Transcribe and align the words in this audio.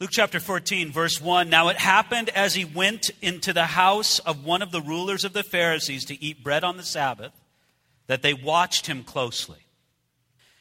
Luke 0.00 0.08
chapter 0.10 0.40
14, 0.40 0.92
verse 0.92 1.20
1. 1.20 1.50
Now 1.50 1.68
it 1.68 1.76
happened 1.76 2.30
as 2.30 2.54
he 2.54 2.64
went 2.64 3.10
into 3.20 3.52
the 3.52 3.66
house 3.66 4.18
of 4.20 4.46
one 4.46 4.62
of 4.62 4.72
the 4.72 4.80
rulers 4.80 5.26
of 5.26 5.34
the 5.34 5.42
Pharisees 5.42 6.06
to 6.06 6.24
eat 6.24 6.42
bread 6.42 6.64
on 6.64 6.78
the 6.78 6.82
Sabbath 6.82 7.32
that 8.06 8.22
they 8.22 8.32
watched 8.32 8.86
him 8.86 9.04
closely. 9.04 9.58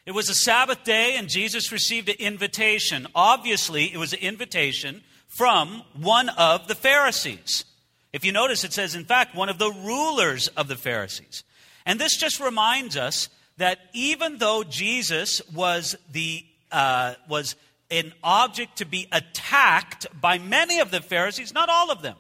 It 0.06 0.12
was 0.12 0.28
a 0.28 0.36
Sabbath 0.36 0.84
day, 0.84 1.16
and 1.16 1.30
Jesus 1.30 1.72
received 1.72 2.10
an 2.10 2.18
invitation. 2.20 3.08
Obviously, 3.16 3.86
it 3.86 3.96
was 3.96 4.12
an 4.12 4.20
invitation 4.20 5.04
from 5.30 5.84
one 5.94 6.28
of 6.28 6.68
the 6.68 6.76
Pharisees. 6.76 7.64
If 8.12 8.26
you 8.26 8.34
notice, 8.34 8.66
it 8.66 8.74
says, 8.74 8.94
in 8.94 9.06
fact, 9.06 9.38
one 9.38 9.48
of 9.48 9.58
the 9.58 9.72
rulers 9.72 10.50
of 10.50 10.68
the 10.68 10.76
Pharisees. 10.76 11.46
And 11.86 11.98
this 11.98 12.18
just 12.18 12.42
reminds 12.42 12.98
us 12.98 13.30
that 13.56 13.80
even 13.94 14.40
though 14.40 14.66
Jesus 14.66 15.42
was 15.54 15.96
the 16.12 16.44
uh, 16.74 17.16
was 17.28 17.56
an 17.92 18.14
object 18.24 18.78
to 18.78 18.86
be 18.86 19.08
attacked 19.12 20.08
by 20.20 20.38
many 20.38 20.80
of 20.80 20.92
the 20.92 21.02
Pharisees, 21.02 21.54
not 21.54 21.70
all 21.70 21.92
of 21.92 22.02
them. 22.02 22.16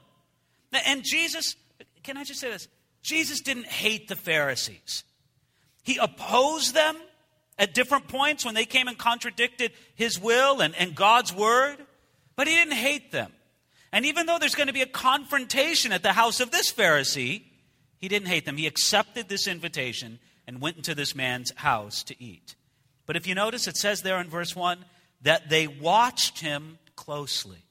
And 0.85 1.03
Jesus, 1.03 1.55
can 2.03 2.17
I 2.17 2.23
just 2.23 2.39
say 2.39 2.49
this? 2.49 2.67
Jesus 3.02 3.41
didn't 3.41 3.67
hate 3.67 4.07
the 4.07 4.16
Pharisees. 4.16 5.03
He 5.84 5.98
opposed 5.98 6.73
them 6.73 6.98
at 7.57 7.73
different 7.73 8.07
points 8.07 8.45
when 8.45 8.55
they 8.55 8.66
came 8.66 8.88
and 8.88 8.98
contradicted 8.98 9.71
his 9.95 10.20
will 10.20 10.62
and, 10.62 10.76
and 10.76 10.95
God's 10.95 11.34
word, 11.34 11.77
but 12.35 12.48
he 12.48 12.55
didn't 12.55 12.73
hate 12.73 13.12
them. 13.12 13.31
And 13.91 14.05
even 14.05 14.26
though 14.26 14.38
there's 14.38 14.55
going 14.55 14.67
to 14.67 14.73
be 14.73 14.81
a 14.81 14.88
confrontation 14.88 15.91
at 15.91 16.04
the 16.04 16.13
house 16.13 16.40
of 16.40 16.51
this 16.51 16.71
Pharisee, 16.71 17.43
he 17.98 18.07
didn't 18.07 18.27
hate 18.27 18.45
them. 18.45 18.57
He 18.57 18.67
accepted 18.67 19.27
this 19.27 19.48
invitation 19.48 20.20
and 20.48 20.62
went 20.62 20.77
into 20.77 20.95
this 20.95 21.15
man's 21.15 21.51
house 21.55 22.04
to 22.04 22.23
eat. 22.23 22.55
But 23.05 23.15
if 23.15 23.27
you 23.27 23.35
notice, 23.35 23.67
it 23.67 23.77
says 23.77 24.01
there 24.01 24.21
in 24.21 24.29
verse 24.29 24.55
1 24.55 24.85
that 25.21 25.49
they 25.49 25.67
watched 25.67 26.39
him 26.39 26.77
closely. 26.95 27.63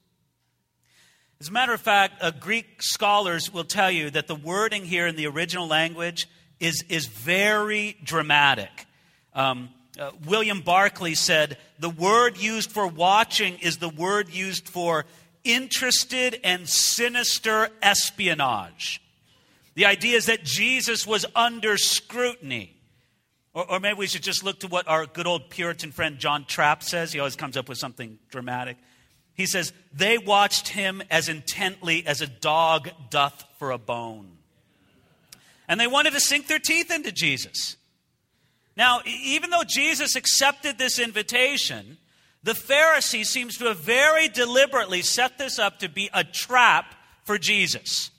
As 1.39 1.47
a 1.47 1.51
matter 1.51 1.73
of 1.73 1.79
fact, 1.79 2.21
uh, 2.21 2.31
Greek 2.31 2.81
scholars 2.81 3.53
will 3.53 3.63
tell 3.63 3.89
you 3.89 4.09
that 4.09 4.27
the 4.27 4.35
wording 4.35 4.83
here 4.85 5.07
in 5.07 5.15
the 5.15 5.27
original 5.27 5.67
language 5.67 6.27
is, 6.59 6.83
is 6.89 7.05
very 7.07 7.97
dramatic. 8.03 8.85
Um, 9.33 9.69
uh, 9.97 10.11
William 10.25 10.61
Barclay 10.61 11.13
said 11.13 11.57
the 11.79 11.89
word 11.89 12.37
used 12.37 12.71
for 12.71 12.87
watching 12.87 13.57
is 13.59 13.77
the 13.77 13.89
word 13.89 14.29
used 14.29 14.67
for 14.67 15.05
interested 15.43 16.39
and 16.43 16.67
sinister 16.67 17.69
espionage. 17.81 19.01
The 19.75 19.85
idea 19.85 20.17
is 20.17 20.25
that 20.25 20.43
Jesus 20.43 21.07
was 21.07 21.25
under 21.35 21.77
scrutiny. 21.77 22.75
Or, 23.59 23.71
or, 23.71 23.79
maybe 23.81 23.99
we 23.99 24.07
should 24.07 24.23
just 24.23 24.41
look 24.41 24.61
to 24.61 24.67
what 24.67 24.87
our 24.87 25.05
good 25.05 25.27
old 25.27 25.49
Puritan 25.49 25.91
friend 25.91 26.17
John 26.17 26.45
Trapp 26.45 26.81
says. 26.81 27.11
He 27.11 27.19
always 27.19 27.35
comes 27.35 27.57
up 27.57 27.67
with 27.67 27.77
something 27.77 28.17
dramatic. 28.29 28.77
He 29.33 29.45
says, 29.45 29.73
They 29.91 30.17
watched 30.17 30.69
him 30.69 31.03
as 31.11 31.27
intently 31.27 32.07
as 32.07 32.21
a 32.21 32.27
dog 32.27 32.89
doth 33.09 33.43
for 33.57 33.71
a 33.71 33.77
bone. 33.77 34.31
And 35.67 35.77
they 35.77 35.87
wanted 35.87 36.13
to 36.13 36.21
sink 36.21 36.47
their 36.47 36.59
teeth 36.59 36.89
into 36.89 37.11
Jesus. 37.11 37.75
Now, 38.77 39.01
even 39.05 39.49
though 39.49 39.65
Jesus 39.67 40.15
accepted 40.15 40.77
this 40.77 40.97
invitation, 40.97 41.97
the 42.41 42.53
Pharisee 42.53 43.25
seems 43.25 43.57
to 43.57 43.65
have 43.65 43.79
very 43.79 44.29
deliberately 44.29 45.01
set 45.01 45.37
this 45.37 45.59
up 45.59 45.79
to 45.79 45.89
be 45.89 46.09
a 46.13 46.23
trap 46.23 46.95
for 47.25 47.37
Jesus. 47.37 48.09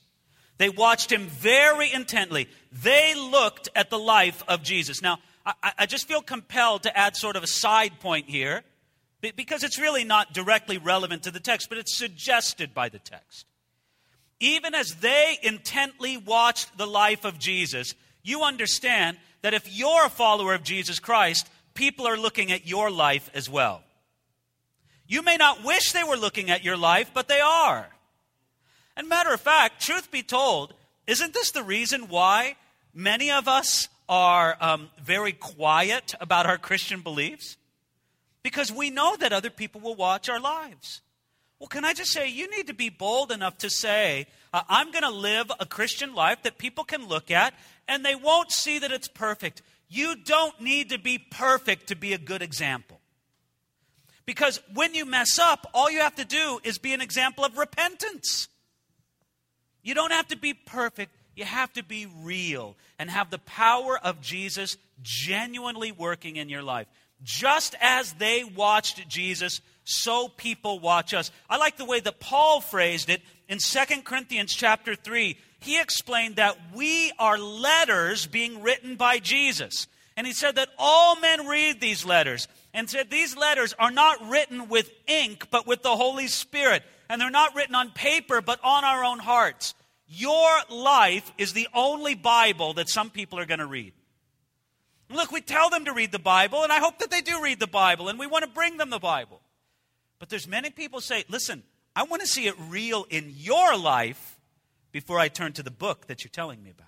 They 0.58 0.68
watched 0.68 1.10
him 1.10 1.28
very 1.28 1.90
intently. 1.90 2.46
They 2.70 3.14
looked 3.14 3.70
at 3.74 3.88
the 3.88 3.98
life 3.98 4.42
of 4.46 4.62
Jesus. 4.62 5.00
Now, 5.00 5.18
I, 5.44 5.72
I, 5.78 5.86
just 5.86 6.06
feel 6.06 6.20
compelled 6.20 6.82
to 6.82 6.96
add 6.96 7.16
sort 7.16 7.36
of 7.36 7.42
a 7.42 7.46
side 7.46 7.98
point 8.00 8.28
here 8.28 8.62
because 9.20 9.64
it's 9.64 9.78
really 9.78 10.04
not 10.04 10.32
directly 10.32 10.78
relevant 10.78 11.22
to 11.24 11.30
the 11.30 11.40
text, 11.40 11.68
but 11.68 11.78
it's 11.78 11.96
suggested 11.96 12.74
by 12.74 12.88
the 12.88 12.98
text. 12.98 13.46
Even 14.38 14.74
as 14.74 14.96
they 14.96 15.38
intently 15.42 16.16
watched 16.16 16.76
the 16.76 16.86
life 16.86 17.24
of 17.24 17.38
Jesus, 17.38 17.94
you 18.22 18.42
understand 18.42 19.18
that 19.42 19.54
if 19.54 19.74
you're 19.74 20.06
a 20.06 20.10
follower 20.10 20.54
of 20.54 20.62
Jesus 20.62 20.98
Christ, 20.98 21.48
people 21.74 22.06
are 22.06 22.16
looking 22.16 22.52
at 22.52 22.66
your 22.66 22.90
life 22.90 23.30
as 23.34 23.48
well. 23.48 23.82
You 25.06 25.22
may 25.22 25.36
not 25.36 25.64
wish 25.64 25.92
they 25.92 26.04
were 26.04 26.16
looking 26.16 26.50
at 26.50 26.64
your 26.64 26.76
life, 26.76 27.10
but 27.12 27.28
they 27.28 27.40
are. 27.40 27.88
And 28.96 29.08
matter 29.08 29.32
of 29.32 29.40
fact, 29.40 29.82
truth 29.82 30.10
be 30.10 30.22
told, 30.22 30.74
isn't 31.06 31.34
this 31.34 31.50
the 31.50 31.62
reason 31.62 32.08
why 32.08 32.56
many 32.94 33.30
of 33.30 33.48
us 33.48 33.88
are 34.10 34.56
um, 34.60 34.90
very 35.02 35.32
quiet 35.32 36.14
about 36.20 36.44
our 36.44 36.58
Christian 36.58 37.00
beliefs? 37.00 37.56
Because 38.42 38.72
we 38.72 38.90
know 38.90 39.16
that 39.16 39.32
other 39.32 39.50
people 39.50 39.80
will 39.80 39.94
watch 39.94 40.28
our 40.28 40.40
lives. 40.40 41.00
Well, 41.58 41.68
can 41.68 41.84
I 41.84 41.94
just 41.94 42.10
say, 42.10 42.28
you 42.28 42.50
need 42.50 42.66
to 42.66 42.74
be 42.74 42.88
bold 42.88 43.30
enough 43.30 43.58
to 43.58 43.70
say, 43.70 44.26
uh, 44.52 44.62
I'm 44.68 44.90
going 44.90 45.04
to 45.04 45.10
live 45.10 45.52
a 45.60 45.66
Christian 45.66 46.14
life 46.14 46.42
that 46.42 46.58
people 46.58 46.84
can 46.84 47.06
look 47.06 47.30
at 47.30 47.54
and 47.86 48.04
they 48.04 48.14
won't 48.14 48.50
see 48.50 48.78
that 48.78 48.90
it's 48.90 49.08
perfect. 49.08 49.62
You 49.88 50.16
don't 50.16 50.58
need 50.60 50.90
to 50.90 50.98
be 50.98 51.18
perfect 51.18 51.88
to 51.88 51.96
be 51.96 52.12
a 52.12 52.18
good 52.18 52.42
example. 52.42 53.00
Because 54.26 54.60
when 54.74 54.94
you 54.94 55.04
mess 55.04 55.38
up, 55.38 55.66
all 55.74 55.90
you 55.90 56.00
have 56.00 56.14
to 56.16 56.24
do 56.24 56.60
is 56.64 56.78
be 56.78 56.94
an 56.94 57.00
example 57.00 57.44
of 57.44 57.58
repentance. 57.58 58.48
You 59.82 59.94
don't 59.94 60.12
have 60.12 60.28
to 60.28 60.36
be 60.36 60.54
perfect. 60.54 61.12
You 61.40 61.46
have 61.46 61.72
to 61.72 61.82
be 61.82 62.06
real 62.22 62.76
and 62.98 63.08
have 63.08 63.30
the 63.30 63.38
power 63.38 63.98
of 63.98 64.20
Jesus 64.20 64.76
genuinely 65.00 65.90
working 65.90 66.36
in 66.36 66.50
your 66.50 66.62
life. 66.62 66.86
Just 67.22 67.74
as 67.80 68.12
they 68.12 68.44
watched 68.44 69.08
Jesus, 69.08 69.62
so 69.82 70.28
people 70.28 70.80
watch 70.80 71.14
us. 71.14 71.30
I 71.48 71.56
like 71.56 71.78
the 71.78 71.86
way 71.86 71.98
that 72.00 72.20
Paul 72.20 72.60
phrased 72.60 73.08
it 73.08 73.22
in 73.48 73.56
2 73.56 74.02
Corinthians 74.02 74.52
chapter 74.52 74.94
3. 74.94 75.38
He 75.60 75.80
explained 75.80 76.36
that 76.36 76.58
we 76.74 77.10
are 77.18 77.38
letters 77.38 78.26
being 78.26 78.60
written 78.60 78.96
by 78.96 79.18
Jesus. 79.18 79.86
And 80.18 80.26
he 80.26 80.34
said 80.34 80.56
that 80.56 80.68
all 80.76 81.18
men 81.18 81.46
read 81.46 81.80
these 81.80 82.04
letters 82.04 82.48
and 82.74 82.90
said 82.90 83.08
these 83.08 83.34
letters 83.34 83.74
are 83.78 83.90
not 83.90 84.28
written 84.28 84.68
with 84.68 84.92
ink, 85.06 85.46
but 85.50 85.66
with 85.66 85.82
the 85.82 85.96
Holy 85.96 86.26
Spirit. 86.26 86.82
And 87.08 87.18
they're 87.18 87.30
not 87.30 87.56
written 87.56 87.74
on 87.74 87.92
paper, 87.92 88.42
but 88.42 88.60
on 88.62 88.84
our 88.84 89.02
own 89.02 89.20
hearts. 89.20 89.72
Your 90.12 90.50
life 90.68 91.32
is 91.38 91.52
the 91.52 91.68
only 91.72 92.16
Bible 92.16 92.74
that 92.74 92.88
some 92.88 93.10
people 93.10 93.38
are 93.38 93.46
going 93.46 93.60
to 93.60 93.66
read. 93.66 93.92
Look, 95.08 95.30
we 95.30 95.40
tell 95.40 95.70
them 95.70 95.84
to 95.84 95.92
read 95.92 96.10
the 96.10 96.18
Bible, 96.18 96.64
and 96.64 96.72
I 96.72 96.80
hope 96.80 96.98
that 96.98 97.12
they 97.12 97.20
do 97.20 97.40
read 97.40 97.60
the 97.60 97.68
Bible, 97.68 98.08
and 98.08 98.18
we 98.18 98.26
want 98.26 98.44
to 98.44 98.50
bring 98.50 98.76
them 98.76 98.90
the 98.90 98.98
Bible. 98.98 99.40
But 100.18 100.28
there's 100.28 100.48
many 100.48 100.70
people 100.70 101.00
say, 101.00 101.24
listen, 101.28 101.62
I 101.94 102.02
want 102.02 102.22
to 102.22 102.28
see 102.28 102.48
it 102.48 102.54
real 102.68 103.06
in 103.08 103.32
your 103.36 103.76
life 103.76 104.40
before 104.90 105.20
I 105.20 105.28
turn 105.28 105.52
to 105.54 105.62
the 105.62 105.70
book 105.70 106.08
that 106.08 106.24
you're 106.24 106.30
telling 106.30 106.62
me 106.62 106.70
about. 106.70 106.86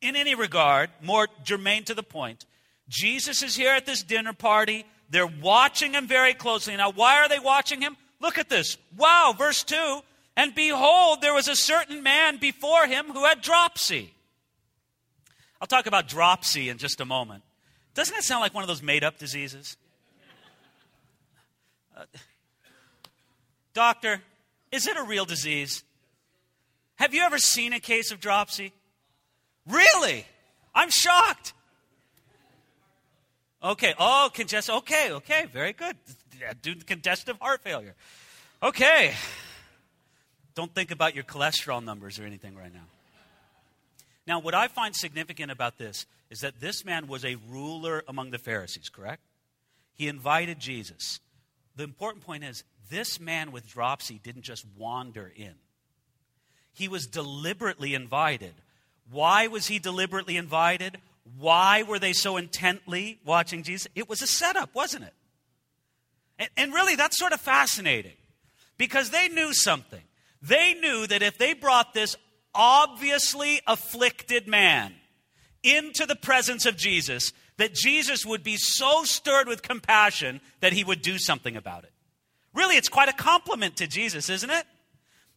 In 0.00 0.16
any 0.16 0.34
regard, 0.34 0.90
more 1.00 1.28
germane 1.44 1.84
to 1.84 1.94
the 1.94 2.02
point, 2.02 2.44
Jesus 2.88 3.42
is 3.42 3.54
here 3.54 3.72
at 3.72 3.86
this 3.86 4.02
dinner 4.02 4.32
party. 4.32 4.84
They're 5.10 5.26
watching 5.26 5.94
him 5.94 6.08
very 6.08 6.34
closely. 6.34 6.76
Now, 6.76 6.90
why 6.90 7.18
are 7.18 7.28
they 7.28 7.38
watching 7.38 7.80
him? 7.80 7.96
Look 8.20 8.36
at 8.36 8.48
this. 8.48 8.78
Wow, 8.96 9.32
verse 9.36 9.62
2 9.62 10.02
And 10.36 10.54
behold, 10.54 11.22
there 11.22 11.32
was 11.32 11.48
a 11.48 11.56
certain 11.56 12.02
man 12.02 12.36
before 12.36 12.86
him 12.86 13.06
who 13.06 13.24
had 13.24 13.40
dropsy. 13.40 14.12
I'll 15.60 15.66
talk 15.66 15.86
about 15.86 16.08
dropsy 16.08 16.68
in 16.68 16.76
just 16.76 17.00
a 17.00 17.06
moment. 17.06 17.42
Doesn't 17.94 18.14
that 18.14 18.24
sound 18.24 18.42
like 18.42 18.52
one 18.52 18.62
of 18.62 18.68
those 18.68 18.82
made 18.82 19.02
up 19.02 19.18
diseases? 19.18 19.78
Uh, 21.96 22.04
doctor, 23.72 24.20
is 24.70 24.86
it 24.86 24.98
a 24.98 25.02
real 25.02 25.24
disease? 25.24 25.82
Have 26.96 27.14
you 27.14 27.22
ever 27.22 27.38
seen 27.38 27.72
a 27.72 27.80
case 27.80 28.10
of 28.10 28.20
dropsy? 28.20 28.72
Really? 29.66 30.26
I'm 30.74 30.90
shocked. 30.90 31.54
Okay. 33.62 33.94
Oh, 33.98 34.30
congestive. 34.32 34.74
Okay. 34.76 35.10
Okay. 35.12 35.46
Very 35.50 35.72
good. 35.72 35.96
Do 36.60 36.74
congestive 36.74 37.38
heart 37.40 37.62
failure. 37.62 37.94
Okay. 38.62 39.14
Don't 40.56 40.74
think 40.74 40.90
about 40.90 41.14
your 41.14 41.22
cholesterol 41.22 41.84
numbers 41.84 42.18
or 42.18 42.24
anything 42.24 42.56
right 42.56 42.72
now. 42.72 42.86
Now, 44.26 44.40
what 44.40 44.54
I 44.54 44.66
find 44.66 44.96
significant 44.96 45.52
about 45.52 45.78
this 45.78 46.06
is 46.30 46.40
that 46.40 46.58
this 46.58 46.84
man 46.84 47.06
was 47.06 47.24
a 47.24 47.36
ruler 47.48 48.02
among 48.08 48.30
the 48.30 48.38
Pharisees, 48.38 48.88
correct? 48.88 49.22
He 49.94 50.08
invited 50.08 50.58
Jesus. 50.58 51.20
The 51.76 51.84
important 51.84 52.24
point 52.24 52.42
is 52.42 52.64
this 52.90 53.20
man 53.20 53.52
with 53.52 53.68
dropsy 53.68 54.18
didn't 54.22 54.42
just 54.42 54.64
wander 54.76 55.30
in, 55.36 55.54
he 56.72 56.88
was 56.88 57.06
deliberately 57.06 57.94
invited. 57.94 58.54
Why 59.10 59.46
was 59.46 59.68
he 59.68 59.78
deliberately 59.78 60.36
invited? 60.36 60.98
Why 61.38 61.84
were 61.84 61.98
they 61.98 62.12
so 62.12 62.36
intently 62.36 63.18
watching 63.24 63.62
Jesus? 63.62 63.86
It 63.94 64.08
was 64.08 64.20
a 64.20 64.26
setup, 64.26 64.74
wasn't 64.74 65.04
it? 65.04 65.14
And, 66.38 66.48
and 66.56 66.74
really, 66.74 66.96
that's 66.96 67.18
sort 67.18 67.32
of 67.32 67.40
fascinating 67.40 68.16
because 68.78 69.10
they 69.10 69.28
knew 69.28 69.54
something. 69.54 70.02
They 70.46 70.74
knew 70.74 71.06
that 71.06 71.22
if 71.22 71.38
they 71.38 71.54
brought 71.54 71.94
this 71.94 72.16
obviously 72.54 73.60
afflicted 73.66 74.46
man 74.46 74.94
into 75.62 76.06
the 76.06 76.16
presence 76.16 76.66
of 76.66 76.76
Jesus, 76.76 77.32
that 77.56 77.74
Jesus 77.74 78.24
would 78.24 78.42
be 78.42 78.56
so 78.56 79.04
stirred 79.04 79.48
with 79.48 79.62
compassion 79.62 80.40
that 80.60 80.72
he 80.72 80.84
would 80.84 81.02
do 81.02 81.18
something 81.18 81.56
about 81.56 81.84
it. 81.84 81.92
Really, 82.54 82.76
it's 82.76 82.88
quite 82.88 83.08
a 83.08 83.12
compliment 83.12 83.76
to 83.76 83.86
Jesus, 83.86 84.30
isn't 84.30 84.50
it? 84.50 84.64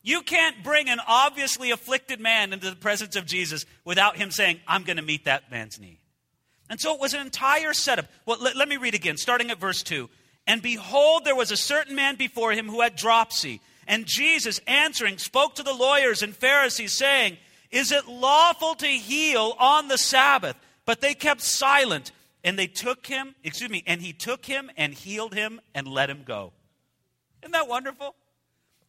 You 0.01 0.21
can't 0.21 0.63
bring 0.63 0.89
an 0.89 0.99
obviously 1.05 1.71
afflicted 1.71 2.19
man 2.19 2.53
into 2.53 2.69
the 2.69 2.75
presence 2.75 3.15
of 3.15 3.25
Jesus 3.25 3.65
without 3.83 4.15
him 4.15 4.31
saying, 4.31 4.59
I'm 4.67 4.83
going 4.83 4.97
to 4.97 5.03
meet 5.03 5.25
that 5.25 5.51
man's 5.51 5.79
need. 5.79 5.99
And 6.69 6.79
so 6.79 6.93
it 6.93 7.01
was 7.01 7.13
an 7.13 7.21
entire 7.21 7.73
setup. 7.73 8.05
Well, 8.25 8.37
let, 8.39 8.55
let 8.55 8.69
me 8.69 8.77
read 8.77 8.93
again, 8.93 9.17
starting 9.17 9.51
at 9.51 9.59
verse 9.59 9.83
2. 9.83 10.09
And 10.47 10.61
behold, 10.61 11.25
there 11.25 11.35
was 11.35 11.51
a 11.51 11.57
certain 11.57 11.95
man 11.95 12.15
before 12.15 12.53
him 12.53 12.69
who 12.69 12.81
had 12.81 12.95
dropsy. 12.95 13.59
And 13.89 14.05
Jesus, 14.05 14.61
answering, 14.67 15.17
spoke 15.17 15.55
to 15.55 15.63
the 15.63 15.73
lawyers 15.73 16.21
and 16.21 16.35
Pharisees, 16.35 16.93
saying, 16.93 17.37
Is 17.71 17.91
it 17.91 18.07
lawful 18.07 18.75
to 18.75 18.85
heal 18.87 19.55
on 19.59 19.87
the 19.87 19.97
Sabbath? 19.97 20.55
But 20.85 21.01
they 21.01 21.15
kept 21.15 21.41
silent. 21.41 22.11
And 22.43 22.57
they 22.57 22.67
took 22.67 23.05
him, 23.07 23.35
excuse 23.43 23.69
me, 23.69 23.83
and 23.85 23.99
he 24.01 24.13
took 24.13 24.45
him 24.45 24.71
and 24.77 24.93
healed 24.93 25.33
him 25.33 25.59
and 25.75 25.87
let 25.87 26.09
him 26.09 26.23
go. 26.23 26.53
Isn't 27.41 27.51
that 27.51 27.67
wonderful? 27.67 28.15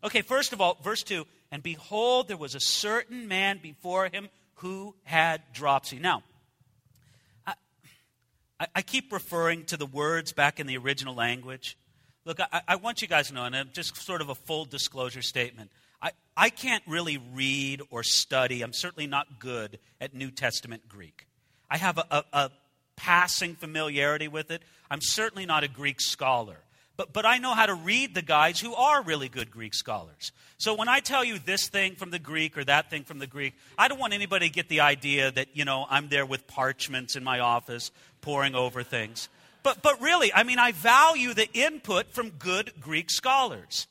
Okay, 0.05 0.23
first 0.23 0.53
of 0.53 0.61
all, 0.61 0.79
verse 0.85 1.03
2 1.03 1.27
And 1.51 1.63
behold, 1.63 2.29
there 2.29 2.37
was 2.37 2.55
a 2.55 2.61
certain 2.61 3.27
man 3.27 3.59
before 3.61 4.09
him 4.09 4.29
who 4.57 4.95
had 5.05 5.43
dropsy. 5.53 5.99
Now, 5.99 6.23
I, 7.47 7.55
I 8.77 8.83
keep 8.83 9.13
referring 9.13 9.65
to 9.65 9.79
the 9.79 9.87
words 9.87 10.33
back 10.33 10.61
in 10.61 10.67
the 10.67 10.77
original 10.77 11.15
language. 11.15 11.77
Look, 12.25 12.41
I, 12.41 12.63
I 12.69 12.77
want 12.77 13.03
you 13.03 13.09
guys 13.09 13.29
to 13.29 13.35
know, 13.35 13.45
and 13.45 13.73
just 13.73 13.97
sort 13.97 14.21
of 14.21 14.29
a 14.29 14.35
full 14.35 14.65
disclosure 14.65 15.23
statement. 15.23 15.71
I, 16.03 16.11
I 16.37 16.51
can't 16.51 16.83
really 16.87 17.19
read 17.35 17.83
or 17.91 18.03
study. 18.03 18.63
I'm 18.63 18.73
certainly 18.73 19.07
not 19.07 19.39
good 19.39 19.79
at 20.01 20.15
New 20.15 20.31
Testament 20.31 20.89
Greek. 20.89 21.27
I 21.71 21.77
have 21.77 21.99
a, 21.99 22.05
a, 22.11 22.25
a 22.33 22.51
passing 22.97 23.55
familiarity 23.55 24.29
with 24.29 24.51
it. 24.51 24.63
I'm 24.91 25.01
certainly 25.01 25.47
not 25.47 25.65
a 25.65 25.69
Greek 25.69 26.01
scholar. 26.01 26.57
But, 26.97 27.15
but 27.15 27.25
I 27.25 27.39
know 27.39 27.55
how 27.55 27.65
to 27.65 27.75
read 27.75 28.15
the 28.15 28.21
guys 28.21 28.61
who 28.61 28.75
are 28.75 29.03
really 29.03 29.31
good 29.31 29.51
Greek 29.51 29.73
scholars. 29.73 30.33
So 30.59 30.75
when 30.75 30.89
I 30.89 31.01
tell 31.01 31.25
you 31.25 31.39
this 31.39 31.67
thing 31.69 31.95
from 31.95 32.11
the 32.11 32.19
Greek 32.19 32.59
or 32.59 32.65
that 32.65 32.91
thing 32.91 33.05
from 33.05 33.19
the 33.19 33.27
Greek, 33.27 33.55
I 33.79 33.89
don't 33.89 33.99
want 33.99 34.13
anybody 34.13 34.49
to 34.49 34.53
get 34.53 34.69
the 34.69 34.81
idea 34.81 35.31
that, 35.31 35.49
you 35.55 35.65
know, 35.65 35.87
I'm 35.89 36.11
there 36.11 36.27
with 36.27 36.47
parchments 36.47 37.17
in 37.17 37.25
my 37.25 37.41
office 37.41 37.91
poring 38.21 38.55
over 38.55 38.83
things. 38.83 39.31
But, 39.63 39.83
but 39.83 40.01
really, 40.01 40.33
I 40.33 40.43
mean, 40.43 40.59
I 40.59 40.73
value 40.73 41.35
the 41.35 41.51
input 41.53 42.13
from 42.13 42.31
good 42.31 42.73
Greek 42.81 43.11
scholars. 43.11 43.87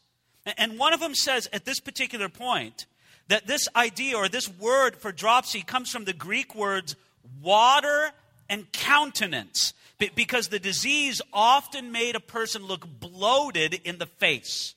And 0.58 0.80
one 0.80 0.94
of 0.94 1.00
them 1.00 1.16
says 1.16 1.48
at 1.54 1.66
this 1.66 1.80
particular 1.80 2.30
point 2.30 2.86
that 3.28 3.46
this 3.46 3.68
idea 3.76 4.18
or 4.18 4.28
this 4.28 4.50
word 4.50 4.96
for 4.96 5.12
dropsy 5.12 5.62
comes 5.62 5.92
from 5.92 6.06
the 6.06 6.14
Greek 6.14 6.56
words 6.56 6.96
water 7.42 8.12
and 8.50 8.72
countenance 8.72 9.74
because 10.16 10.48
the 10.48 10.60
disease 10.60 11.22
often 11.34 11.92
made 11.92 12.16
a 12.16 12.20
person 12.20 12.66
look 12.66 12.88
bloated 13.00 13.74
in 13.84 13.98
the 13.98 14.06
face. 14.06 14.74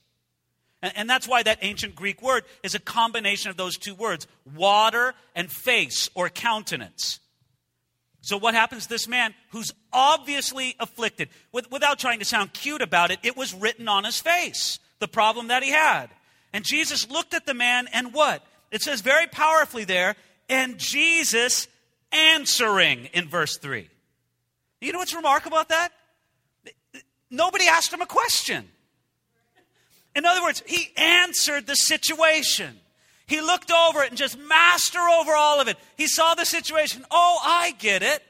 And, 0.83 1.09
that's 1.09 1.29
why 1.29 1.45
that 1.45 1.59
ancient 1.63 1.95
Greek 1.95 2.21
word 2.21 2.43
is 2.65 2.75
a 2.75 2.81
combination 2.81 3.51
of 3.51 3.57
those 3.57 3.77
two 3.77 3.95
words 3.95 4.27
water 4.53 5.15
and 5.37 5.51
face 5.51 6.11
or 6.15 6.29
countenance. 6.29 7.21
So, 8.23 8.37
what 8.39 8.55
happens 8.55 8.85
to 8.85 8.89
this 8.89 9.09
man 9.09 9.35
who's 9.51 9.75
obviously 9.93 10.77
afflicted? 10.79 11.29
With, 11.51 11.71
without 11.73 11.99
trying 11.99 12.21
to 12.21 12.25
sound 12.25 12.53
cute 12.53 12.81
about 12.81 13.11
it, 13.11 13.19
it 13.25 13.37
was 13.37 13.53
written 13.53 13.89
on 13.89 14.05
his 14.05 14.21
face, 14.21 14.79
the 15.01 15.09
problem 15.09 15.49
that 15.49 15.65
he 15.65 15.71
had. 15.71 16.07
And 16.53 16.65
Jesus 16.65 17.11
looked 17.11 17.35
at 17.35 17.47
the 17.47 17.55
man 17.55 17.89
and 17.93 18.15
what? 18.15 18.45
It 18.71 18.81
says 18.81 19.01
very 19.01 19.27
powerfully 19.27 19.85
there, 19.85 20.15
and 20.49 20.79
Jesus 20.79 21.67
answering 22.13 23.07
in 23.13 23.29
verse 23.29 23.57
3. 23.57 23.89
You 24.81 24.93
know 24.93 24.99
what's 24.99 25.15
remarkable 25.15 25.57
about 25.57 25.71
that? 25.71 25.91
Nobody 27.29 27.67
asked 27.67 27.93
him 27.93 28.03
a 28.03 28.07
question. 28.07 28.69
In 30.15 30.27
other 30.27 30.43
words, 30.43 30.63
he 30.67 30.91
answered 30.97 31.67
the 31.67 31.75
situation. 31.75 32.79
He 33.27 33.41
looked 33.41 33.71
over 33.71 34.03
it 34.03 34.11
and 34.11 34.19
just 34.19 34.39
master 34.39 34.99
over 34.99 35.33
all 35.35 35.61
of 35.61 35.69
it. 35.69 35.77
He 35.97 36.07
saw 36.07 36.35
the 36.35 36.45
situation. 36.45 37.05
Oh, 37.11 37.39
I 37.43 37.73
get 37.79 38.03
it. 38.03 38.23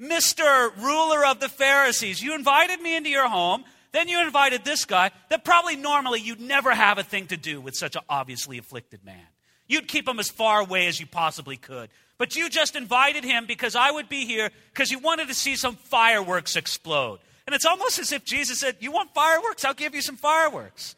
Mr. 0.00 0.70
Ruler 0.76 1.24
of 1.26 1.40
the 1.40 1.48
Pharisees, 1.48 2.22
you 2.22 2.34
invited 2.34 2.80
me 2.80 2.96
into 2.96 3.10
your 3.10 3.28
home. 3.28 3.64
Then 3.90 4.08
you 4.08 4.20
invited 4.20 4.64
this 4.64 4.84
guy 4.84 5.10
that 5.30 5.44
probably 5.44 5.76
normally 5.76 6.20
you'd 6.20 6.40
never 6.40 6.74
have 6.74 6.98
a 6.98 7.02
thing 7.02 7.26
to 7.28 7.36
do 7.36 7.60
with 7.60 7.74
such 7.74 7.96
an 7.96 8.02
obviously 8.08 8.58
afflicted 8.58 9.04
man. 9.04 9.26
You'd 9.66 9.88
keep 9.88 10.06
him 10.06 10.18
as 10.18 10.28
far 10.30 10.60
away 10.60 10.86
as 10.86 11.00
you 11.00 11.06
possibly 11.06 11.56
could. 11.56 11.90
But 12.16 12.36
you 12.36 12.50
just 12.50 12.74
invited 12.74 13.24
him 13.24 13.46
because 13.46 13.76
I 13.76 13.90
would 13.90 14.08
be 14.08 14.26
here 14.26 14.50
because 14.72 14.90
you 14.90 14.98
wanted 14.98 15.28
to 15.28 15.34
see 15.34 15.56
some 15.56 15.76
fireworks 15.76 16.56
explode. 16.56 17.20
And 17.46 17.54
it's 17.54 17.64
almost 17.64 17.98
as 17.98 18.12
if 18.12 18.24
Jesus 18.24 18.60
said, 18.60 18.76
You 18.80 18.92
want 18.92 19.14
fireworks? 19.14 19.64
I'll 19.64 19.74
give 19.74 19.94
you 19.94 20.02
some 20.02 20.16
fireworks. 20.16 20.96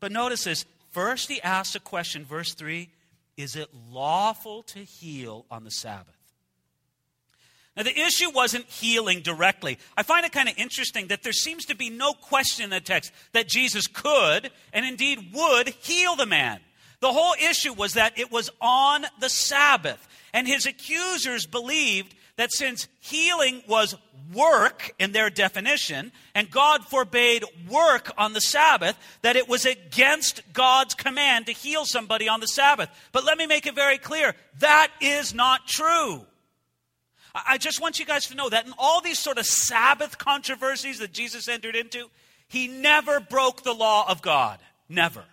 But 0.00 0.12
notice 0.12 0.44
this. 0.44 0.64
First, 0.94 1.28
he 1.28 1.42
asks 1.42 1.74
a 1.74 1.80
question, 1.80 2.24
verse 2.24 2.54
3 2.54 2.88
Is 3.36 3.56
it 3.56 3.68
lawful 3.90 4.62
to 4.62 4.78
heal 4.78 5.44
on 5.50 5.64
the 5.64 5.70
Sabbath? 5.72 6.14
Now, 7.76 7.82
the 7.82 7.98
issue 7.98 8.30
wasn't 8.30 8.66
healing 8.66 9.20
directly. 9.20 9.78
I 9.96 10.04
find 10.04 10.24
it 10.24 10.30
kind 10.30 10.48
of 10.48 10.56
interesting 10.56 11.08
that 11.08 11.24
there 11.24 11.32
seems 11.32 11.64
to 11.64 11.74
be 11.74 11.90
no 11.90 12.12
question 12.12 12.62
in 12.62 12.70
the 12.70 12.80
text 12.80 13.10
that 13.32 13.48
Jesus 13.48 13.88
could 13.88 14.52
and 14.72 14.86
indeed 14.86 15.32
would 15.34 15.70
heal 15.70 16.14
the 16.14 16.26
man. 16.26 16.60
The 17.00 17.12
whole 17.12 17.34
issue 17.42 17.72
was 17.72 17.94
that 17.94 18.16
it 18.16 18.30
was 18.30 18.48
on 18.60 19.04
the 19.18 19.28
Sabbath. 19.28 20.06
And 20.32 20.46
his 20.46 20.64
accusers 20.64 21.44
believed 21.44 22.14
that 22.36 22.52
since 22.52 22.88
healing 23.00 23.62
was 23.68 23.96
work 24.32 24.92
in 24.98 25.12
their 25.12 25.30
definition, 25.30 26.10
and 26.34 26.50
God 26.50 26.84
forbade 26.84 27.44
work 27.68 28.10
on 28.18 28.32
the 28.32 28.40
Sabbath, 28.40 28.98
that 29.22 29.36
it 29.36 29.48
was 29.48 29.64
against 29.64 30.42
God's 30.52 30.94
command 30.94 31.46
to 31.46 31.52
heal 31.52 31.84
somebody 31.84 32.28
on 32.28 32.40
the 32.40 32.46
Sabbath. 32.46 32.88
But 33.12 33.24
let 33.24 33.38
me 33.38 33.46
make 33.46 33.66
it 33.66 33.74
very 33.74 33.98
clear 33.98 34.34
that 34.58 34.88
is 35.00 35.34
not 35.34 35.66
true. 35.66 36.24
I 37.34 37.58
just 37.58 37.80
want 37.80 37.98
you 37.98 38.06
guys 38.06 38.26
to 38.28 38.36
know 38.36 38.48
that 38.48 38.66
in 38.66 38.72
all 38.78 39.00
these 39.00 39.18
sort 39.18 39.38
of 39.38 39.46
Sabbath 39.46 40.18
controversies 40.18 41.00
that 41.00 41.12
Jesus 41.12 41.48
entered 41.48 41.74
into, 41.74 42.08
he 42.46 42.68
never 42.68 43.18
broke 43.18 43.62
the 43.62 43.72
law 43.72 44.08
of 44.08 44.22
God. 44.22 44.60
Never. 44.88 45.24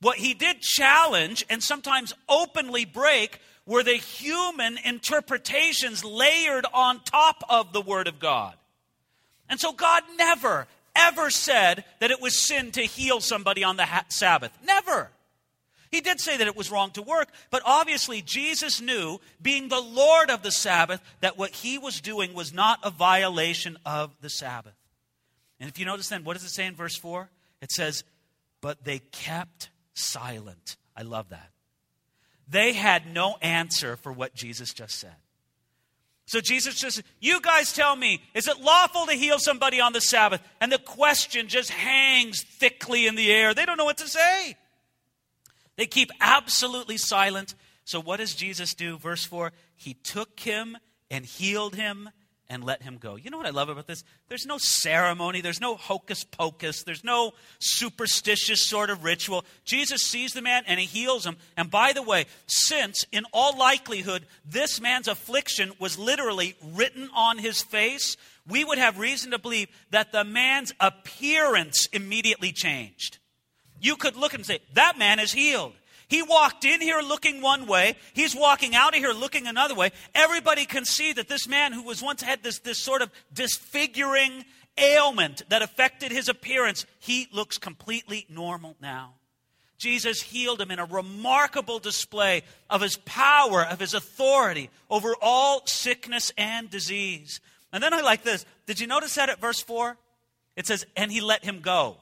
What 0.00 0.18
he 0.18 0.34
did 0.34 0.60
challenge 0.60 1.44
and 1.48 1.62
sometimes 1.62 2.12
openly 2.28 2.84
break 2.84 3.40
were 3.68 3.82
the 3.82 3.92
human 3.92 4.78
interpretations 4.82 6.02
layered 6.02 6.64
on 6.72 7.00
top 7.00 7.44
of 7.50 7.74
the 7.74 7.82
Word 7.82 8.08
of 8.08 8.18
God. 8.18 8.54
And 9.50 9.60
so 9.60 9.72
God 9.72 10.02
never, 10.16 10.66
ever 10.96 11.28
said 11.28 11.84
that 12.00 12.10
it 12.10 12.20
was 12.20 12.34
sin 12.34 12.72
to 12.72 12.80
heal 12.80 13.20
somebody 13.20 13.62
on 13.62 13.76
the 13.76 13.84
ha- 13.84 14.06
Sabbath. 14.08 14.56
Never. 14.64 15.10
He 15.90 16.00
did 16.00 16.18
say 16.18 16.38
that 16.38 16.46
it 16.46 16.56
was 16.56 16.70
wrong 16.70 16.92
to 16.92 17.02
work, 17.02 17.28
but 17.50 17.62
obviously 17.64 18.22
Jesus 18.22 18.80
knew, 18.80 19.20
being 19.40 19.68
the 19.68 19.80
Lord 19.80 20.30
of 20.30 20.42
the 20.42 20.50
Sabbath, 20.50 21.02
that 21.20 21.36
what 21.36 21.50
he 21.50 21.76
was 21.76 22.00
doing 22.00 22.32
was 22.32 22.54
not 22.54 22.80
a 22.82 22.90
violation 22.90 23.76
of 23.84 24.16
the 24.22 24.30
Sabbath. 24.30 24.74
And 25.60 25.68
if 25.68 25.78
you 25.78 25.84
notice 25.84 26.08
then, 26.08 26.24
what 26.24 26.34
does 26.34 26.44
it 26.44 26.50
say 26.50 26.64
in 26.64 26.74
verse 26.74 26.96
4? 26.96 27.28
It 27.60 27.70
says, 27.70 28.02
But 28.62 28.84
they 28.84 29.00
kept 29.00 29.68
silent. 29.92 30.76
I 30.96 31.02
love 31.02 31.28
that. 31.30 31.50
They 32.48 32.72
had 32.72 33.12
no 33.12 33.36
answer 33.42 33.96
for 33.96 34.12
what 34.12 34.34
Jesus 34.34 34.72
just 34.72 34.98
said. 34.98 35.14
So 36.26 36.40
Jesus 36.40 36.78
just, 36.78 37.02
you 37.20 37.40
guys 37.40 37.72
tell 37.72 37.96
me, 37.96 38.22
is 38.34 38.48
it 38.48 38.60
lawful 38.60 39.06
to 39.06 39.12
heal 39.12 39.38
somebody 39.38 39.80
on 39.80 39.94
the 39.94 40.00
Sabbath? 40.00 40.42
And 40.60 40.70
the 40.70 40.78
question 40.78 41.48
just 41.48 41.70
hangs 41.70 42.42
thickly 42.42 43.06
in 43.06 43.14
the 43.14 43.32
air. 43.32 43.54
They 43.54 43.64
don't 43.64 43.78
know 43.78 43.86
what 43.86 43.96
to 43.98 44.08
say. 44.08 44.56
They 45.76 45.86
keep 45.86 46.10
absolutely 46.20 46.98
silent. 46.98 47.54
So 47.84 47.98
what 48.00 48.18
does 48.18 48.34
Jesus 48.34 48.74
do? 48.74 48.98
Verse 48.98 49.24
4 49.24 49.52
He 49.76 49.94
took 49.94 50.40
him 50.40 50.76
and 51.10 51.24
healed 51.24 51.76
him 51.76 52.10
and 52.50 52.64
let 52.64 52.82
him 52.82 52.96
go. 52.96 53.16
You 53.16 53.30
know 53.30 53.36
what 53.36 53.46
I 53.46 53.50
love 53.50 53.68
about 53.68 53.86
this? 53.86 54.04
There's 54.28 54.46
no 54.46 54.58
ceremony, 54.58 55.40
there's 55.40 55.60
no 55.60 55.76
hocus 55.76 56.24
pocus, 56.24 56.82
there's 56.82 57.04
no 57.04 57.32
superstitious 57.58 58.66
sort 58.68 58.90
of 58.90 59.04
ritual. 59.04 59.44
Jesus 59.64 60.02
sees 60.02 60.32
the 60.32 60.42
man 60.42 60.62
and 60.66 60.80
he 60.80 60.86
heals 60.86 61.26
him. 61.26 61.36
And 61.56 61.70
by 61.70 61.92
the 61.92 62.02
way, 62.02 62.26
since 62.46 63.04
in 63.12 63.24
all 63.32 63.56
likelihood 63.56 64.26
this 64.44 64.80
man's 64.80 65.08
affliction 65.08 65.72
was 65.78 65.98
literally 65.98 66.56
written 66.62 67.10
on 67.14 67.38
his 67.38 67.62
face, 67.62 68.16
we 68.46 68.64
would 68.64 68.78
have 68.78 68.98
reason 68.98 69.30
to 69.32 69.38
believe 69.38 69.68
that 69.90 70.12
the 70.12 70.24
man's 70.24 70.72
appearance 70.80 71.86
immediately 71.92 72.52
changed. 72.52 73.18
You 73.80 73.96
could 73.96 74.16
look 74.16 74.34
and 74.34 74.44
say, 74.44 74.60
that 74.72 74.98
man 74.98 75.18
is 75.18 75.32
healed. 75.32 75.74
He 76.08 76.22
walked 76.22 76.64
in 76.64 76.80
here 76.80 77.00
looking 77.00 77.42
one 77.42 77.66
way. 77.66 77.96
He's 78.14 78.34
walking 78.34 78.74
out 78.74 78.94
of 78.94 79.00
here 79.00 79.12
looking 79.12 79.46
another 79.46 79.74
way. 79.74 79.90
Everybody 80.14 80.64
can 80.64 80.84
see 80.84 81.12
that 81.12 81.28
this 81.28 81.46
man 81.46 81.72
who 81.72 81.82
was 81.82 82.02
once 82.02 82.22
had 82.22 82.42
this, 82.42 82.58
this 82.60 82.78
sort 82.78 83.02
of 83.02 83.10
disfiguring 83.32 84.44
ailment 84.78 85.42
that 85.50 85.62
affected 85.62 86.10
his 86.10 86.28
appearance, 86.28 86.86
he 86.98 87.28
looks 87.30 87.58
completely 87.58 88.26
normal 88.30 88.76
now. 88.80 89.14
Jesus 89.76 90.20
healed 90.20 90.60
him 90.60 90.70
in 90.70 90.78
a 90.78 90.84
remarkable 90.84 91.78
display 91.78 92.42
of 92.68 92.80
his 92.80 92.96
power, 92.96 93.64
of 93.64 93.78
his 93.78 93.94
authority 93.94 94.70
over 94.90 95.14
all 95.20 95.62
sickness 95.66 96.32
and 96.36 96.68
disease. 96.68 97.40
And 97.72 97.82
then 97.82 97.94
I 97.94 98.00
like 98.00 98.24
this. 98.24 98.44
Did 98.66 98.80
you 98.80 98.86
notice 98.86 99.14
that 99.14 99.28
at 99.28 99.40
verse 99.40 99.60
4? 99.60 99.96
It 100.56 100.66
says, 100.66 100.84
and 100.96 101.12
he 101.12 101.20
let 101.20 101.44
him 101.44 101.60
go. 101.60 101.98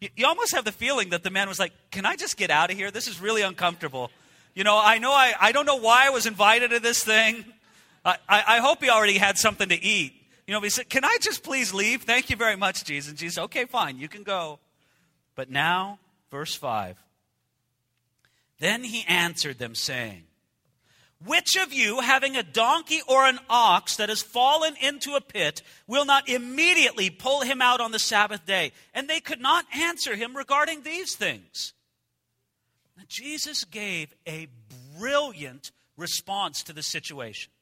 You, 0.00 0.08
you 0.16 0.26
almost 0.26 0.54
have 0.54 0.64
the 0.64 0.72
feeling 0.72 1.10
that 1.10 1.22
the 1.22 1.30
man 1.30 1.48
was 1.48 1.58
like, 1.58 1.72
Can 1.90 2.06
I 2.06 2.16
just 2.16 2.36
get 2.36 2.50
out 2.50 2.70
of 2.70 2.76
here? 2.76 2.90
This 2.90 3.06
is 3.06 3.20
really 3.20 3.42
uncomfortable. 3.42 4.10
You 4.54 4.64
know, 4.64 4.80
I 4.82 4.98
know 4.98 5.12
I, 5.12 5.34
I 5.40 5.52
don't 5.52 5.66
know 5.66 5.76
why 5.76 6.06
I 6.06 6.10
was 6.10 6.26
invited 6.26 6.70
to 6.70 6.80
this 6.80 7.04
thing. 7.04 7.44
I, 8.04 8.16
I, 8.28 8.44
I 8.56 8.58
hope 8.58 8.82
he 8.82 8.90
already 8.90 9.18
had 9.18 9.38
something 9.38 9.68
to 9.68 9.80
eat. 9.80 10.14
You 10.46 10.54
know, 10.54 10.60
he 10.60 10.70
said, 10.70 10.88
Can 10.88 11.04
I 11.04 11.18
just 11.20 11.42
please 11.42 11.72
leave? 11.72 12.02
Thank 12.02 12.30
you 12.30 12.36
very 12.36 12.56
much, 12.56 12.84
Jesus. 12.84 13.10
And 13.10 13.18
Jesus, 13.18 13.38
okay, 13.44 13.66
fine, 13.66 13.98
you 13.98 14.08
can 14.08 14.22
go. 14.22 14.58
But 15.36 15.50
now, 15.50 15.98
verse 16.30 16.54
5. 16.54 16.96
Then 18.58 18.84
he 18.84 19.04
answered 19.06 19.58
them, 19.58 19.74
saying, 19.74 20.24
which 21.24 21.56
of 21.56 21.72
you, 21.72 22.00
having 22.00 22.36
a 22.36 22.42
donkey 22.42 23.00
or 23.06 23.26
an 23.26 23.38
ox 23.50 23.96
that 23.96 24.08
has 24.08 24.22
fallen 24.22 24.74
into 24.80 25.14
a 25.14 25.20
pit, 25.20 25.62
will 25.86 26.06
not 26.06 26.28
immediately 26.28 27.10
pull 27.10 27.42
him 27.42 27.60
out 27.60 27.80
on 27.80 27.92
the 27.92 27.98
Sabbath 27.98 28.46
day? 28.46 28.72
And 28.94 29.08
they 29.08 29.20
could 29.20 29.40
not 29.40 29.66
answer 29.74 30.16
him 30.16 30.34
regarding 30.34 30.82
these 30.82 31.14
things. 31.14 31.74
Now, 32.96 33.04
Jesus 33.06 33.64
gave 33.64 34.14
a 34.26 34.48
brilliant 34.98 35.72
response 35.96 36.62
to 36.64 36.72
the 36.72 36.82
situation. 36.82 37.52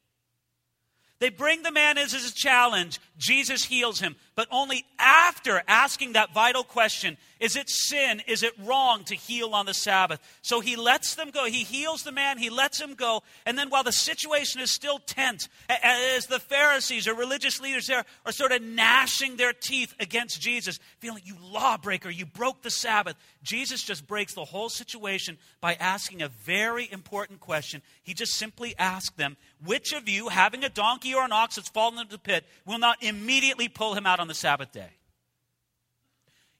They 1.18 1.30
bring 1.30 1.64
the 1.64 1.72
man 1.72 1.98
as 1.98 2.14
a 2.14 2.32
challenge. 2.32 3.00
Jesus 3.16 3.64
heals 3.64 3.98
him. 3.98 4.14
But 4.38 4.46
only 4.52 4.84
after 5.00 5.64
asking 5.66 6.12
that 6.12 6.32
vital 6.32 6.62
question 6.62 7.16
is 7.40 7.54
it 7.54 7.68
sin? 7.70 8.20
Is 8.26 8.42
it 8.42 8.52
wrong 8.64 9.04
to 9.04 9.14
heal 9.14 9.54
on 9.54 9.66
the 9.66 9.74
Sabbath? 9.74 10.20
So 10.42 10.58
he 10.60 10.74
lets 10.74 11.14
them 11.14 11.30
go. 11.30 11.44
He 11.44 11.62
heals 11.62 12.02
the 12.02 12.10
man. 12.10 12.38
He 12.38 12.50
lets 12.50 12.80
him 12.80 12.94
go. 12.94 13.22
And 13.46 13.56
then 13.56 13.70
while 13.70 13.84
the 13.84 13.92
situation 13.92 14.60
is 14.60 14.72
still 14.72 14.98
tense, 14.98 15.48
as 15.68 16.26
the 16.26 16.40
Pharisees 16.40 17.06
or 17.06 17.14
religious 17.14 17.60
leaders 17.60 17.86
there 17.86 18.04
are 18.26 18.32
sort 18.32 18.50
of 18.50 18.62
gnashing 18.62 19.36
their 19.36 19.52
teeth 19.52 19.94
against 20.00 20.40
Jesus, 20.40 20.80
feeling, 20.98 21.22
you 21.24 21.36
lawbreaker, 21.40 22.10
you 22.10 22.26
broke 22.26 22.62
the 22.62 22.70
Sabbath, 22.70 23.16
Jesus 23.42 23.82
just 23.82 24.06
breaks 24.06 24.34
the 24.34 24.44
whole 24.44 24.68
situation 24.68 25.38
by 25.60 25.74
asking 25.74 26.22
a 26.22 26.28
very 26.28 26.88
important 26.90 27.38
question. 27.40 27.82
He 28.02 28.14
just 28.14 28.34
simply 28.34 28.74
asked 28.78 29.16
them, 29.16 29.36
which 29.64 29.92
of 29.92 30.08
you, 30.08 30.28
having 30.28 30.64
a 30.64 30.68
donkey 30.68 31.14
or 31.14 31.24
an 31.24 31.32
ox 31.32 31.56
that's 31.56 31.68
fallen 31.68 31.98
into 31.98 32.12
the 32.12 32.18
pit, 32.18 32.44
will 32.66 32.78
not 32.78 33.02
immediately 33.02 33.68
pull 33.68 33.94
him 33.94 34.06
out 34.06 34.20
on 34.20 34.27
the 34.28 34.34
Sabbath 34.34 34.72
day? 34.72 34.90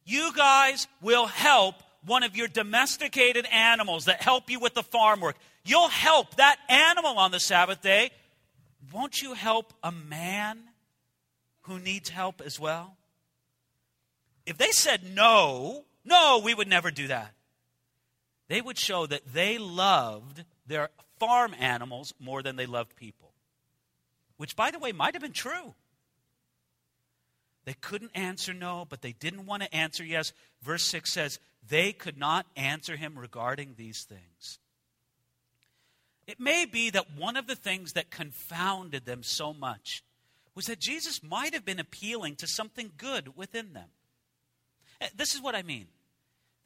You 0.04 0.32
guys 0.34 0.88
will 1.02 1.26
help 1.26 1.76
one 2.04 2.22
of 2.22 2.36
your 2.36 2.48
domesticated 2.48 3.46
animals 3.52 4.06
that 4.06 4.22
help 4.22 4.50
you 4.50 4.58
with 4.58 4.74
the 4.74 4.82
farm 4.82 5.20
work. 5.20 5.36
You'll 5.64 5.88
help 5.88 6.36
that 6.36 6.56
animal 6.68 7.18
on 7.18 7.30
the 7.30 7.40
Sabbath 7.40 7.82
day. 7.82 8.10
Won't 8.92 9.20
you 9.20 9.34
help 9.34 9.74
a 9.82 9.92
man 9.92 10.58
who 11.62 11.78
needs 11.78 12.08
help 12.08 12.40
as 12.40 12.58
well? 12.58 12.96
If 14.46 14.56
they 14.56 14.70
said 14.70 15.14
no, 15.14 15.84
no, 16.04 16.40
we 16.42 16.54
would 16.54 16.68
never 16.68 16.90
do 16.90 17.08
that. 17.08 17.34
They 18.48 18.62
would 18.62 18.78
show 18.78 19.06
that 19.06 19.34
they 19.34 19.58
loved 19.58 20.44
their 20.66 20.88
farm 21.18 21.54
animals 21.58 22.14
more 22.18 22.42
than 22.42 22.56
they 22.56 22.64
loved 22.64 22.96
people. 22.96 23.32
Which, 24.38 24.56
by 24.56 24.70
the 24.70 24.78
way, 24.78 24.92
might 24.92 25.14
have 25.14 25.22
been 25.22 25.32
true. 25.32 25.74
They 27.68 27.74
couldn't 27.74 28.12
answer 28.14 28.54
no, 28.54 28.86
but 28.88 29.02
they 29.02 29.12
didn't 29.12 29.44
want 29.44 29.62
to 29.62 29.74
answer 29.74 30.02
yes. 30.02 30.32
Verse 30.62 30.84
6 30.84 31.12
says, 31.12 31.38
they 31.68 31.92
could 31.92 32.16
not 32.16 32.46
answer 32.56 32.96
him 32.96 33.18
regarding 33.18 33.74
these 33.76 34.04
things. 34.04 34.58
It 36.26 36.40
may 36.40 36.64
be 36.64 36.88
that 36.88 37.14
one 37.14 37.36
of 37.36 37.46
the 37.46 37.54
things 37.54 37.92
that 37.92 38.10
confounded 38.10 39.04
them 39.04 39.22
so 39.22 39.52
much 39.52 40.02
was 40.54 40.64
that 40.64 40.78
Jesus 40.80 41.22
might 41.22 41.52
have 41.52 41.66
been 41.66 41.78
appealing 41.78 42.36
to 42.36 42.46
something 42.46 42.90
good 42.96 43.36
within 43.36 43.74
them. 43.74 43.90
Eh, 45.02 45.08
this 45.14 45.34
is 45.34 45.42
what 45.42 45.54
I 45.54 45.60
mean. 45.60 45.88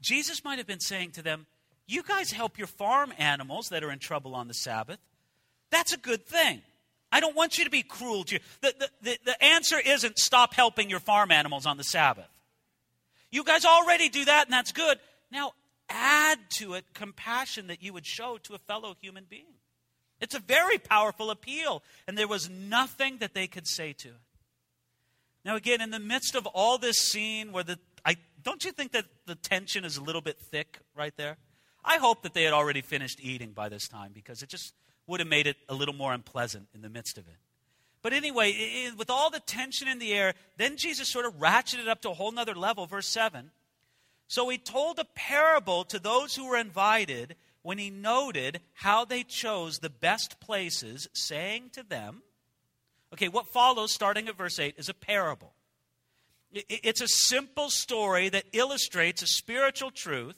Jesus 0.01 0.45
might 0.45 0.59
have 0.59 0.69
been 0.69 0.79
saying 0.79 1.11
to 1.15 1.23
them, 1.23 1.47
You 1.89 2.05
guys 2.05 2.31
help 2.31 2.59
your 2.59 2.69
farm 2.69 3.13
animals 3.19 3.71
that 3.71 3.83
are 3.83 3.91
in 3.91 3.99
trouble 3.99 4.37
on 4.37 4.47
the 4.47 4.55
Sabbath. 4.55 5.01
That's 5.69 5.93
a 5.93 5.99
good 5.99 6.25
thing. 6.25 6.63
I 7.13 7.21
don't 7.21 7.37
want 7.37 7.59
you 7.59 7.65
to 7.65 7.71
be 7.71 7.83
cruel 7.83 8.25
to 8.25 8.35
you. 8.35 8.41
The, 8.63 8.75
the, 8.79 8.89
the, 9.03 9.19
the, 9.27 9.45
answer 9.45 9.79
isn't 9.79 10.19
stop 10.19 10.55
helping 10.55 10.89
your 10.89 10.99
farm 10.99 11.31
animals 11.31 11.67
on 11.67 11.77
the 11.77 11.85
Sabbath. 11.85 12.29
You 13.31 13.45
guys 13.45 13.65
already 13.67 14.09
do 14.09 14.25
that, 14.25 14.47
and 14.47 14.53
that's 14.53 14.73
good. 14.73 14.99
Now, 15.31 15.53
add 15.91 16.39
to 16.57 16.75
it 16.75 16.87
compassion 16.95 17.67
that 17.67 17.83
you 17.83 17.93
would 17.93 18.07
show 18.07 18.39
to 18.45 18.55
a 18.55 18.59
fellow 18.59 18.97
human 19.01 19.27
being. 19.29 19.55
It's 20.21 20.35
a 20.35 20.41
very 20.41 20.79
powerful 20.79 21.31
appeal, 21.31 21.83
and 22.09 22.17
there 22.17 22.29
was 22.29 22.49
nothing 22.49 23.19
that 23.19 23.35
they 23.35 23.47
could 23.47 23.67
say 23.67 23.93
to 23.93 24.09
it. 24.09 24.15
Now, 25.45 25.57
again, 25.57 25.81
in 25.81 25.91
the 25.91 25.99
midst 25.99 26.35
of 26.35 26.47
all 26.47 26.79
this 26.79 26.97
scene 26.99 27.53
where 27.53 27.65
the 27.65 27.79
I 28.05 28.17
don't 28.43 28.65
you 28.65 28.73
think 28.73 28.93
that 28.93 29.05
the 29.27 29.35
tension 29.35 29.85
is 29.85 29.97
a 29.97 30.03
little 30.03 30.21
bit 30.21 30.39
thick 30.39 30.79
right 30.97 31.17
there? 31.17 31.37
I 31.85 31.99
hope 31.99 32.23
that 32.23 32.35
they 32.35 32.45
had 32.45 32.53
already 32.53 32.81
finished 32.81 33.19
eating 33.21 33.53
by 33.53 33.69
this 33.69 33.89
time 33.89 34.13
because 34.13 34.43
it 34.43 34.49
just 34.49 34.75
would 35.07 35.21
have 35.21 35.29
made 35.29 35.47
it 35.47 35.57
a 35.69 35.75
little 35.75 35.95
more 35.95 36.13
unpleasant 36.13 36.69
in 36.75 36.83
the 36.83 36.89
midst 36.89 37.19
of 37.19 37.27
it. 37.27 37.37
But 38.03 38.13
anyway, 38.13 38.51
it, 38.51 38.99
with 38.99 39.11
all 39.11 39.31
the 39.31 39.41
tension 39.41 39.89
in 39.89 39.99
the 39.99 40.13
air, 40.13 40.35
then 40.57 40.77
Jesus 40.77 41.09
sort 41.09 41.27
of 41.27 41.39
ratcheted 41.39 41.89
up 41.89 42.03
to 42.03 42.11
a 42.11 42.15
whole 42.15 42.33
nother 42.33 42.55
level. 42.55 42.87
Verse 42.87 43.09
7. 43.09 43.51
So 44.27 44.49
he 44.49 44.59
told 44.59 44.99
a 44.99 45.05
parable 45.05 45.85
to 45.85 45.99
those 45.99 46.35
who 46.35 46.49
were 46.49 46.57
invited 46.57 47.37
when 47.63 47.79
he 47.79 47.91
noted 47.91 48.61
how 48.75 49.05
they 49.05 49.23
chose 49.23 49.79
the 49.79 49.91
best 49.91 50.41
places, 50.41 51.09
saying 51.13 51.71
to 51.75 51.83
them, 51.83 52.23
Okay, 53.13 53.29
what 53.29 53.47
follows, 53.47 53.93
starting 53.93 54.27
at 54.27 54.39
verse 54.39 54.59
8, 54.59 54.75
is 54.79 54.89
a 54.89 54.95
parable. 54.95 55.53
It's 56.51 57.01
a 57.01 57.09
simple 57.09 57.71
story 57.71 58.29
that 58.31 58.45
illustrates 58.53 59.23
a 59.23 59.27
spiritual 59.27 59.91
truth 59.91 60.37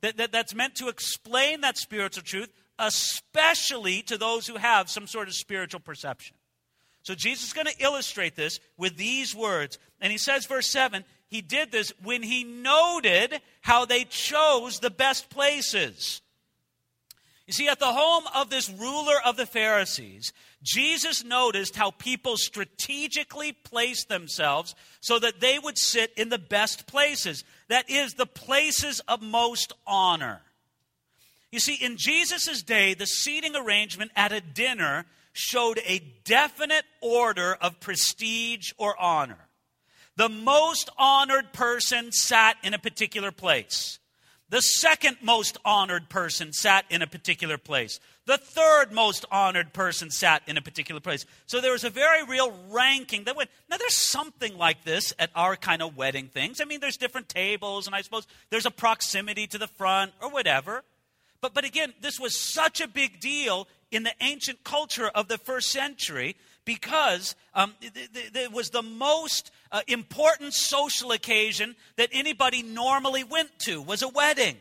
that, 0.00 0.16
that, 0.16 0.32
that's 0.32 0.54
meant 0.54 0.74
to 0.76 0.88
explain 0.88 1.60
that 1.62 1.76
spiritual 1.78 2.22
truth, 2.22 2.52
especially 2.78 4.02
to 4.02 4.18
those 4.18 4.46
who 4.46 4.56
have 4.56 4.90
some 4.90 5.06
sort 5.06 5.28
of 5.28 5.34
spiritual 5.34 5.80
perception. 5.80 6.36
So 7.02 7.14
Jesus 7.14 7.48
is 7.48 7.52
going 7.52 7.68
to 7.68 7.82
illustrate 7.82 8.34
this 8.34 8.58
with 8.76 8.96
these 8.96 9.34
words. 9.34 9.78
And 10.00 10.10
he 10.10 10.18
says, 10.18 10.46
verse 10.46 10.68
7, 10.68 11.04
he 11.28 11.40
did 11.40 11.70
this 11.70 11.92
when 12.02 12.22
he 12.22 12.44
noted 12.44 13.40
how 13.60 13.84
they 13.84 14.04
chose 14.04 14.80
the 14.80 14.90
best 14.90 15.30
places. 15.30 16.20
You 17.46 17.52
see, 17.52 17.68
at 17.68 17.78
the 17.78 17.92
home 17.92 18.24
of 18.34 18.50
this 18.50 18.68
ruler 18.68 19.14
of 19.24 19.36
the 19.36 19.46
Pharisees, 19.46 20.32
Jesus 20.64 21.22
noticed 21.22 21.76
how 21.76 21.92
people 21.92 22.36
strategically 22.36 23.52
placed 23.52 24.08
themselves 24.08 24.74
so 25.00 25.20
that 25.20 25.38
they 25.38 25.60
would 25.60 25.78
sit 25.78 26.12
in 26.16 26.28
the 26.28 26.38
best 26.38 26.88
places. 26.88 27.44
That 27.68 27.88
is, 27.88 28.14
the 28.14 28.26
places 28.26 29.00
of 29.06 29.22
most 29.22 29.72
honor. 29.86 30.42
You 31.52 31.60
see, 31.60 31.74
in 31.74 31.96
Jesus' 31.96 32.62
day, 32.62 32.94
the 32.94 33.06
seating 33.06 33.54
arrangement 33.54 34.10
at 34.16 34.32
a 34.32 34.40
dinner 34.40 35.06
showed 35.32 35.80
a 35.84 36.00
definite 36.24 36.84
order 37.00 37.56
of 37.60 37.78
prestige 37.80 38.72
or 38.78 39.00
honor. 39.00 39.48
The 40.16 40.28
most 40.28 40.88
honored 40.98 41.52
person 41.52 42.10
sat 42.10 42.56
in 42.62 42.72
a 42.74 42.78
particular 42.78 43.30
place. 43.30 43.98
The 44.48 44.60
second 44.60 45.18
most 45.22 45.58
honored 45.64 46.08
person 46.08 46.52
sat 46.52 46.84
in 46.88 47.02
a 47.02 47.06
particular 47.06 47.58
place. 47.58 47.98
The 48.26 48.38
third 48.38 48.92
most 48.92 49.24
honored 49.30 49.72
person 49.72 50.10
sat 50.10 50.42
in 50.46 50.56
a 50.56 50.62
particular 50.62 51.00
place. 51.00 51.26
So 51.46 51.60
there 51.60 51.72
was 51.72 51.84
a 51.84 51.90
very 51.90 52.24
real 52.24 52.56
ranking 52.70 53.24
that 53.24 53.36
went. 53.36 53.50
Now, 53.68 53.76
there's 53.76 53.94
something 53.94 54.56
like 54.56 54.84
this 54.84 55.12
at 55.18 55.30
our 55.34 55.56
kind 55.56 55.82
of 55.82 55.96
wedding 55.96 56.28
things. 56.28 56.60
I 56.60 56.64
mean, 56.64 56.80
there's 56.80 56.96
different 56.96 57.28
tables, 57.28 57.86
and 57.86 57.94
I 57.94 58.02
suppose 58.02 58.26
there's 58.50 58.66
a 58.66 58.70
proximity 58.70 59.46
to 59.48 59.58
the 59.58 59.66
front 59.66 60.12
or 60.22 60.30
whatever. 60.30 60.82
But, 61.46 61.54
but 61.54 61.64
again, 61.64 61.94
this 62.00 62.18
was 62.18 62.36
such 62.36 62.80
a 62.80 62.88
big 62.88 63.20
deal 63.20 63.68
in 63.92 64.02
the 64.02 64.12
ancient 64.20 64.64
culture 64.64 65.06
of 65.06 65.28
the 65.28 65.38
first 65.38 65.70
century 65.70 66.34
because 66.64 67.36
um, 67.54 67.72
it, 67.80 68.50
was 68.50 68.70
the 68.70 68.82
most 68.82 69.52
uh, 69.70 69.82
important 69.86 70.54
social 70.54 71.12
occasion 71.12 71.76
that 71.94 72.08
anybody 72.10 72.64
normally 72.64 73.22
went 73.22 73.56
to 73.60 73.80
was 73.80 74.02
a 74.02 74.08
wedding. 74.08 74.56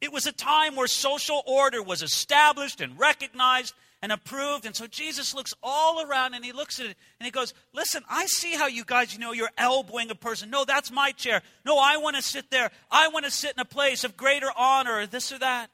It 0.00 0.12
was 0.12 0.26
a 0.26 0.32
time 0.32 0.74
where 0.74 0.88
social 0.88 1.44
order 1.46 1.80
was 1.80 2.02
established 2.02 2.80
and 2.80 2.98
recognized 2.98 3.72
and 4.02 4.10
approved. 4.10 4.66
And 4.66 4.74
so 4.74 4.88
Jesus 4.88 5.34
looks 5.34 5.54
all 5.62 6.04
around 6.04 6.34
and 6.34 6.44
he 6.44 6.50
looks 6.50 6.80
at 6.80 6.86
it 6.86 6.96
and 7.20 7.24
he 7.24 7.30
goes, 7.30 7.54
Listen, 7.72 8.02
I 8.10 8.26
see 8.26 8.54
how 8.54 8.66
you 8.66 8.84
guys, 8.84 9.14
you 9.14 9.20
know, 9.20 9.30
you're 9.30 9.52
elbowing 9.56 10.10
a 10.10 10.16
person. 10.16 10.50
No, 10.50 10.64
that's 10.64 10.90
my 10.90 11.12
chair. 11.12 11.42
No, 11.64 11.78
I 11.78 11.98
want 11.98 12.16
to 12.16 12.22
sit 12.22 12.50
there. 12.50 12.72
I 12.90 13.06
want 13.06 13.24
to 13.24 13.30
sit 13.30 13.52
in 13.52 13.60
a 13.60 13.64
place 13.64 14.02
of 14.02 14.16
greater 14.16 14.50
honor, 14.56 14.98
or 14.98 15.06
this 15.06 15.30
or 15.30 15.38
that. 15.38 15.70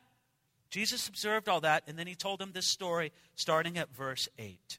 Jesus 0.71 1.09
observed 1.09 1.49
all 1.49 1.61
that 1.61 1.83
and 1.87 1.99
then 1.99 2.07
he 2.07 2.15
told 2.15 2.41
him 2.41 2.53
this 2.53 2.67
story 2.67 3.13
starting 3.35 3.77
at 3.77 3.95
verse 3.95 4.29
8. 4.39 4.79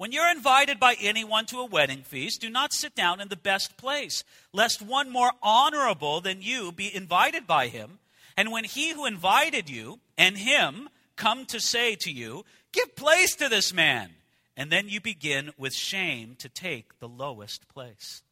When 0.00 0.12
you're 0.12 0.30
invited 0.30 0.80
by 0.80 0.96
anyone 0.98 1.44
to 1.46 1.58
a 1.58 1.66
wedding 1.66 2.04
feast, 2.04 2.40
do 2.40 2.48
not 2.48 2.72
sit 2.72 2.94
down 2.94 3.20
in 3.20 3.28
the 3.28 3.36
best 3.36 3.76
place, 3.76 4.24
lest 4.50 4.80
one 4.80 5.10
more 5.10 5.32
honorable 5.42 6.22
than 6.22 6.40
you 6.40 6.72
be 6.72 6.94
invited 6.94 7.46
by 7.46 7.68
him. 7.68 7.98
And 8.34 8.50
when 8.50 8.64
he 8.64 8.94
who 8.94 9.04
invited 9.04 9.68
you 9.68 10.00
and 10.16 10.38
him 10.38 10.88
come 11.16 11.44
to 11.46 11.60
say 11.60 11.96
to 11.96 12.10
you, 12.10 12.46
Give 12.72 12.96
place 12.96 13.34
to 13.36 13.50
this 13.50 13.74
man, 13.74 14.10
and 14.56 14.72
then 14.72 14.88
you 14.88 15.02
begin 15.02 15.50
with 15.58 15.74
shame 15.74 16.34
to 16.38 16.48
take 16.48 16.98
the 16.98 17.08
lowest 17.08 17.68
place. 17.68 18.22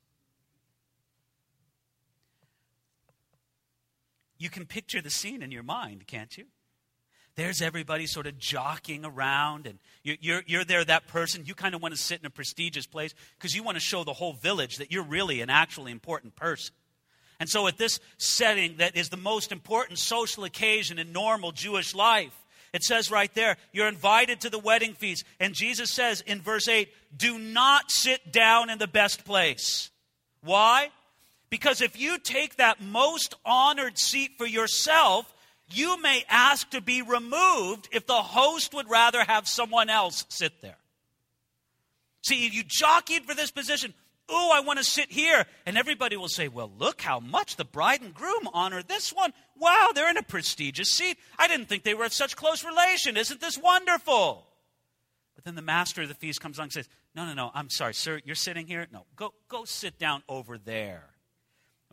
You 4.38 4.49
can 4.49 4.66
picture 4.66 5.00
the 5.00 5.11
scene 5.11 5.42
in 5.42 5.50
your 5.50 5.62
mind, 5.62 6.07
can't 6.07 6.37
you? 6.37 6.45
There's 7.35 7.62
everybody 7.62 8.07
sort 8.07 8.26
of 8.26 8.37
jockeying 8.37 9.04
around, 9.04 9.68
and 9.68 9.78
you're, 10.02 10.16
you're, 10.21 10.42
you're 10.47 10.64
there, 10.64 10.85
that 10.85 11.07
person. 11.07 11.45
You 11.47 11.54
kind 11.54 11.75
of 11.75 11.80
want 11.80 11.95
to 11.95 12.00
sit 12.00 12.18
in 12.18 12.26
a 12.26 12.30
prestigious 12.30 12.85
place 12.85 13.14
because 13.38 13.54
you 13.54 13.62
want 13.62 13.76
to 13.76 13.80
show 13.80 14.02
the 14.02 14.12
whole 14.12 14.33
village 14.33 14.78
that 14.78 14.90
you're 14.90 15.04
really 15.04 15.40
an 15.40 15.49
actually 15.49 15.92
important 15.92 16.35
person. 16.35 16.75
And 17.38 17.49
so, 17.49 17.68
at 17.68 17.78
this 17.78 18.00
setting 18.16 18.78
that 18.78 18.97
is 18.97 19.11
the 19.11 19.16
most 19.16 19.52
important 19.52 20.00
social 20.00 20.42
occasion 20.42 20.99
in 20.99 21.12
normal 21.12 21.52
Jewish 21.52 21.95
life, 21.95 22.35
it 22.73 22.83
says 22.83 23.11
right 23.11 23.33
there, 23.35 23.57
you're 23.73 23.87
invited 23.87 24.40
to 24.40 24.50
the 24.50 24.59
wedding 24.59 24.95
feast. 24.95 25.25
And 25.38 25.54
Jesus 25.54 25.92
says 25.92 26.23
in 26.23 26.40
verse 26.40 26.68
8, 26.68 26.88
do 27.16 27.38
not 27.38 27.90
sit 27.90 28.33
down 28.33 28.68
in 28.68 28.78
the 28.78 28.88
best 28.88 29.25
place. 29.25 29.90
Why? 30.42 30.90
Because 31.50 31.81
if 31.81 31.99
you 31.99 32.19
take 32.19 32.57
that 32.57 32.81
most 32.81 33.35
honored 33.45 33.99
seat 33.99 34.33
for 34.37 34.47
yourself, 34.47 35.33
you 35.71 36.00
may 36.00 36.25
ask 36.28 36.71
to 36.71 36.81
be 36.81 37.02
removed 37.02 37.88
if 37.93 38.07
the 38.07 38.14
host 38.14 38.75
would 38.75 38.88
rather 38.88 39.25
have 39.25 39.49
someone 39.49 39.88
else 39.88 40.25
sit 40.28 40.61
there. 40.61 40.78
See, 42.23 42.49
you 42.49 42.62
jockeyed 42.67 43.25
for 43.25 43.35
this 43.35 43.50
position. 43.50 43.95
Oh, 44.28 44.52
I 44.55 44.61
want 44.61 44.78
to 44.78 44.85
sit 44.85 45.11
here. 45.11 45.47
And 45.64 45.78
everybody 45.78 46.17
will 46.17 46.28
say, 46.28 46.49
Well, 46.49 46.71
look 46.76 47.00
how 47.00 47.21
much 47.21 47.57
the 47.57 47.64
bride 47.64 48.02
and 48.02 48.12
groom 48.12 48.49
honor 48.52 48.83
this 48.83 49.11
one. 49.11 49.33
Wow, 49.57 49.90
they're 49.95 50.11
in 50.11 50.19
a 50.19 50.23
prestigious 50.23 50.90
seat. 50.90 51.17
I 51.38 51.49
didn't 51.49 51.67
think 51.67 51.83
they 51.83 51.95
were 51.95 52.05
in 52.05 52.11
such 52.11 52.37
close 52.37 52.64
relation. 52.64 53.17
Isn't 53.17 53.40
this 53.40 53.57
wonderful? 53.57 54.47
But 55.35 55.45
then 55.45 55.55
the 55.55 55.62
master 55.62 56.02
of 56.02 56.09
the 56.09 56.14
feast 56.14 56.40
comes 56.40 56.59
along 56.59 56.67
and 56.67 56.73
says, 56.73 56.88
No, 57.14 57.25
no, 57.25 57.33
no, 57.33 57.50
I'm 57.55 57.71
sorry, 57.71 57.95
sir, 57.95 58.21
you're 58.25 58.35
sitting 58.35 58.67
here? 58.67 58.87
No, 58.93 59.07
go, 59.17 59.33
go 59.49 59.64
sit 59.64 59.99
down 59.99 60.23
over 60.28 60.59
there. 60.59 61.05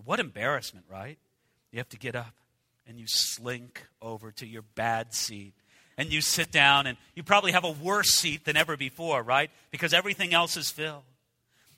What 0.03 0.19
embarrassment, 0.19 0.85
right? 0.89 1.17
You 1.71 1.79
have 1.79 1.89
to 1.89 1.97
get 1.97 2.15
up 2.15 2.33
and 2.87 2.99
you 2.99 3.05
slink 3.07 3.85
over 4.01 4.31
to 4.33 4.45
your 4.45 4.61
bad 4.61 5.13
seat 5.13 5.53
and 5.97 6.11
you 6.11 6.21
sit 6.21 6.51
down 6.51 6.87
and 6.87 6.97
you 7.15 7.23
probably 7.23 7.53
have 7.53 7.63
a 7.63 7.71
worse 7.71 8.11
seat 8.11 8.45
than 8.45 8.57
ever 8.57 8.77
before, 8.77 9.23
right? 9.23 9.49
Because 9.71 9.93
everything 9.93 10.33
else 10.33 10.57
is 10.57 10.69
filled. 10.69 11.03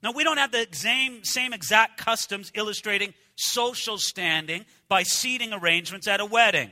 Now, 0.03 0.11
we 0.11 0.23
don't 0.23 0.37
have 0.37 0.51
the 0.51 0.67
same, 0.71 1.23
same 1.23 1.53
exact 1.53 1.97
customs 1.97 2.51
illustrating 2.53 3.13
social 3.35 3.97
standing 3.97 4.65
by 4.87 5.03
seating 5.03 5.53
arrangements 5.53 6.07
at 6.07 6.19
a 6.19 6.25
wedding. 6.25 6.71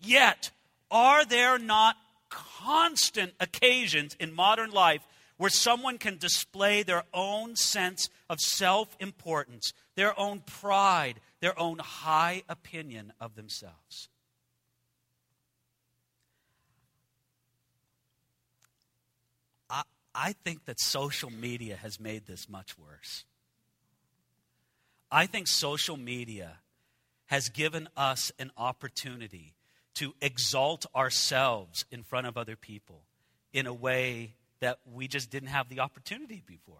Yet, 0.00 0.50
are 0.90 1.24
there 1.24 1.58
not 1.58 1.96
constant 2.28 3.32
occasions 3.40 4.16
in 4.18 4.32
modern 4.32 4.70
life 4.70 5.02
where 5.42 5.50
someone 5.50 5.98
can 5.98 6.18
display 6.18 6.84
their 6.84 7.02
own 7.12 7.56
sense 7.56 8.08
of 8.30 8.38
self 8.38 8.96
importance, 9.00 9.72
their 9.96 10.16
own 10.16 10.38
pride, 10.38 11.18
their 11.40 11.58
own 11.58 11.80
high 11.80 12.44
opinion 12.48 13.12
of 13.20 13.34
themselves? 13.34 14.08
I 20.14 20.32
think 20.44 20.66
that 20.66 20.78
social 20.78 21.30
media 21.30 21.74
has 21.74 21.98
made 21.98 22.26
this 22.26 22.48
much 22.48 22.78
worse. 22.78 23.24
I 25.10 25.26
think 25.26 25.48
social 25.48 25.96
media 25.96 26.58
has 27.26 27.48
given 27.48 27.88
us 27.96 28.30
an 28.38 28.52
opportunity 28.56 29.54
to 29.94 30.14
exalt 30.20 30.86
ourselves 30.94 31.84
in 31.90 32.04
front 32.04 32.28
of 32.28 32.36
other 32.36 32.54
people 32.54 33.00
in 33.52 33.66
a 33.66 33.74
way 33.74 34.34
that 34.62 34.78
we 34.94 35.08
just 35.08 35.28
didn't 35.28 35.48
have 35.48 35.68
the 35.68 35.80
opportunity 35.80 36.40
before. 36.46 36.78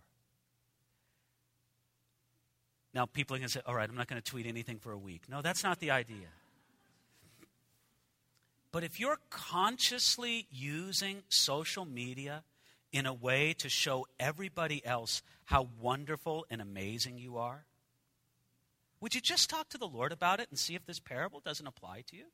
Now, 2.95 3.07
people 3.07 3.35
are 3.35 3.41
going 3.41 3.49
to 3.49 3.53
say, 3.53 3.61
all 3.67 3.75
right, 3.75 3.89
I'm 3.89 3.97
not 3.97 4.07
going 4.07 4.23
to 4.23 4.31
tweet 4.31 4.47
anything 4.47 4.79
for 4.79 4.93
a 4.93 4.99
week. 4.99 5.23
No, 5.29 5.43
that's 5.43 5.65
not 5.65 5.81
the 5.81 5.91
idea. 5.91 6.29
But 8.71 8.85
if 8.85 9.01
you're 9.01 9.19
consciously 9.31 10.47
using 10.51 11.23
social 11.29 11.85
media 11.85 12.45
in 12.93 13.05
a 13.07 13.13
way 13.13 13.53
to 13.55 13.69
show 13.69 14.07
everybody 14.21 14.85
else 14.87 15.23
how 15.47 15.69
wonderful 15.81 16.47
and 16.51 16.61
amazing 16.61 17.19
you 17.19 17.39
are? 17.39 17.65
Would 19.01 19.17
you 19.17 19.21
just 19.21 19.51
talk 19.51 19.71
to 19.71 19.79
the 19.79 19.89
Lord 19.89 20.13
about 20.13 20.39
it 20.39 20.49
and 20.51 20.59
see 20.59 20.77
if 20.77 20.87
this 20.87 21.01
parable 21.01 21.41
doesn't 21.41 21.67
apply 21.67 22.05
to 22.11 22.17
you? 22.17 22.27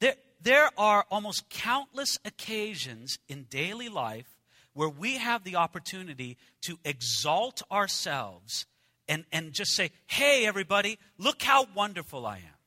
There, 0.00 0.14
there 0.42 0.70
are 0.76 1.04
almost 1.10 1.48
countless 1.48 2.18
occasions 2.24 3.18
in 3.28 3.44
daily 3.44 3.88
life 3.88 4.26
where 4.72 4.88
we 4.88 5.18
have 5.18 5.44
the 5.44 5.56
opportunity 5.56 6.36
to 6.62 6.78
exalt 6.84 7.62
ourselves 7.70 8.66
and, 9.08 9.24
and 9.32 9.52
just 9.52 9.72
say, 9.72 9.90
hey, 10.06 10.46
everybody, 10.46 10.98
look 11.18 11.42
how 11.42 11.66
wonderful 11.74 12.26
I 12.26 12.36
am. 12.36 12.60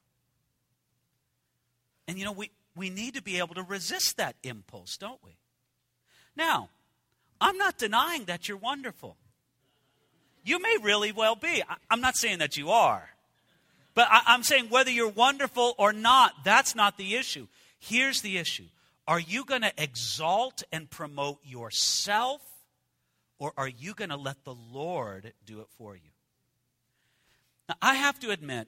And 2.07 2.19
you 2.19 2.25
know, 2.25 2.33
we, 2.33 2.51
we 2.75 2.89
need 2.89 3.15
to 3.15 3.21
be 3.21 3.39
able 3.39 3.55
to 3.55 3.63
resist 3.63 4.17
that 4.17 4.35
impulse, 4.43 4.97
don't 4.97 5.23
we? 5.23 5.37
Now, 6.35 6.69
I'm 7.39 7.57
not 7.57 7.77
denying 7.77 8.25
that 8.25 8.47
you're 8.47 8.57
wonderful. 8.57 9.17
You 10.43 10.61
may 10.61 10.77
really 10.81 11.11
well 11.11 11.35
be. 11.35 11.63
I'm 11.89 12.01
not 12.01 12.17
saying 12.17 12.39
that 12.39 12.57
you 12.57 12.71
are. 12.71 13.09
But 13.95 14.07
I'm 14.09 14.43
saying 14.43 14.69
whether 14.69 14.89
you're 14.89 15.09
wonderful 15.09 15.75
or 15.77 15.93
not, 15.93 16.33
that's 16.43 16.75
not 16.75 16.97
the 16.97 17.15
issue. 17.15 17.47
Here's 17.79 18.21
the 18.21 18.37
issue 18.37 18.67
Are 19.07 19.19
you 19.19 19.45
going 19.45 19.61
to 19.61 19.73
exalt 19.77 20.63
and 20.71 20.89
promote 20.89 21.39
yourself, 21.43 22.41
or 23.39 23.53
are 23.57 23.67
you 23.67 23.93
going 23.93 24.09
to 24.09 24.17
let 24.17 24.43
the 24.43 24.55
Lord 24.55 25.33
do 25.45 25.61
it 25.61 25.67
for 25.77 25.95
you? 25.95 26.11
Now, 27.69 27.75
I 27.81 27.95
have 27.95 28.19
to 28.21 28.31
admit, 28.31 28.67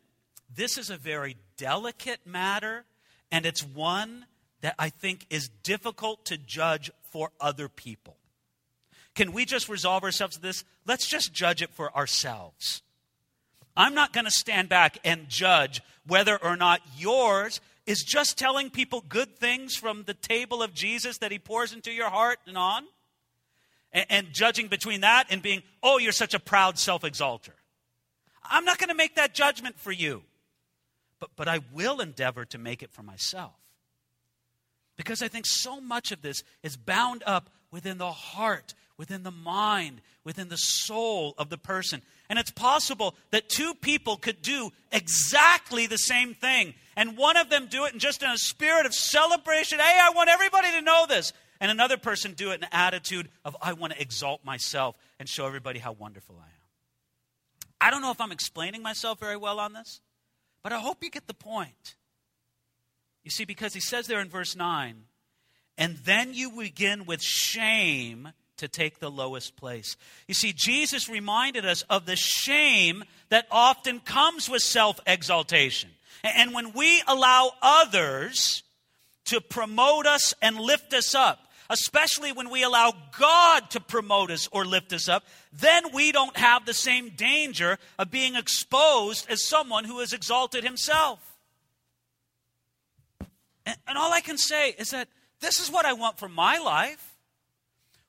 this 0.54 0.78
is 0.78 0.90
a 0.90 0.98
very 0.98 1.38
delicate 1.58 2.26
matter, 2.26 2.86
and 3.32 3.46
it's 3.46 3.64
one 3.64 4.26
that 4.62 4.76
I 4.80 4.90
think 4.90 5.26
is 5.30 5.50
difficult 5.64 6.26
to 6.26 6.38
judge 6.38 6.92
for 7.12 7.32
other 7.40 7.68
people. 7.68 8.18
Can 9.16 9.32
we 9.32 9.46
just 9.46 9.70
resolve 9.70 10.04
ourselves 10.04 10.36
to 10.36 10.42
this? 10.42 10.64
Let's 10.86 11.08
just 11.08 11.34
judge 11.34 11.62
it 11.62 11.74
for 11.74 11.96
ourselves. 11.96 12.82
I'm 13.78 13.94
not 13.94 14.14
going 14.14 14.26
to 14.26 14.32
stand 14.32 14.70
back 14.70 14.98
and 15.04 15.28
judge 15.28 15.82
whether 16.08 16.38
or 16.38 16.56
not 16.56 16.82
yours 16.98 17.60
is 17.86 18.04
just 18.04 18.38
telling 18.38 18.70
people 18.70 19.04
good 19.08 19.38
things 19.38 19.76
from 19.76 20.04
the 20.04 20.14
table 20.14 20.64
of 20.64 20.74
Jesus 20.74 21.20
that 21.20 21.32
he 21.32 21.40
pours 21.40 21.74
into 21.74 21.92
your 21.92 22.10
heart 22.10 22.40
and 22.48 22.58
on, 22.58 22.86
and, 23.92 24.06
and 24.10 24.28
judging 24.32 24.68
between 24.68 25.02
that 25.02 25.26
and 25.30 25.42
being, 25.42 25.62
oh, 25.84 25.98
you're 25.98 26.12
such 26.12 26.34
a 26.34 26.40
proud 26.40 26.80
self 26.80 27.04
exalter. 27.04 27.54
I'm 28.44 28.66
not 28.66 28.78
going 28.78 28.90
to 28.90 28.96
make 28.96 29.16
that 29.16 29.34
judgment 29.34 29.80
for 29.80 29.92
you, 29.92 30.24
but, 31.20 31.32
but 31.36 31.48
I 31.48 31.62
will 31.74 32.00
endeavor 32.00 32.46
to 32.46 32.58
make 32.58 32.84
it 32.84 32.92
for 32.92 33.04
myself. 33.04 33.54
Because 34.98 35.22
I 35.22 35.28
think 35.28 35.46
so 35.46 35.82
much 35.82 36.12
of 36.12 36.22
this 36.22 36.44
is 36.64 36.78
bound 36.78 37.24
up 37.26 37.50
within 37.72 37.98
the 37.98 38.12
heart, 38.12 38.74
within 38.98 39.24
the 39.24 39.32
mind, 39.32 40.02
within 40.24 40.50
the 40.50 40.58
soul 40.58 41.34
of 41.38 41.50
the 41.50 41.58
person. 41.58 42.02
And 42.30 42.40
it's 42.40 42.52
possible 42.52 43.16
that 43.32 43.50
two 43.50 43.74
people 43.76 44.18
could 44.18 44.42
do 44.42 44.72
exactly 44.92 45.88
the 45.88 45.98
same 45.98 46.34
thing. 46.34 46.74
And 46.96 47.18
one 47.18 47.38
of 47.38 47.50
them 47.50 47.68
do 47.70 47.86
it 47.86 47.94
in 47.94 48.00
just 48.00 48.24
in 48.24 48.30
a 48.30 48.38
spirit 48.38 48.86
of 48.86 48.94
celebration. 48.94 49.80
Hey, 49.80 50.00
I 50.02 50.12
want 50.12 50.30
everybody 50.30 50.72
to 50.72 50.82
know 50.82 51.06
this. 51.08 51.34
And 51.60 51.72
another 51.72 51.98
person 51.98 52.34
do 52.34 52.52
it 52.52 52.56
in 52.56 52.64
an 52.64 52.70
attitude 52.72 53.30
of, 53.44 53.56
I 53.62 53.74
want 53.74 53.94
to 53.94 54.02
exalt 54.02 54.44
myself 54.44 54.98
and 55.20 55.28
show 55.28 55.46
everybody 55.46 55.80
how 55.80 55.94
wonderful 55.94 56.36
I 56.40 56.46
am. 56.46 56.50
I 57.80 57.92
don't 57.92 58.02
know 58.02 58.12
if 58.12 58.22
I'm 58.22 58.32
explaining 58.32 58.82
myself 58.82 59.20
very 59.20 59.38
well 59.38 59.60
on 59.60 59.74
this, 59.74 60.02
but 60.64 60.72
I 60.72 60.80
hope 60.80 61.04
you 61.04 61.10
get 61.10 61.28
the 61.28 61.34
point. 61.34 61.96
You 63.24 63.32
see, 63.32 63.46
because 63.46 63.74
he 63.74 63.80
says 63.80 64.08
there 64.08 64.20
in 64.20 64.30
verse 64.30 64.56
9, 64.56 65.04
and 65.78 65.98
then 65.98 66.34
you 66.34 66.52
begin 66.52 67.06
with 67.06 67.22
shame 67.22 68.30
to 68.58 68.68
take 68.68 69.00
the 69.00 69.12
lowest 69.12 69.56
place. 69.56 69.98
You 70.28 70.34
see, 70.34 70.54
Jesus 70.54 71.10
reminded 71.10 71.66
us 71.66 71.84
of 71.84 72.06
the 72.06 72.16
shame 72.16 73.04
that 73.30 73.48
often 73.52 74.00
comes 74.00 74.50
with 74.50 74.62
self 74.62 75.00
exaltation. 75.06 75.90
And 76.24 76.54
when 76.54 76.74
we 76.74 77.04
allow 77.08 77.52
others 77.62 78.64
to 79.26 79.42
promote 79.42 80.06
us 80.06 80.34
and 80.42 80.60
lift 80.60 80.94
us 80.94 81.14
up, 81.14 81.40
especially 81.70 82.32
when 82.32 82.50
we 82.50 82.64
allow 82.64 82.94
God 83.18 83.70
to 83.72 83.80
promote 83.80 84.32
us 84.32 84.48
or 84.52 84.66
lift 84.66 84.94
us 84.94 85.10
up, 85.10 85.24
then 85.52 85.84
we 85.94 86.12
don't 86.12 86.36
have 86.38 86.66
the 86.66 86.74
same 86.74 87.10
danger 87.10 87.78
of 87.98 88.12
being 88.12 88.36
exposed 88.36 89.30
as 89.30 89.44
someone 89.44 89.84
who 89.84 90.00
has 90.00 90.14
exalted 90.14 90.64
himself. 90.64 91.20
And, 93.66 93.78
and 93.88 93.98
all 93.98 94.14
I 94.14 94.22
can 94.22 94.38
say 94.38 94.72
is 94.78 94.92
that 94.92 95.08
this 95.42 95.60
is 95.60 95.72
what 95.72 95.86
I 95.86 95.94
want 95.94 96.20
for 96.20 96.30
my 96.30 96.58
life. 96.60 97.15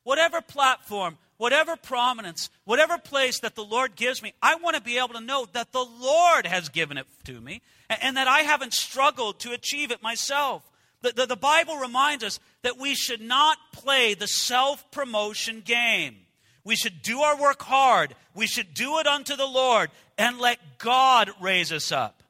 Whatever 0.06 0.40
platform, 0.40 1.18
whatever 1.36 1.74
prominence, 1.74 2.48
whatever 2.64 2.96
place 2.96 3.40
that 3.40 3.56
the 3.56 3.64
Lord 3.64 3.96
gives 3.96 4.22
me, 4.22 4.34
I 4.40 4.54
want 4.54 4.76
to 4.76 4.80
be 4.80 4.98
able 4.98 5.14
to 5.14 5.20
know 5.20 5.48
that 5.52 5.72
the 5.72 5.84
Lord 5.84 6.46
has 6.46 6.68
given 6.68 6.96
it 6.96 7.08
to 7.24 7.40
me 7.40 7.60
and, 7.90 7.98
and 8.00 8.16
that 8.16 8.28
I 8.28 8.42
haven't 8.42 8.72
struggled 8.72 9.40
to 9.40 9.50
achieve 9.50 9.90
it 9.90 10.04
myself. 10.04 10.62
The, 11.02 11.10
the, 11.10 11.26
the 11.26 11.36
Bible 11.36 11.78
reminds 11.78 12.22
us 12.22 12.38
that 12.62 12.78
we 12.78 12.94
should 12.94 13.20
not 13.20 13.58
play 13.72 14.14
the 14.14 14.28
self 14.28 14.88
promotion 14.92 15.60
game. 15.60 16.14
We 16.62 16.76
should 16.76 17.02
do 17.02 17.22
our 17.22 17.36
work 17.36 17.60
hard. 17.62 18.14
We 18.32 18.46
should 18.46 18.74
do 18.74 19.00
it 19.00 19.08
unto 19.08 19.34
the 19.34 19.44
Lord 19.44 19.90
and 20.16 20.38
let 20.38 20.78
God 20.78 21.32
raise 21.40 21.72
us 21.72 21.90
up. 21.90 22.22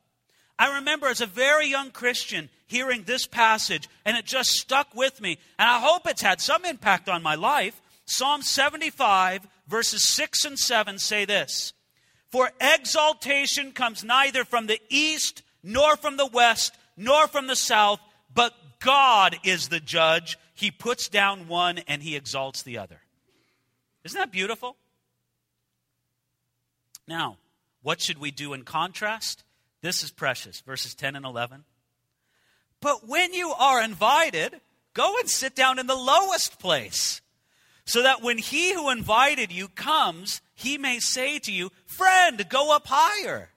I 0.58 0.76
remember 0.76 1.06
as 1.06 1.20
a 1.20 1.26
very 1.26 1.68
young 1.68 1.90
Christian 1.90 2.48
hearing 2.66 3.02
this 3.02 3.26
passage, 3.26 3.88
and 4.04 4.16
it 4.16 4.24
just 4.24 4.50
stuck 4.50 4.94
with 4.94 5.20
me. 5.20 5.38
And 5.58 5.68
I 5.68 5.78
hope 5.80 6.06
it's 6.06 6.22
had 6.22 6.40
some 6.40 6.64
impact 6.64 7.08
on 7.08 7.22
my 7.22 7.34
life. 7.34 7.80
Psalm 8.06 8.42
75, 8.42 9.46
verses 9.68 10.08
6 10.14 10.44
and 10.44 10.58
7 10.58 10.98
say 10.98 11.24
this 11.24 11.72
For 12.30 12.50
exaltation 12.60 13.72
comes 13.72 14.02
neither 14.02 14.44
from 14.44 14.66
the 14.66 14.80
east, 14.88 15.42
nor 15.62 15.96
from 15.96 16.16
the 16.16 16.26
west, 16.26 16.74
nor 16.96 17.28
from 17.28 17.46
the 17.46 17.56
south, 17.56 18.00
but 18.32 18.54
God 18.80 19.36
is 19.44 19.68
the 19.68 19.80
judge. 19.80 20.38
He 20.54 20.70
puts 20.70 21.08
down 21.08 21.48
one 21.48 21.78
and 21.86 22.02
he 22.02 22.16
exalts 22.16 22.62
the 22.62 22.78
other. 22.78 23.00
Isn't 24.04 24.18
that 24.18 24.32
beautiful? 24.32 24.76
Now, 27.06 27.36
what 27.82 28.00
should 28.00 28.18
we 28.18 28.30
do 28.30 28.52
in 28.54 28.62
contrast? 28.62 29.44
This 29.82 30.02
is 30.02 30.10
precious. 30.10 30.60
Verses 30.60 30.94
10 30.94 31.16
and 31.16 31.24
11. 31.24 31.64
But 32.80 33.06
when 33.08 33.32
you 33.34 33.50
are 33.50 33.82
invited, 33.82 34.60
go 34.94 35.16
and 35.18 35.28
sit 35.28 35.54
down 35.54 35.78
in 35.78 35.86
the 35.86 35.94
lowest 35.94 36.58
place, 36.58 37.20
so 37.84 38.02
that 38.02 38.22
when 38.22 38.38
he 38.38 38.74
who 38.74 38.90
invited 38.90 39.52
you 39.52 39.68
comes, 39.68 40.40
he 40.54 40.76
may 40.78 40.98
say 40.98 41.38
to 41.40 41.52
you, 41.52 41.70
Friend, 41.86 42.46
go 42.48 42.74
up 42.74 42.86
higher. 42.86 43.50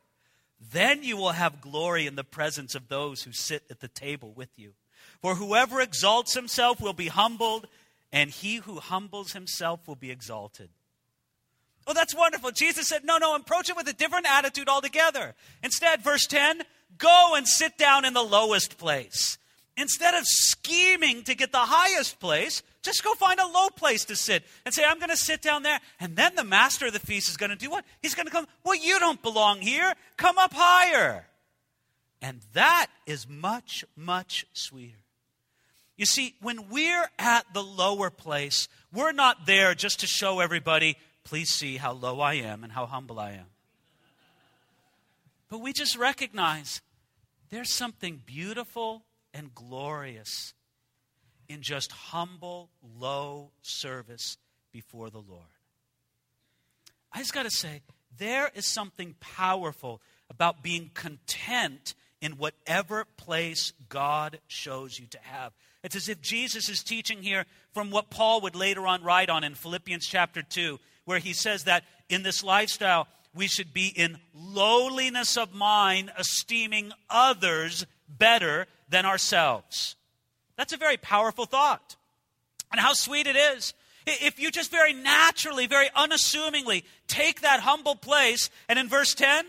Then 0.72 1.04
you 1.04 1.18
will 1.18 1.32
have 1.32 1.62
glory 1.62 2.06
in 2.06 2.16
the 2.16 2.24
presence 2.24 2.76
of 2.76 2.90
those 2.90 3.24
who 3.24 3.32
sit 3.32 3.64
at 3.70 3.80
the 3.80 3.88
table 3.88 4.34
with 4.34 4.50
you. 4.58 4.74
For 5.22 5.36
whoever 5.36 5.82
exalts 5.82 6.34
himself 6.34 6.80
will 6.80 6.94
be 6.94 7.08
humbled, 7.08 7.68
and 8.12 8.30
he 8.30 8.58
who 8.58 8.80
humbles 8.80 9.34
himself 9.34 9.88
will 9.88 9.96
be 9.96 10.12
exalted. 10.12 10.70
Oh, 11.90 11.94
that's 11.94 12.16
wonderful. 12.16 12.52
Jesus 12.52 12.88
said, 12.88 13.04
No, 13.04 13.18
no, 13.18 13.36
approach 13.36 13.72
it 13.72 13.76
with 13.76 13.88
a 13.88 13.94
different 13.94 14.28
attitude 14.30 14.70
altogether. 14.70 15.34
Instead, 15.64 16.04
verse 16.04 16.28
10 16.28 16.62
go 17.00 17.34
and 17.36 17.48
sit 17.48 17.78
down 17.80 18.06
in 18.06 18.14
the 18.14 18.22
lowest 18.22 18.78
place. 18.78 19.40
Instead 19.76 20.14
of 20.14 20.24
scheming 20.26 21.24
to 21.24 21.34
get 21.34 21.52
the 21.52 21.58
highest 21.58 22.20
place, 22.20 22.62
just 22.84 23.04
go 23.04 23.14
find 23.16 23.40
a 23.40 23.48
low 23.48 23.70
place 23.70 24.06
to 24.06 24.16
sit 24.16 24.44
and 24.66 24.74
say, 24.74 24.84
I'm 24.86 25.00
going 25.00 25.10
to 25.10 25.18
sit 25.18 25.42
down 25.42 25.64
there. 25.64 25.80
And 26.00 26.16
then 26.16 26.36
the 26.36 26.44
master 26.44 26.88
of 26.88 26.94
the 26.94 27.00
feast 27.00 27.30
is 27.30 27.38
going 27.38 27.52
to 27.52 27.56
do 27.56 27.72
what? 27.72 27.86
He's 28.02 28.14
going 28.14 28.28
to 28.28 28.32
come, 28.32 28.46
Well, 28.64 28.76
you 28.76 29.00
don't 29.00 29.22
belong 29.24 29.60
here. 29.60 29.96
Come 30.16 30.38
up 30.38 30.54
higher. 30.54 31.26
And 32.22 32.42
that 32.54 32.88
is 33.08 33.28
much, 33.28 33.84
much 33.96 34.46
sweeter. 34.54 34.98
You 35.98 36.06
see, 36.06 36.36
when 36.40 36.70
we're 36.70 37.10
at 37.18 37.46
the 37.54 37.64
lower 37.64 38.10
place, 38.10 38.68
we're 38.94 39.12
not 39.12 39.46
there 39.46 39.76
just 39.76 40.00
to 40.02 40.08
show 40.08 40.40
everybody, 40.40 40.96
please 41.30 41.50
see 41.50 41.78
how 41.78 41.92
low 41.92 42.22
I 42.22 42.34
am 42.34 42.64
and 42.64 42.74
how 42.74 42.88
humble 42.88 43.20
I 43.20 43.34
am. 43.34 43.46
But 45.48 45.60
we 45.60 45.74
just 45.74 45.96
recognize 45.96 46.82
there's 47.52 47.72
something 47.72 48.24
beautiful 48.26 49.04
and 49.32 49.54
glorious 49.54 50.56
in 51.48 51.62
just 51.62 51.92
humble, 51.92 52.72
low 53.00 53.52
service 53.62 54.38
before 54.72 55.12
the 55.12 55.20
Lord. 55.20 55.46
I 57.14 57.20
just 57.20 57.34
got 57.34 57.44
to 57.44 57.52
say, 57.52 57.82
there 58.18 58.50
is 58.56 58.66
something 58.66 59.14
powerful 59.20 60.02
about 60.32 60.64
being 60.64 60.90
content 60.96 61.94
in 62.22 62.34
whatever 62.34 63.06
place 63.18 63.74
God 63.88 64.40
shows 64.48 65.00
you 65.00 65.08
to 65.08 65.20
have. 65.22 65.54
It's 65.84 65.96
as 65.96 66.10
if 66.10 66.22
Jesus 66.22 66.70
is 66.70 66.84
teaching 66.84 67.22
here 67.22 67.46
from 67.74 67.92
what 67.92 68.10
Paul 68.10 68.42
would 68.42 68.56
later 68.56 68.86
on 68.86 69.04
write 69.04 69.30
on 69.30 69.44
in 69.44 69.56
Philippians 69.56 70.06
chapter 70.06 70.42
2, 70.42 70.80
where 71.06 71.20
he 71.20 71.34
says 71.34 71.64
that 71.64 71.84
in 72.10 72.24
this 72.24 72.44
lifestyle, 72.44 73.08
we 73.34 73.48
should 73.48 73.74
be 73.74 73.88
in 73.88 74.18
lowliness 74.34 75.38
of 75.38 75.54
mind, 75.54 76.12
esteeming 76.18 76.92
others 77.10 77.86
better 78.08 78.68
than 78.90 79.06
ourselves. 79.06 79.96
That's 80.58 80.74
a 80.74 80.78
very 80.78 80.98
powerful 80.98 81.46
thought. 81.46 81.96
And 82.72 82.82
how 82.82 82.94
sweet 82.94 83.28
it 83.28 83.36
is. 83.36 83.74
If 84.06 84.40
you 84.40 84.52
just 84.52 84.72
very 84.72 84.94
naturally, 84.94 85.68
very 85.68 85.90
unassumingly 85.96 86.84
take 87.08 87.42
that 87.42 87.62
humble 87.62 87.96
place, 87.96 88.50
and 88.68 88.80
in 88.80 88.90
verse 88.90 89.14
10, 89.14 89.46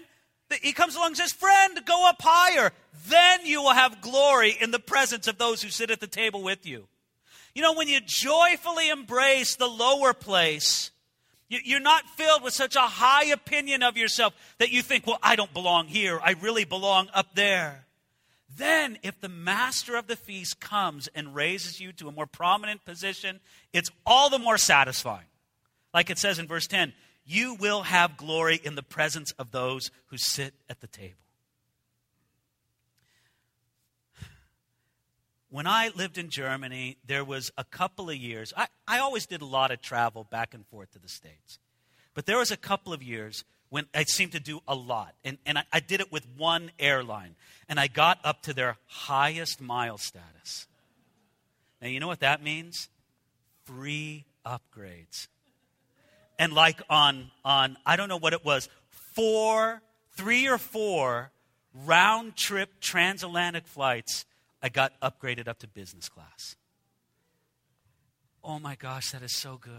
he 0.63 0.73
comes 0.73 0.97
along 0.97 1.09
and 1.09 1.17
says, 1.17 1.33
Friend, 1.33 1.81
go 1.85 2.09
up 2.09 2.21
higher. 2.21 2.73
Then 3.07 3.47
you 3.47 3.63
will 3.63 3.75
have 3.75 4.01
glory 4.01 4.57
in 4.61 4.71
the 4.71 4.79
presence 4.79 5.27
of 5.27 5.39
those 5.39 5.63
who 5.63 5.71
sit 5.71 5.91
at 5.91 6.01
the 6.01 6.07
table 6.07 6.43
with 6.43 6.67
you. 6.67 6.89
You 7.55 7.63
know, 7.63 7.75
when 7.75 7.89
you 7.89 8.01
joyfully 8.05 8.89
embrace 8.91 9.57
the 9.57 9.69
lower 9.69 10.13
place, 10.13 10.91
you're 11.49 11.81
not 11.81 12.09
filled 12.11 12.43
with 12.43 12.55
such 12.55 12.77
a 12.77 12.81
high 12.81 13.25
opinion 13.27 13.83
of 13.83 13.97
yourself 13.97 14.35
that 14.59 14.71
you 14.71 14.83
think, 14.83 15.07
well, 15.07 15.19
I 15.23 15.35
don't 15.35 15.53
belong 15.53 15.89
here. 15.89 16.21
I 16.23 16.33
really 16.33 16.65
belong 16.65 17.09
up 17.13 17.35
there. 17.35 17.87
Then, 18.57 18.99
if 19.03 19.21
the 19.21 19.29
master 19.29 19.97
of 19.97 20.07
the 20.07 20.17
feast 20.17 20.61
comes 20.61 21.09
and 21.15 21.35
raises 21.35 21.81
you 21.81 21.93
to 21.95 22.09
a 22.09 22.13
more 22.13 22.27
prominent 22.27 22.85
position, 22.85 23.41
it's 23.73 23.91
all 24.05 24.31
the 24.31 24.39
more 24.39 24.59
satisfying. 24.59 25.27
Like 25.95 26.11
it 26.11 26.19
says 26.19 26.39
in 26.39 26.47
verse 26.47 26.67
10, 26.67 26.93
you 27.25 27.55
will 27.55 27.83
have 27.83 28.17
glory 28.17 28.61
in 28.63 28.75
the 28.75 28.83
presence 28.83 29.33
of 29.33 29.51
those 29.51 29.91
who 30.07 30.17
sit 30.19 30.55
at 30.69 30.81
the 30.81 30.87
table. 30.87 31.15
When 35.51 35.67
I 35.67 35.91
lived 35.97 36.17
in 36.17 36.31
Germany, 36.31 36.97
there 37.05 37.25
was 37.25 37.51
a 37.59 37.65
couple 37.65 38.09
of 38.09 38.17
years. 38.17 38.53
I, 38.57 38.69
I 38.87 39.01
always 39.01 39.27
did 39.27 39.43
a 39.43 39.47
lot 39.47 39.73
of 39.73 39.83
travel 39.83 40.25
back 40.25 40.55
and 40.55 40.65
forth 40.67 40.93
to 40.93 41.01
the 41.01 41.09
States. 41.09 41.59
But 42.15 42.27
there 42.27 42.39
was 42.39 42.53
a 42.53 42.57
couple 42.57 42.93
of 42.93 43.03
years 43.03 43.45
when 43.69 43.87
I 43.93 44.05
seemed 44.05 44.33
to 44.33 44.41
do 44.41 44.61
a 44.69 44.75
lot. 44.75 45.15
And, 45.25 45.39
and 45.45 45.59
I, 45.59 45.65
I 45.73 45.81
did 45.81 46.01
it 46.01 46.13
with 46.13 46.25
one 46.37 46.71
airline. 46.79 47.35
And 47.69 47.81
I 47.81 47.89
got 47.89 48.19
up 48.23 48.43
to 48.43 48.53
their 48.53 48.77
highest 48.87 49.61
mile 49.61 49.99
status. 49.99 50.69
Now, 51.83 51.89
you 51.89 51.99
know 51.99 52.09
what 52.09 52.21
that 52.21 52.43
means? 52.43 52.89
Free 53.65 54.27
upgrades. 54.47 55.27
And 56.41 56.55
like 56.55 56.81
on, 56.89 57.31
on 57.45 57.77
I 57.85 57.97
don't 57.97 58.09
know 58.09 58.17
what 58.17 58.33
it 58.33 58.45
was, 58.45 58.71
four, 59.15 59.83
three 60.15 60.49
or 60.49 60.57
four 60.57 61.31
round 61.85 62.35
trip 62.35 62.81
transatlantic 62.81 63.67
flights 63.67 64.25
I 64.63 64.71
got 64.71 64.99
upgraded 65.01 65.49
up 65.49 65.59
to 65.59 65.69
business 65.69 66.09
class. 66.09 66.57
Oh 68.43 68.59
my 68.59 68.75
gosh, 68.75 69.11
that 69.13 69.23
is 69.23 69.37
so 69.37 69.59
good. 69.61 69.73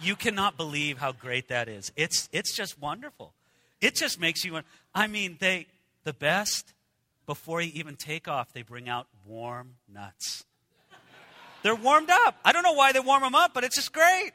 You 0.00 0.16
cannot 0.16 0.56
believe 0.56 0.96
how 0.96 1.12
great 1.12 1.48
that 1.48 1.68
is. 1.68 1.92
It's, 1.94 2.30
it's 2.32 2.56
just 2.56 2.80
wonderful. 2.80 3.34
It 3.82 3.96
just 3.96 4.18
makes 4.18 4.44
you, 4.44 4.58
I 4.94 5.08
mean, 5.08 5.36
they, 5.40 5.66
the 6.04 6.14
best, 6.14 6.72
before 7.26 7.60
you 7.60 7.70
even 7.74 7.96
take 7.96 8.28
off, 8.28 8.54
they 8.54 8.62
bring 8.62 8.88
out 8.88 9.08
warm 9.26 9.74
nuts. 9.92 10.44
They're 11.62 11.74
warmed 11.74 12.10
up. 12.10 12.36
I 12.44 12.52
don't 12.52 12.62
know 12.62 12.72
why 12.72 12.92
they 12.92 13.00
warm 13.00 13.22
them 13.22 13.34
up, 13.34 13.52
but 13.52 13.64
it's 13.64 13.76
just 13.76 13.92
great. 13.92 14.32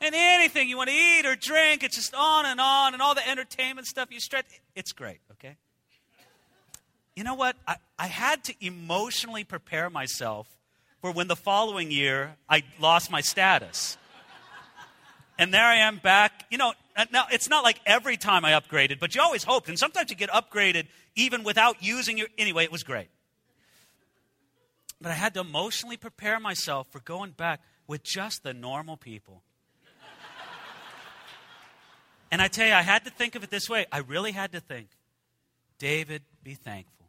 And 0.00 0.14
anything 0.14 0.68
you 0.68 0.76
want 0.76 0.90
to 0.90 0.94
eat 0.94 1.24
or 1.26 1.36
drink, 1.36 1.82
it's 1.82 1.96
just 1.96 2.14
on 2.14 2.46
and 2.46 2.60
on, 2.60 2.92
and 2.92 3.02
all 3.02 3.14
the 3.14 3.26
entertainment 3.28 3.86
stuff 3.86 4.08
you 4.10 4.20
stretch. 4.20 4.46
It's 4.74 4.92
great, 4.92 5.20
okay? 5.32 5.56
you 7.16 7.24
know 7.24 7.34
what? 7.34 7.56
I, 7.66 7.76
I 7.98 8.06
had 8.06 8.44
to 8.44 8.54
emotionally 8.60 9.42
prepare 9.42 9.88
myself 9.88 10.46
for 11.00 11.10
when 11.10 11.28
the 11.28 11.36
following 11.36 11.90
year 11.90 12.36
I 12.48 12.62
lost 12.78 13.10
my 13.10 13.22
status. 13.22 13.96
And 15.38 15.52
there 15.52 15.64
I 15.64 15.76
am 15.76 15.96
back. 15.96 16.44
You 16.50 16.58
know, 16.58 16.72
now 17.10 17.26
it's 17.30 17.48
not 17.48 17.64
like 17.64 17.80
every 17.84 18.16
time 18.16 18.44
I 18.44 18.52
upgraded, 18.52 19.00
but 19.00 19.14
you 19.14 19.22
always 19.22 19.44
hoped. 19.44 19.68
And 19.68 19.78
sometimes 19.78 20.10
you 20.10 20.16
get 20.16 20.30
upgraded 20.30 20.86
even 21.14 21.42
without 21.42 21.82
using 21.82 22.16
your. 22.16 22.28
Anyway, 22.38 22.64
it 22.64 22.72
was 22.72 22.82
great. 22.82 23.08
But 25.00 25.10
I 25.10 25.14
had 25.14 25.34
to 25.34 25.40
emotionally 25.40 25.98
prepare 25.98 26.40
myself 26.40 26.86
for 26.90 27.00
going 27.00 27.32
back 27.32 27.60
with 27.86 28.02
just 28.02 28.44
the 28.44 28.54
normal 28.54 28.96
people. 28.96 29.42
And 32.36 32.42
I 32.42 32.48
tell 32.48 32.66
you, 32.66 32.74
I 32.74 32.82
had 32.82 33.02
to 33.06 33.10
think 33.10 33.34
of 33.34 33.42
it 33.44 33.48
this 33.48 33.66
way. 33.66 33.86
I 33.90 34.00
really 34.00 34.32
had 34.32 34.52
to 34.52 34.60
think 34.60 34.88
David, 35.78 36.20
be 36.44 36.52
thankful. 36.52 37.06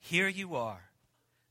Here 0.00 0.26
you 0.26 0.56
are, 0.56 0.80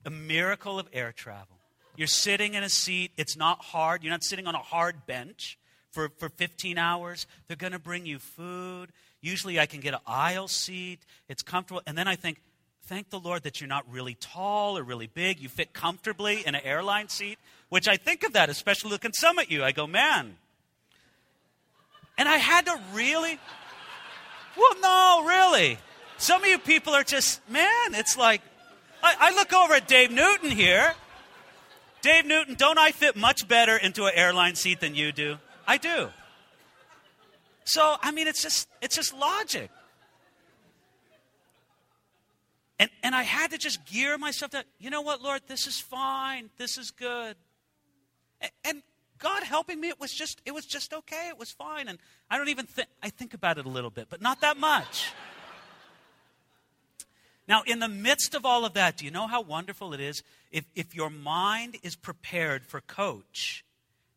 a 0.04 0.10
miracle 0.10 0.78
of 0.78 0.90
air 0.92 1.14
travel. 1.14 1.56
You're 1.96 2.08
sitting 2.08 2.56
in 2.56 2.64
a 2.64 2.68
seat, 2.70 3.14
it's 3.16 3.38
not 3.38 3.62
hard. 3.62 4.04
You're 4.04 4.12
not 4.12 4.26
sitting 4.26 4.46
on 4.46 4.56
a 4.56 4.60
hard 4.62 5.06
bench 5.06 5.58
for, 5.92 6.10
for 6.18 6.28
15 6.28 6.78
hours. 6.78 7.28
They're 7.48 7.56
going 7.56 7.72
to 7.72 7.80
bring 7.80 8.06
you 8.06 8.20
food. 8.20 8.90
Usually 9.22 9.58
I 9.58 9.66
can 9.66 9.80
get 9.80 9.94
an 9.94 10.02
aisle 10.06 10.50
seat, 10.50 11.00
it's 11.30 11.42
comfortable. 11.42 11.82
And 11.88 11.98
then 11.98 12.10
I 12.10 12.18
think, 12.18 12.42
thank 12.88 13.10
the 13.10 13.22
Lord 13.22 13.44
that 13.44 13.62
you're 13.62 13.70
not 13.70 13.90
really 13.90 14.16
tall 14.16 14.78
or 14.78 14.84
really 14.84 15.08
big. 15.08 15.40
You 15.40 15.48
fit 15.48 15.72
comfortably 15.72 16.46
in 16.46 16.56
an 16.56 16.62
airline 16.66 17.08
seat, 17.08 17.40
which 17.70 17.88
I 17.88 17.96
think 17.96 18.26
of 18.26 18.34
that, 18.34 18.50
especially 18.50 18.92
looking 18.92 19.14
some 19.14 19.40
at 19.40 19.50
you. 19.50 19.64
I 19.64 19.72
go, 19.72 19.88
man. 19.88 20.36
And 22.20 22.28
I 22.28 22.36
had 22.36 22.66
to 22.66 22.78
really, 22.94 23.40
well, 24.58 24.76
no, 24.82 25.24
really. 25.26 25.78
Some 26.18 26.44
of 26.44 26.50
you 26.50 26.60
people 26.60 26.94
are 26.94 27.04
just, 27.04 27.40
man, 27.50 27.96
it's 27.96 28.18
like, 28.18 28.42
I, 29.02 29.16
I 29.18 29.36
look 29.36 29.54
over 29.54 29.74
at 29.74 29.88
Dave 29.88 30.12
Newton 30.12 30.52
here. 30.52 30.96
Dave 32.02 32.26
Newton, 32.26 32.56
don't 32.56 32.78
I 32.78 32.92
fit 32.92 33.16
much 33.16 33.48
better 33.48 33.78
into 33.78 34.04
an 34.04 34.12
airline 34.16 34.56
seat 34.56 34.82
than 34.82 34.96
you 34.96 35.14
do? 35.14 35.38
I 35.66 35.78
do. 35.78 36.10
So, 37.64 37.96
I 38.02 38.12
mean, 38.12 38.28
it's 38.28 38.42
just, 38.42 38.68
it's 38.82 38.98
just 38.98 39.14
logic. 39.14 39.70
And, 42.80 42.90
and 43.02 43.16
I 43.16 43.24
had 43.24 43.52
to 43.52 43.58
just 43.58 43.86
gear 43.86 44.18
myself 44.18 44.52
to, 44.52 44.66
you 44.78 44.90
know 44.90 45.02
what, 45.02 45.22
Lord, 45.22 45.44
this 45.48 45.68
is 45.68 45.80
fine. 45.80 46.50
This 46.58 46.78
is 46.78 46.92
good. 46.92 47.38
And, 48.42 48.52
and 48.66 48.84
God 49.20 49.44
helping 49.44 49.80
me, 49.80 49.90
it 49.90 50.00
was 50.00 50.12
just, 50.12 50.42
it 50.46 50.54
was 50.54 50.66
just 50.66 50.94
okay. 50.94 51.28
It 51.30 51.38
was 51.38 51.52
fine. 51.52 51.88
And 51.88 52.00
I 52.30 52.38
don't 52.38 52.50
even 52.50 52.66
think, 52.66 52.88
I 53.04 53.10
think 53.10 53.34
about 53.34 53.58
it 53.58 53.66
a 53.66 53.70
little 53.70 53.90
bit, 53.90 54.08
but 54.10 54.22
not 54.22 54.42
that 54.42 54.58
much. 54.58 55.12
now, 57.48 57.62
in 57.66 57.80
the 57.80 57.90
midst 57.90 58.34
of 58.34 58.46
all 58.46 58.66
of 58.66 58.74
that, 58.74 58.98
do 58.98 59.06
you 59.06 59.12
know 59.12 59.28
how 59.28 59.42
wonderful 59.42 59.94
it 59.94 60.00
is 60.00 60.24
if, 60.52 60.66
if 60.76 60.96
your 60.96 61.10
mind 61.10 61.78
is 61.84 61.96
prepared 61.96 62.66
for 62.66 62.82
coach 62.82 63.66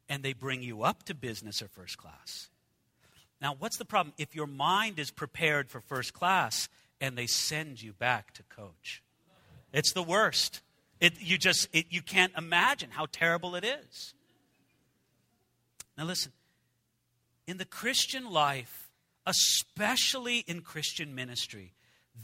and 0.08 0.22
they 0.22 0.32
bring 0.32 0.62
you 0.62 0.82
up 0.82 1.02
to 1.04 1.14
business 1.14 1.60
or 1.60 1.68
first 1.68 1.98
class? 1.98 2.48
Now, 3.40 3.56
what's 3.58 3.76
the 3.76 3.84
problem? 3.84 4.14
If 4.18 4.36
your 4.36 4.46
mind 4.46 5.00
is 5.00 5.10
prepared 5.10 5.68
for 5.68 5.80
first 5.80 6.14
class 6.14 6.68
and 7.00 7.18
they 7.18 7.26
send 7.26 7.82
you 7.82 7.92
back 7.92 8.32
to 8.34 8.44
coach, 8.44 9.02
it's 9.72 9.92
the 9.92 10.02
worst. 10.02 10.60
It, 11.00 11.14
you 11.20 11.36
just 11.36 11.66
it, 11.72 11.86
you 11.90 12.02
can't 12.02 12.32
imagine 12.38 12.90
how 12.92 13.06
terrible 13.10 13.56
it 13.56 13.64
is. 13.64 14.14
Now, 15.96 16.04
listen. 16.04 16.32
In 17.46 17.58
the 17.58 17.64
Christian 17.64 18.30
life, 18.30 18.90
especially 19.26 20.38
in 20.38 20.62
Christian 20.62 21.14
ministry, 21.14 21.74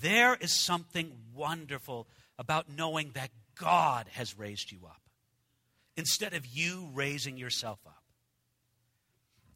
there 0.00 0.36
is 0.36 0.52
something 0.52 1.12
wonderful 1.34 2.06
about 2.38 2.68
knowing 2.68 3.10
that 3.14 3.30
God 3.56 4.06
has 4.12 4.38
raised 4.38 4.70
you 4.70 4.78
up 4.86 5.00
instead 5.96 6.34
of 6.34 6.46
you 6.46 6.88
raising 6.94 7.36
yourself 7.36 7.80
up. 7.86 8.02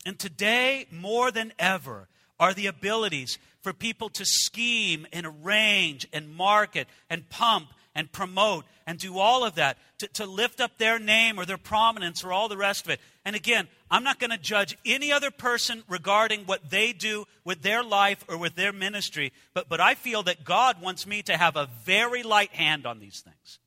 And 0.04 0.18
today, 0.18 0.86
more 0.90 1.30
than 1.30 1.52
ever, 1.58 2.08
are 2.40 2.52
the 2.52 2.66
abilities 2.66 3.38
for 3.60 3.72
people 3.72 4.08
to 4.10 4.24
scheme 4.24 5.06
and 5.12 5.24
arrange 5.24 6.08
and 6.12 6.34
market 6.34 6.88
and 7.08 7.28
pump 7.30 7.68
and 7.94 8.10
promote 8.10 8.64
and 8.86 8.98
do 8.98 9.18
all 9.18 9.44
of 9.44 9.54
that 9.54 9.78
to, 9.98 10.08
to 10.08 10.26
lift 10.26 10.60
up 10.60 10.76
their 10.78 10.98
name 10.98 11.38
or 11.38 11.44
their 11.44 11.58
prominence 11.58 12.24
or 12.24 12.32
all 12.32 12.48
the 12.48 12.56
rest 12.56 12.84
of 12.84 12.90
it. 12.90 13.00
And 13.24 13.36
again, 13.36 13.68
I'm 13.90 14.02
not 14.02 14.18
going 14.18 14.30
to 14.30 14.38
judge 14.38 14.76
any 14.84 15.12
other 15.12 15.30
person 15.30 15.84
regarding 15.88 16.44
what 16.44 16.70
they 16.70 16.92
do 16.92 17.26
with 17.44 17.62
their 17.62 17.84
life 17.84 18.24
or 18.28 18.36
with 18.36 18.56
their 18.56 18.72
ministry, 18.72 19.32
but, 19.54 19.68
but 19.68 19.80
I 19.80 19.94
feel 19.94 20.24
that 20.24 20.44
God 20.44 20.80
wants 20.80 21.06
me 21.06 21.22
to 21.22 21.36
have 21.36 21.56
a 21.56 21.68
very 21.84 22.22
light 22.22 22.52
hand 22.52 22.84
on 22.84 22.98
these 22.98 23.20
things. 23.20 23.60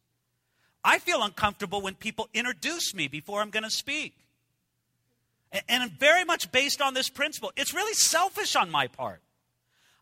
I 0.83 0.99
feel 0.99 1.23
uncomfortable 1.23 1.81
when 1.81 1.95
people 1.95 2.27
introduce 2.33 2.93
me 2.93 3.07
before 3.07 3.41
I'm 3.41 3.49
going 3.49 3.63
to 3.63 3.71
speak. 3.71 4.13
And 5.69 5.89
very 5.91 6.25
much 6.25 6.51
based 6.51 6.81
on 6.81 6.93
this 6.93 7.09
principle. 7.09 7.51
It's 7.55 7.73
really 7.73 7.93
selfish 7.93 8.55
on 8.55 8.69
my 8.69 8.87
part. 8.87 9.21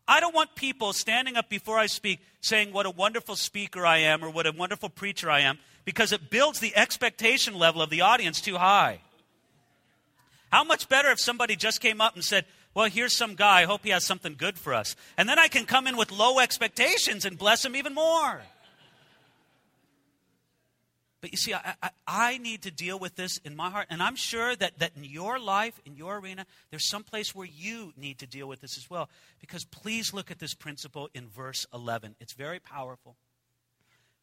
I 0.06 0.20
don't 0.20 0.34
want 0.34 0.54
people 0.54 0.92
standing 0.92 1.36
up 1.36 1.48
before 1.48 1.78
I 1.78 1.86
speak 1.86 2.20
saying 2.40 2.72
what 2.72 2.86
a 2.86 2.90
wonderful 2.90 3.36
speaker 3.36 3.86
I 3.86 3.98
am 3.98 4.22
or 4.22 4.28
what 4.28 4.46
a 4.46 4.52
wonderful 4.52 4.90
preacher 4.90 5.30
I 5.30 5.40
am 5.40 5.58
because 5.84 6.12
it 6.12 6.28
builds 6.28 6.60
the 6.60 6.76
expectation 6.76 7.54
level 7.54 7.80
of 7.80 7.88
the 7.88 8.02
audience 8.02 8.40
too 8.40 8.58
high. 8.58 9.00
How 10.54 10.62
much 10.62 10.88
better 10.88 11.10
if 11.10 11.18
somebody 11.18 11.56
just 11.56 11.80
came 11.80 12.00
up 12.00 12.14
and 12.14 12.22
said, 12.22 12.44
Well, 12.74 12.88
here's 12.88 13.16
some 13.16 13.34
guy, 13.34 13.62
I 13.62 13.64
hope 13.64 13.80
he 13.82 13.90
has 13.90 14.04
something 14.04 14.36
good 14.38 14.56
for 14.56 14.72
us. 14.72 14.94
And 15.16 15.28
then 15.28 15.36
I 15.36 15.48
can 15.48 15.66
come 15.66 15.88
in 15.88 15.96
with 15.96 16.12
low 16.12 16.38
expectations 16.38 17.24
and 17.24 17.36
bless 17.36 17.64
him 17.64 17.74
even 17.74 17.92
more. 17.92 18.40
But 21.20 21.32
you 21.32 21.38
see, 21.38 21.54
I, 21.54 21.74
I, 21.82 21.90
I, 22.06 22.38
need 22.38 22.62
to 22.62 22.70
deal 22.70 23.00
with 23.00 23.16
this 23.16 23.38
in 23.38 23.56
my 23.56 23.68
heart. 23.68 23.88
And 23.90 24.00
I'm 24.00 24.14
sure 24.14 24.54
that, 24.54 24.78
that 24.78 24.92
in 24.94 25.02
your 25.02 25.40
life, 25.40 25.80
in 25.84 25.96
your 25.96 26.20
arena, 26.20 26.46
there's 26.70 26.88
some 26.88 27.02
place 27.02 27.34
where 27.34 27.48
you 27.48 27.92
need 27.96 28.20
to 28.20 28.26
deal 28.28 28.46
with 28.46 28.60
this 28.60 28.78
as 28.78 28.88
well. 28.88 29.08
Because 29.40 29.64
please 29.64 30.14
look 30.14 30.30
at 30.30 30.38
this 30.38 30.54
principle 30.54 31.10
in 31.14 31.30
verse 31.30 31.66
11. 31.74 32.14
It's 32.20 32.34
very 32.34 32.60
powerful. 32.60 33.16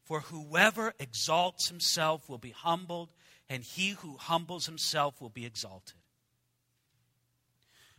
For 0.04 0.20
whoever 0.20 0.94
exalts 0.98 1.68
himself 1.68 2.30
will 2.30 2.38
be 2.38 2.52
humbled, 2.52 3.10
and 3.50 3.62
he 3.62 3.90
who 3.90 4.16
humbles 4.16 4.64
himself 4.64 5.20
will 5.20 5.28
be 5.28 5.44
exalted. 5.44 5.96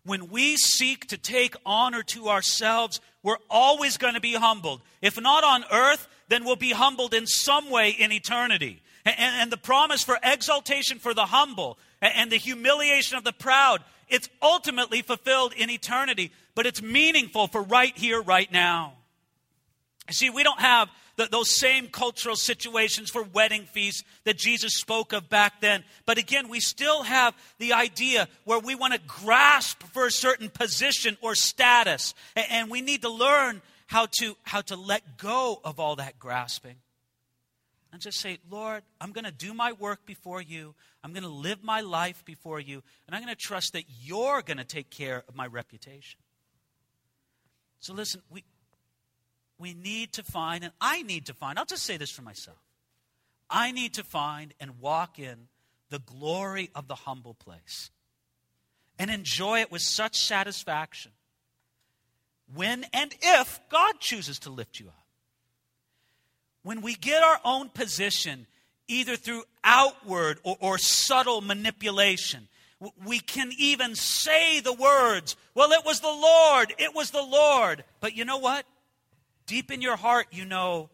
When 0.06 0.30
we 0.30 0.58
seek 0.58 1.08
to 1.08 1.18
take 1.18 1.56
honor 1.66 2.04
to 2.04 2.30
ourselves, 2.30 3.00
we're 3.22 3.38
always 3.50 3.98
going 3.98 4.16
to 4.16 4.20
be 4.20 4.34
humbled. 4.34 4.82
If 5.02 5.20
not 5.20 5.44
on 5.44 5.64
earth, 5.72 6.08
then 6.28 6.44
we'll 6.44 6.58
be 6.58 6.72
humbled 6.72 7.14
in 7.14 7.26
some 7.26 7.70
way 7.70 7.92
in 7.92 8.12
eternity. 8.12 8.82
And, 9.06 9.16
and 9.18 9.52
the 9.52 9.58
promise 9.58 10.04
for 10.04 10.18
exaltation 10.22 11.00
for 11.00 11.14
the 11.14 11.28
humble 11.28 11.78
and 12.02 12.32
the 12.32 12.38
humiliation 12.38 13.18
of 13.18 13.24
the 13.24 13.34
proud, 13.34 13.82
it's 14.10 14.30
ultimately 14.42 15.02
fulfilled 15.02 15.54
in 15.56 15.70
eternity, 15.70 16.32
but 16.56 16.66
it's 16.66 16.82
meaningful 16.82 17.48
for 17.48 17.62
right 17.62 17.98
here, 17.98 18.22
right 18.22 18.52
now. 18.52 18.94
See, 20.12 20.30
we 20.30 20.44
don't 20.44 20.60
have 20.60 20.90
the, 21.16 21.28
those 21.30 21.56
same 21.56 21.88
cultural 21.88 22.36
situations 22.36 23.10
for 23.10 23.24
wedding 23.24 23.66
feasts 23.66 24.04
that 24.24 24.38
Jesus 24.38 24.76
spoke 24.76 25.14
of 25.14 25.30
back 25.30 25.62
then. 25.62 25.84
But 26.06 26.18
again, 26.18 26.50
we 26.50 26.60
still 26.60 27.04
have 27.04 27.36
the 27.60 27.74
idea 27.74 28.28
where 28.46 28.60
we 28.60 28.76
want 28.76 28.94
to 28.94 29.00
grasp 29.08 29.84
for 29.84 30.06
a 30.06 30.12
certain 30.12 30.50
position 30.50 31.18
or 31.22 31.36
status. 31.36 32.14
And, 32.36 32.46
and 32.50 32.72
we 32.72 32.82
need 32.82 33.02
to 33.04 33.10
learn 33.10 33.62
how 33.88 34.08
to, 34.20 34.36
how 34.44 34.62
to 34.62 34.76
let 34.76 35.18
go 35.18 35.62
of 35.64 35.80
all 35.80 35.98
that 35.98 36.18
grasping 36.18 36.78
and 37.94 38.02
just 38.02 38.20
say, 38.20 38.40
Lord, 38.50 38.82
I'm 39.00 39.12
going 39.12 39.26
to 39.26 39.32
do 39.32 39.54
my 39.54 39.72
work 39.74 40.04
before 40.08 40.42
you. 40.42 40.74
I'm 41.04 41.14
going 41.14 41.24
to 41.24 41.30
live 41.30 41.64
my 41.64 41.82
life 41.82 42.26
before 42.26 42.60
you. 42.60 42.82
And 43.06 43.16
I'm 43.16 43.22
going 43.22 43.34
to 43.34 43.40
trust 43.40 43.74
that 43.74 43.84
you're 44.02 44.42
going 44.42 44.58
to 44.58 44.64
take 44.64 44.90
care 44.90 45.24
of 45.30 45.36
my 45.36 45.46
reputation. 45.46 46.20
So 47.80 47.94
listen, 47.94 48.22
we, 48.32 48.44
we 49.58 49.74
need 49.74 50.14
to 50.14 50.24
find, 50.24 50.64
and 50.64 50.74
I 50.82 51.04
need 51.04 51.28
to 51.28 51.34
find, 51.34 51.58
I'll 51.58 51.66
just 51.66 51.84
say 51.84 51.98
this 51.98 52.12
for 52.12 52.22
myself. 52.22 52.58
I 53.50 53.72
need 53.72 53.94
to 53.96 54.04
find 54.04 54.54
and 54.60 54.80
walk 54.80 55.20
in 55.20 55.48
the 55.90 56.00
glory 56.00 56.70
of 56.74 56.88
the 56.88 56.96
humble 56.96 57.34
place 57.34 57.92
and 58.98 59.12
enjoy 59.12 59.62
it 59.62 59.72
with 59.72 59.82
such 59.82 60.18
satisfaction 60.18 61.12
when 62.56 62.86
and 62.94 63.14
if 63.22 63.60
God 63.70 64.00
chooses 64.00 64.40
to 64.40 64.50
lift 64.50 64.80
you 64.80 64.88
up 64.88 65.04
when 66.64 66.82
we 66.82 66.96
get 66.96 67.22
our 67.22 67.40
own 67.44 67.70
position, 67.70 68.48
either 68.88 69.16
through 69.16 69.44
outward 69.64 70.40
or, 70.44 70.58
or, 70.60 70.78
subtle 70.78 71.42
manipulation, 71.42 72.48
we 73.06 73.20
can 73.20 73.52
even 73.58 73.96
say 73.96 74.60
the 74.62 74.74
words, 74.74 75.36
Well, 75.54 75.72
it 75.72 75.86
was 75.86 76.00
the 76.00 76.08
Lord, 76.08 76.74
it 76.78 76.96
was 76.96 77.12
the 77.12 77.22
Lord. 77.22 77.84
But 78.00 78.16
you 78.16 78.26
know 78.26 78.38
what? 78.38 78.66
Deep 79.46 79.72
in 79.72 79.82
your 79.82 79.96
heart, 79.96 80.28
you 80.32 80.46
know, 80.46 80.90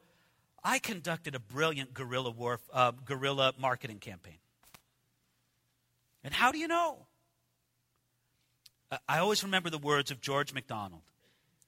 I 0.63 0.79
conducted 0.79 1.35
a 1.35 1.39
brilliant 1.39 1.93
guerrilla, 1.93 2.31
war, 2.31 2.59
uh, 2.73 2.91
guerrilla 3.05 3.53
marketing 3.59 3.99
campaign. 3.99 4.37
And 6.23 6.33
how 6.33 6.51
do 6.51 6.57
you 6.57 6.67
know? 6.67 7.05
I 9.07 9.19
always 9.19 9.43
remember 9.43 9.69
the 9.69 9.77
words 9.77 10.11
of 10.11 10.19
George 10.19 10.53
MacDonald. 10.53 11.03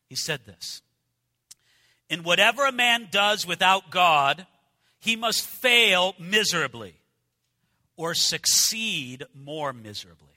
He 0.09 0.15
said 0.15 0.41
this 0.45 0.81
in 2.09 2.23
whatever 2.23 2.65
a 2.65 2.71
man 2.73 3.07
does 3.09 3.47
without 3.47 3.89
God, 3.89 4.45
he 4.99 5.15
must 5.15 5.45
fail 5.45 6.13
miserably 6.19 6.95
or 7.95 8.13
succeed 8.13 9.23
more 9.33 9.71
miserably. 9.71 10.27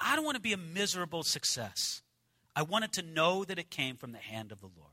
I 0.00 0.14
don't 0.14 0.24
want 0.24 0.36
to 0.36 0.42
be 0.42 0.52
a 0.52 0.58
miserable 0.58 1.22
success. 1.22 2.02
I 2.58 2.62
wanted 2.62 2.92
to 2.94 3.02
know 3.02 3.44
that 3.44 3.60
it 3.60 3.70
came 3.70 3.96
from 3.96 4.10
the 4.10 4.18
hand 4.18 4.50
of 4.50 4.58
the 4.60 4.66
Lord. 4.66 4.90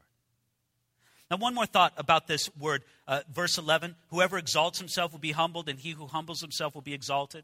Now, 1.31 1.37
one 1.37 1.55
more 1.55 1.65
thought 1.65 1.93
about 1.97 2.27
this 2.27 2.47
word, 2.55 2.83
uh, 3.07 3.21
verse 3.33 3.57
11 3.57 3.95
whoever 4.11 4.37
exalts 4.37 4.77
himself 4.77 5.11
will 5.11 5.19
be 5.19 5.31
humbled, 5.31 5.67
and 5.67 5.79
he 5.79 5.89
who 5.89 6.05
humbles 6.05 6.41
himself 6.41 6.75
will 6.75 6.83
be 6.83 6.93
exalted. 6.93 7.43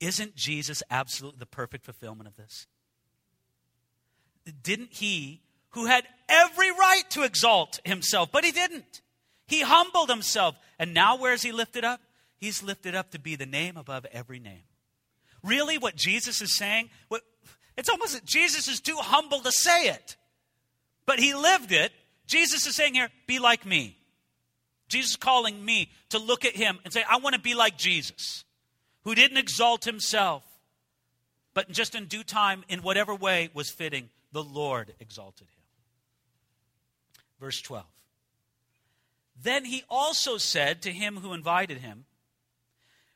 Isn't 0.00 0.36
Jesus 0.36 0.82
absolutely 0.90 1.38
the 1.38 1.44
perfect 1.44 1.84
fulfillment 1.84 2.28
of 2.28 2.36
this? 2.36 2.66
Didn't 4.62 4.94
he 4.94 5.42
who 5.72 5.84
had 5.84 6.04
every 6.26 6.70
right 6.70 7.04
to 7.10 7.22
exalt 7.22 7.78
himself, 7.84 8.32
but 8.32 8.42
he 8.42 8.52
didn't. 8.52 9.02
He 9.46 9.60
humbled 9.60 10.08
himself. 10.08 10.56
And 10.78 10.94
now, 10.94 11.18
where 11.18 11.34
is 11.34 11.42
he 11.42 11.52
lifted 11.52 11.84
up? 11.84 12.00
He's 12.38 12.62
lifted 12.62 12.94
up 12.94 13.10
to 13.10 13.18
be 13.18 13.36
the 13.36 13.44
name 13.44 13.76
above 13.76 14.06
every 14.12 14.38
name. 14.38 14.62
Really, 15.42 15.76
what 15.76 15.94
Jesus 15.94 16.40
is 16.40 16.56
saying, 16.56 16.88
what, 17.08 17.20
it's 17.80 17.88
almost 17.88 18.22
Jesus 18.26 18.68
is 18.68 18.78
too 18.78 18.96
humble 18.96 19.40
to 19.40 19.50
say 19.50 19.88
it, 19.88 20.16
but 21.06 21.18
he 21.18 21.34
lived 21.34 21.72
it. 21.72 21.92
Jesus 22.26 22.66
is 22.66 22.76
saying 22.76 22.92
here, 22.92 23.08
be 23.26 23.38
like 23.38 23.64
me. 23.64 23.96
Jesus 24.88 25.12
is 25.12 25.16
calling 25.16 25.64
me 25.64 25.90
to 26.10 26.18
look 26.18 26.44
at 26.44 26.54
him 26.54 26.78
and 26.84 26.92
say, 26.92 27.02
I 27.08 27.16
want 27.16 27.36
to 27.36 27.40
be 27.40 27.54
like 27.54 27.78
Jesus, 27.78 28.44
who 29.04 29.14
didn't 29.14 29.38
exalt 29.38 29.86
himself, 29.86 30.42
but 31.54 31.70
just 31.70 31.94
in 31.94 32.04
due 32.04 32.22
time, 32.22 32.64
in 32.68 32.82
whatever 32.82 33.14
way 33.14 33.48
was 33.54 33.70
fitting, 33.70 34.10
the 34.30 34.44
Lord 34.44 34.92
exalted 35.00 35.46
him. 35.46 35.64
Verse 37.40 37.62
12. 37.62 37.86
Then 39.42 39.64
he 39.64 39.84
also 39.88 40.36
said 40.36 40.82
to 40.82 40.92
him 40.92 41.16
who 41.16 41.32
invited 41.32 41.78
him, 41.78 42.04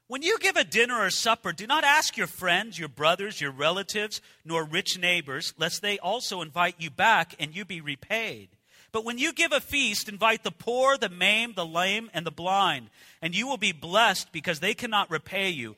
When 0.07 0.23
you 0.23 0.39
give 0.39 0.57
a 0.57 0.65
dinner 0.65 1.01
or 1.01 1.11
supper, 1.11 1.53
do 1.53 1.67
not 1.67 1.83
ask 1.83 2.17
your 2.17 2.27
friends, 2.27 2.79
your 2.79 2.89
brothers, 2.89 3.41
your 3.41 3.51
relatives, 3.51 4.21
nor 4.45 4.65
rich 4.65 4.99
neighbors, 4.99 5.55
lest 5.57 5.81
they 5.81 5.99
also 5.99 6.43
invite 6.43 6.77
you 6.79 6.91
back 6.91 7.35
and 7.39 7.57
you 7.57 7.65
be 7.65 7.81
repaid. 7.81 8.51
But 8.93 9.05
when 9.05 9.19
you 9.19 9.33
give 9.33 9.53
a 9.53 9.61
feast, 9.61 10.09
invite 10.09 10.45
the 10.45 10.53
poor, 10.53 10.97
the 10.97 11.09
maimed, 11.09 11.57
the 11.57 11.67
lame, 11.67 12.11
and 12.13 12.25
the 12.25 12.31
blind, 12.31 12.91
and 13.23 13.35
you 13.35 13.49
will 13.49 13.57
be 13.57 13.73
blessed 13.73 14.31
because 14.31 14.61
they 14.61 14.75
cannot 14.75 15.11
repay 15.11 15.49
you, 15.49 15.75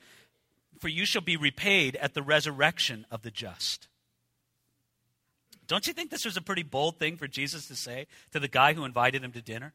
for 0.81 0.89
you 0.89 1.07
shall 1.07 1.23
be 1.23 1.37
repaid 1.37 1.97
at 1.97 2.13
the 2.13 2.23
resurrection 2.23 3.07
of 3.11 3.23
the 3.23 3.31
just. 3.31 3.89
Don't 5.67 5.87
you 5.87 5.93
think 5.93 6.11
this 6.11 6.25
was 6.25 6.37
a 6.37 6.43
pretty 6.43 6.63
bold 6.63 6.99
thing 6.99 7.17
for 7.17 7.27
Jesus 7.27 7.69
to 7.69 7.77
say 7.77 8.07
to 8.33 8.41
the 8.41 8.49
guy 8.49 8.75
who 8.75 8.85
invited 8.85 9.25
him 9.25 9.33
to 9.33 9.41
dinner? 9.41 9.73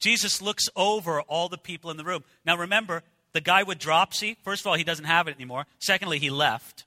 Jesus 0.00 0.42
looks 0.42 0.68
over 0.74 1.20
all 1.22 1.48
the 1.48 1.58
people 1.58 1.90
in 1.90 1.96
the 1.96 2.04
room. 2.04 2.24
Now 2.44 2.56
remember, 2.56 3.02
the 3.34 3.40
guy 3.40 3.64
with 3.64 3.78
dropsy, 3.78 4.38
first 4.42 4.62
of 4.62 4.68
all, 4.68 4.74
he 4.74 4.84
doesn't 4.84 5.04
have 5.04 5.28
it 5.28 5.34
anymore. 5.34 5.66
Secondly, 5.78 6.18
he 6.18 6.30
left. 6.30 6.84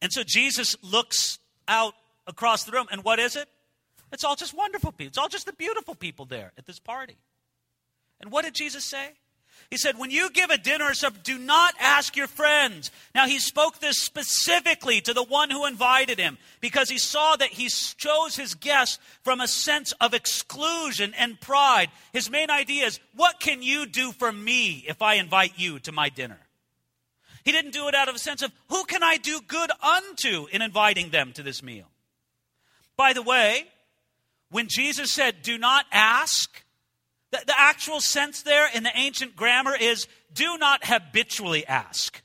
And 0.00 0.12
so 0.12 0.22
Jesus 0.24 0.76
looks 0.82 1.38
out 1.68 1.94
across 2.26 2.64
the 2.64 2.72
room, 2.72 2.86
and 2.90 3.04
what 3.04 3.18
is 3.18 3.36
it? 3.36 3.48
It's 4.12 4.22
all 4.22 4.36
just 4.36 4.54
wonderful 4.56 4.92
people. 4.92 5.08
It's 5.08 5.18
all 5.18 5.28
just 5.28 5.46
the 5.46 5.52
beautiful 5.52 5.94
people 5.94 6.24
there 6.24 6.52
at 6.56 6.66
this 6.66 6.78
party. 6.78 7.16
And 8.20 8.30
what 8.30 8.44
did 8.44 8.54
Jesus 8.54 8.84
say? 8.84 9.10
He 9.74 9.78
said, 9.78 9.98
When 9.98 10.12
you 10.12 10.30
give 10.30 10.50
a 10.50 10.56
dinner 10.56 10.84
or 10.84 10.94
supper, 10.94 11.18
do 11.24 11.36
not 11.36 11.74
ask 11.80 12.16
your 12.16 12.28
friends. 12.28 12.92
Now, 13.12 13.26
he 13.26 13.40
spoke 13.40 13.80
this 13.80 13.98
specifically 13.98 15.00
to 15.00 15.12
the 15.12 15.24
one 15.24 15.50
who 15.50 15.66
invited 15.66 16.16
him 16.16 16.38
because 16.60 16.88
he 16.88 16.96
saw 16.96 17.34
that 17.34 17.48
he 17.48 17.68
chose 17.96 18.36
his 18.36 18.54
guests 18.54 19.00
from 19.24 19.40
a 19.40 19.48
sense 19.48 19.90
of 20.00 20.14
exclusion 20.14 21.12
and 21.18 21.40
pride. 21.40 21.88
His 22.12 22.30
main 22.30 22.50
idea 22.50 22.86
is, 22.86 23.00
What 23.16 23.40
can 23.40 23.64
you 23.64 23.84
do 23.84 24.12
for 24.12 24.30
me 24.30 24.84
if 24.86 25.02
I 25.02 25.14
invite 25.14 25.54
you 25.56 25.80
to 25.80 25.90
my 25.90 26.08
dinner? 26.08 26.38
He 27.44 27.50
didn't 27.50 27.72
do 27.72 27.88
it 27.88 27.96
out 27.96 28.08
of 28.08 28.14
a 28.14 28.20
sense 28.20 28.42
of, 28.42 28.52
Who 28.68 28.84
can 28.84 29.02
I 29.02 29.16
do 29.16 29.40
good 29.44 29.72
unto 29.82 30.46
in 30.52 30.62
inviting 30.62 31.10
them 31.10 31.32
to 31.32 31.42
this 31.42 31.64
meal? 31.64 31.90
By 32.96 33.12
the 33.12 33.22
way, 33.22 33.64
when 34.52 34.68
Jesus 34.68 35.10
said, 35.10 35.42
Do 35.42 35.58
not 35.58 35.84
ask, 35.90 36.63
the, 37.34 37.46
the 37.46 37.58
actual 37.58 38.00
sense 38.00 38.42
there 38.42 38.68
in 38.72 38.84
the 38.84 38.96
ancient 38.96 39.34
grammar 39.34 39.74
is 39.78 40.06
do 40.32 40.56
not 40.58 40.86
habitually 40.86 41.66
ask. 41.66 42.22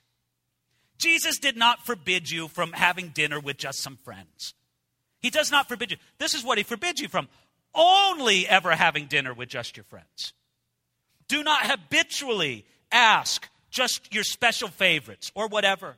Jesus 0.97 1.39
did 1.39 1.57
not 1.57 1.85
forbid 1.85 2.29
you 2.29 2.47
from 2.47 2.73
having 2.73 3.09
dinner 3.09 3.39
with 3.39 3.57
just 3.57 3.79
some 3.79 3.97
friends. 3.97 4.53
He 5.19 5.29
does 5.29 5.51
not 5.51 5.67
forbid 5.67 5.91
you. 5.91 5.97
This 6.19 6.33
is 6.33 6.43
what 6.43 6.57
he 6.57 6.63
forbids 6.63 7.01
you 7.01 7.07
from 7.07 7.27
only 7.73 8.47
ever 8.47 8.71
having 8.71 9.07
dinner 9.07 9.33
with 9.33 9.49
just 9.49 9.77
your 9.77 9.83
friends. 9.85 10.33
Do 11.27 11.43
not 11.43 11.65
habitually 11.65 12.65
ask 12.91 13.49
just 13.69 14.13
your 14.13 14.23
special 14.23 14.67
favorites 14.67 15.31
or 15.33 15.47
whatever. 15.47 15.97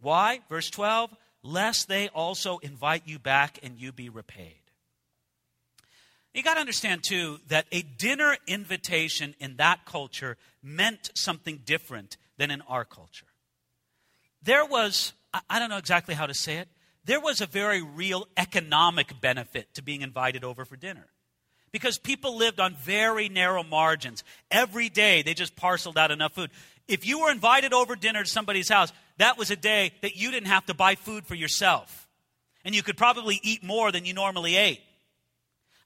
Why? 0.00 0.40
Verse 0.48 0.70
12, 0.70 1.14
lest 1.42 1.88
they 1.88 2.08
also 2.08 2.58
invite 2.58 3.02
you 3.06 3.18
back 3.18 3.58
and 3.62 3.78
you 3.78 3.92
be 3.92 4.08
repaid. 4.08 4.65
You 6.36 6.42
got 6.42 6.54
to 6.54 6.60
understand, 6.60 7.02
too, 7.02 7.38
that 7.48 7.64
a 7.72 7.80
dinner 7.80 8.36
invitation 8.46 9.34
in 9.40 9.56
that 9.56 9.86
culture 9.86 10.36
meant 10.62 11.10
something 11.14 11.62
different 11.64 12.18
than 12.36 12.50
in 12.50 12.60
our 12.68 12.84
culture. 12.84 13.24
There 14.42 14.66
was, 14.66 15.14
I 15.48 15.58
don't 15.58 15.70
know 15.70 15.78
exactly 15.78 16.14
how 16.14 16.26
to 16.26 16.34
say 16.34 16.58
it, 16.58 16.68
there 17.06 17.20
was 17.20 17.40
a 17.40 17.46
very 17.46 17.80
real 17.80 18.28
economic 18.36 19.18
benefit 19.18 19.72
to 19.74 19.82
being 19.82 20.02
invited 20.02 20.44
over 20.44 20.66
for 20.66 20.76
dinner. 20.76 21.06
Because 21.72 21.96
people 21.96 22.36
lived 22.36 22.60
on 22.60 22.74
very 22.74 23.30
narrow 23.30 23.62
margins. 23.62 24.22
Every 24.50 24.90
day, 24.90 25.22
they 25.22 25.32
just 25.32 25.56
parceled 25.56 25.96
out 25.96 26.10
enough 26.10 26.34
food. 26.34 26.50
If 26.86 27.06
you 27.06 27.20
were 27.20 27.30
invited 27.30 27.72
over 27.72 27.96
dinner 27.96 28.22
to 28.22 28.28
somebody's 28.28 28.68
house, 28.68 28.92
that 29.16 29.38
was 29.38 29.50
a 29.50 29.56
day 29.56 29.92
that 30.02 30.16
you 30.16 30.30
didn't 30.32 30.48
have 30.48 30.66
to 30.66 30.74
buy 30.74 30.96
food 30.96 31.24
for 31.24 31.34
yourself. 31.34 32.06
And 32.62 32.74
you 32.74 32.82
could 32.82 32.98
probably 32.98 33.40
eat 33.42 33.64
more 33.64 33.90
than 33.90 34.04
you 34.04 34.12
normally 34.12 34.56
ate. 34.56 34.82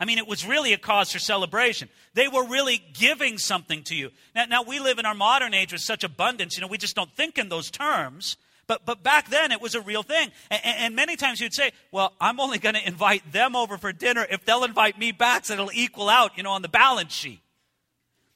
I 0.01 0.07
mean, 0.07 0.17
it 0.17 0.27
was 0.27 0.47
really 0.47 0.73
a 0.73 0.79
cause 0.79 1.13
for 1.13 1.19
celebration. 1.19 1.91
They 2.15 2.27
were 2.27 2.47
really 2.47 2.83
giving 2.95 3.37
something 3.37 3.83
to 3.85 3.95
you. 3.95 4.11
Now, 4.35 4.47
now, 4.47 4.63
we 4.63 4.81
live 4.81 4.99
in 4.99 5.05
our 5.05 5.15
modern 5.15 5.53
age 5.53 5.73
with 5.73 5.83
such 5.83 6.05
abundance, 6.05 6.57
you 6.57 6.63
know, 6.63 6.69
we 6.69 6.79
just 6.79 6.97
don't 6.97 7.13
think 7.13 7.37
in 7.37 7.51
those 7.51 7.71
terms. 7.71 8.39
But, 8.67 8.87
but 8.87 9.03
back 9.03 9.29
then, 9.29 9.53
it 9.53 9.61
was 9.61 9.75
a 9.75 9.81
real 9.81 10.03
thing. 10.03 10.31
And, 10.51 10.61
and 10.65 10.97
many 10.97 11.17
times 11.17 11.41
you'd 11.41 11.53
say, 11.53 11.73
well, 11.91 12.15
I'm 12.21 12.41
only 12.41 12.59
going 12.59 12.77
to 12.77 12.87
invite 12.87 13.31
them 13.33 13.55
over 13.55 13.77
for 13.77 13.93
dinner 13.93 14.27
if 14.31 14.45
they'll 14.45 14.65
invite 14.65 14.99
me 14.99 15.13
back 15.13 15.45
so 15.45 15.55
it'll 15.55 15.73
equal 15.75 16.09
out, 16.09 16.37
you 16.37 16.45
know, 16.45 16.53
on 16.53 16.63
the 16.63 16.69
balance 16.69 17.13
sheet. 17.13 17.41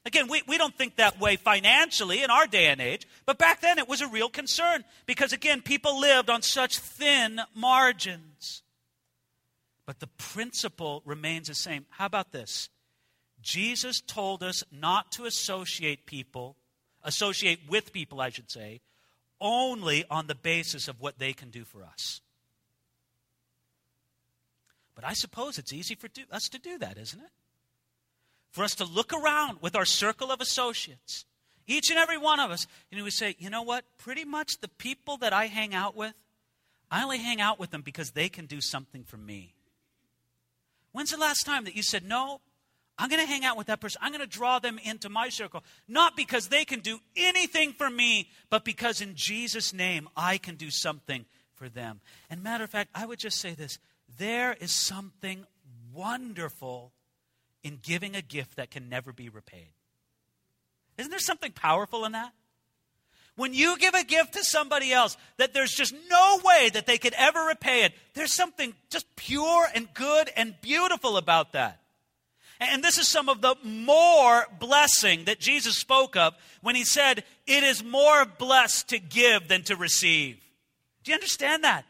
Again, 0.05 0.27
we, 0.27 0.43
we 0.47 0.59
don't 0.59 0.75
think 0.77 0.97
that 0.97 1.19
way 1.19 1.35
financially 1.35 2.21
in 2.21 2.29
our 2.29 2.45
day 2.45 2.67
and 2.67 2.79
age, 2.79 3.07
but 3.25 3.39
back 3.39 3.61
then 3.61 3.79
it 3.79 3.89
was 3.89 4.01
a 4.01 4.07
real 4.07 4.29
concern 4.29 4.83
because, 5.07 5.33
again, 5.33 5.63
people 5.63 5.99
lived 5.99 6.29
on 6.29 6.43
such 6.43 6.77
thin 6.77 7.41
margins. 7.55 8.61
But 9.85 9.99
the 9.99 10.07
principle 10.07 11.01
remains 11.05 11.47
the 11.47 11.55
same. 11.55 11.85
How 11.89 12.05
about 12.05 12.31
this? 12.31 12.69
Jesus 13.41 14.01
told 14.01 14.41
us 14.41 14.63
not 14.71 15.11
to 15.13 15.25
associate 15.25 16.05
people, 16.05 16.55
associate 17.03 17.59
with 17.69 17.93
people, 17.93 18.19
I 18.19 18.29
should 18.29 18.49
say, 18.49 18.81
only 19.39 20.05
on 20.09 20.27
the 20.27 20.35
basis 20.35 20.87
of 20.87 21.01
what 21.01 21.19
they 21.19 21.33
can 21.33 21.51
do 21.51 21.63
for 21.63 21.83
us. 21.83 22.21
But 24.95 25.03
I 25.03 25.13
suppose 25.13 25.57
it's 25.57 25.73
easy 25.73 25.93
for 25.93 26.07
do, 26.07 26.23
us 26.31 26.47
to 26.49 26.57
do 26.57 26.77
that, 26.79 26.97
isn't 26.97 27.19
it? 27.19 27.29
For 28.51 28.63
us 28.63 28.75
to 28.75 28.85
look 28.85 29.11
around 29.11 29.59
with 29.61 29.75
our 29.75 29.85
circle 29.85 30.31
of 30.31 30.39
associates, 30.39 31.25
each 31.67 31.89
and 31.89 31.99
every 31.99 32.17
one 32.17 32.39
of 32.39 32.49
us, 32.49 32.65
and 32.91 33.03
we 33.03 33.11
say, 33.11 33.35
you 33.37 33.49
know 33.49 33.61
what? 33.61 33.83
Pretty 33.97 34.23
much 34.23 34.59
the 34.61 34.69
people 34.69 35.17
that 35.17 35.33
I 35.33 35.47
hang 35.47 35.75
out 35.75 35.95
with, 35.95 36.13
I 36.89 37.03
only 37.03 37.17
hang 37.17 37.41
out 37.41 37.59
with 37.59 37.71
them 37.71 37.81
because 37.81 38.11
they 38.11 38.29
can 38.29 38.45
do 38.45 38.61
something 38.61 39.03
for 39.03 39.17
me. 39.17 39.54
When's 40.95 41.11
the 41.11 41.17
last 41.17 41.45
time 41.45 41.65
that 41.65 41.75
you 41.75 41.83
said, 41.83 42.05
No, 42.05 42.39
I'm 42.97 43.09
going 43.09 43.19
to 43.19 43.27
hang 43.27 43.43
out 43.43 43.57
with 43.57 43.67
that 43.67 43.81
person. 43.81 43.99
I'm 44.01 44.13
going 44.13 44.21
to 44.21 44.27
draw 44.27 44.59
them 44.59 44.79
into 44.81 45.09
my 45.09 45.27
circle. 45.27 45.61
Not 45.89 46.15
because 46.15 46.47
they 46.47 46.63
can 46.63 46.79
do 46.79 46.99
anything 47.17 47.73
for 47.73 47.89
me, 47.89 48.29
but 48.49 48.63
because 48.63 49.01
in 49.01 49.13
Jesus' 49.13 49.73
name 49.73 50.07
I 50.15 50.37
can 50.37 50.55
do 50.55 50.69
something 50.69 51.25
for 51.53 51.67
them. 51.67 51.99
And 52.29 52.41
matter 52.41 52.63
of 52.63 52.69
fact, 52.69 52.91
I 52.95 53.05
would 53.05 53.19
just 53.19 53.41
say 53.41 53.53
this 53.53 53.77
there 54.17 54.53
is 54.53 54.71
something 54.71 55.45
wonderful 55.93 56.93
in 57.61 57.79
giving 57.81 58.15
a 58.15 58.21
gift 58.21 58.55
that 58.55 58.71
can 58.71 58.87
never 58.87 59.11
be 59.11 59.27
repaid. 59.27 59.73
Isn't 60.97 61.09
there 61.09 61.19
something 61.19 61.51
powerful 61.51 62.05
in 62.05 62.13
that? 62.13 62.31
When 63.35 63.53
you 63.53 63.77
give 63.77 63.93
a 63.93 64.03
gift 64.03 64.33
to 64.33 64.43
somebody 64.43 64.93
else 64.93 65.17
that 65.37 65.53
there's 65.53 65.73
just 65.73 65.93
no 66.09 66.39
way 66.43 66.69
that 66.69 66.85
they 66.85 66.97
could 66.97 67.13
ever 67.13 67.45
repay 67.45 67.83
it, 67.83 67.93
there's 68.13 68.33
something 68.33 68.73
just 68.89 69.13
pure 69.15 69.67
and 69.75 69.93
good 69.93 70.29
and 70.37 70.55
beautiful 70.61 71.17
about 71.17 71.51
that. 71.53 71.81
And 72.61 72.81
this 72.81 72.97
is 72.97 73.07
some 73.09 73.27
of 73.27 73.41
the 73.41 73.55
more 73.63 74.45
blessing 74.59 75.25
that 75.25 75.39
Jesus 75.39 75.77
spoke 75.77 76.15
of 76.15 76.33
when 76.61 76.75
he 76.75 76.85
said, 76.85 77.25
It 77.45 77.63
is 77.63 77.83
more 77.83 78.23
blessed 78.23 78.89
to 78.89 78.99
give 78.99 79.49
than 79.49 79.63
to 79.63 79.75
receive. 79.75 80.39
Do 81.03 81.11
you 81.11 81.15
understand 81.15 81.65
that? 81.65 81.83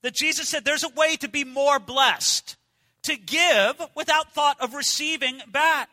That 0.00 0.14
Jesus 0.14 0.48
said 0.48 0.64
there's 0.64 0.84
a 0.84 0.88
way 0.88 1.16
to 1.16 1.28
be 1.28 1.44
more 1.44 1.78
blessed, 1.78 2.56
to 3.02 3.16
give 3.16 3.80
without 3.94 4.32
thought 4.32 4.58
of 4.60 4.74
receiving 4.74 5.40
back. 5.52 5.90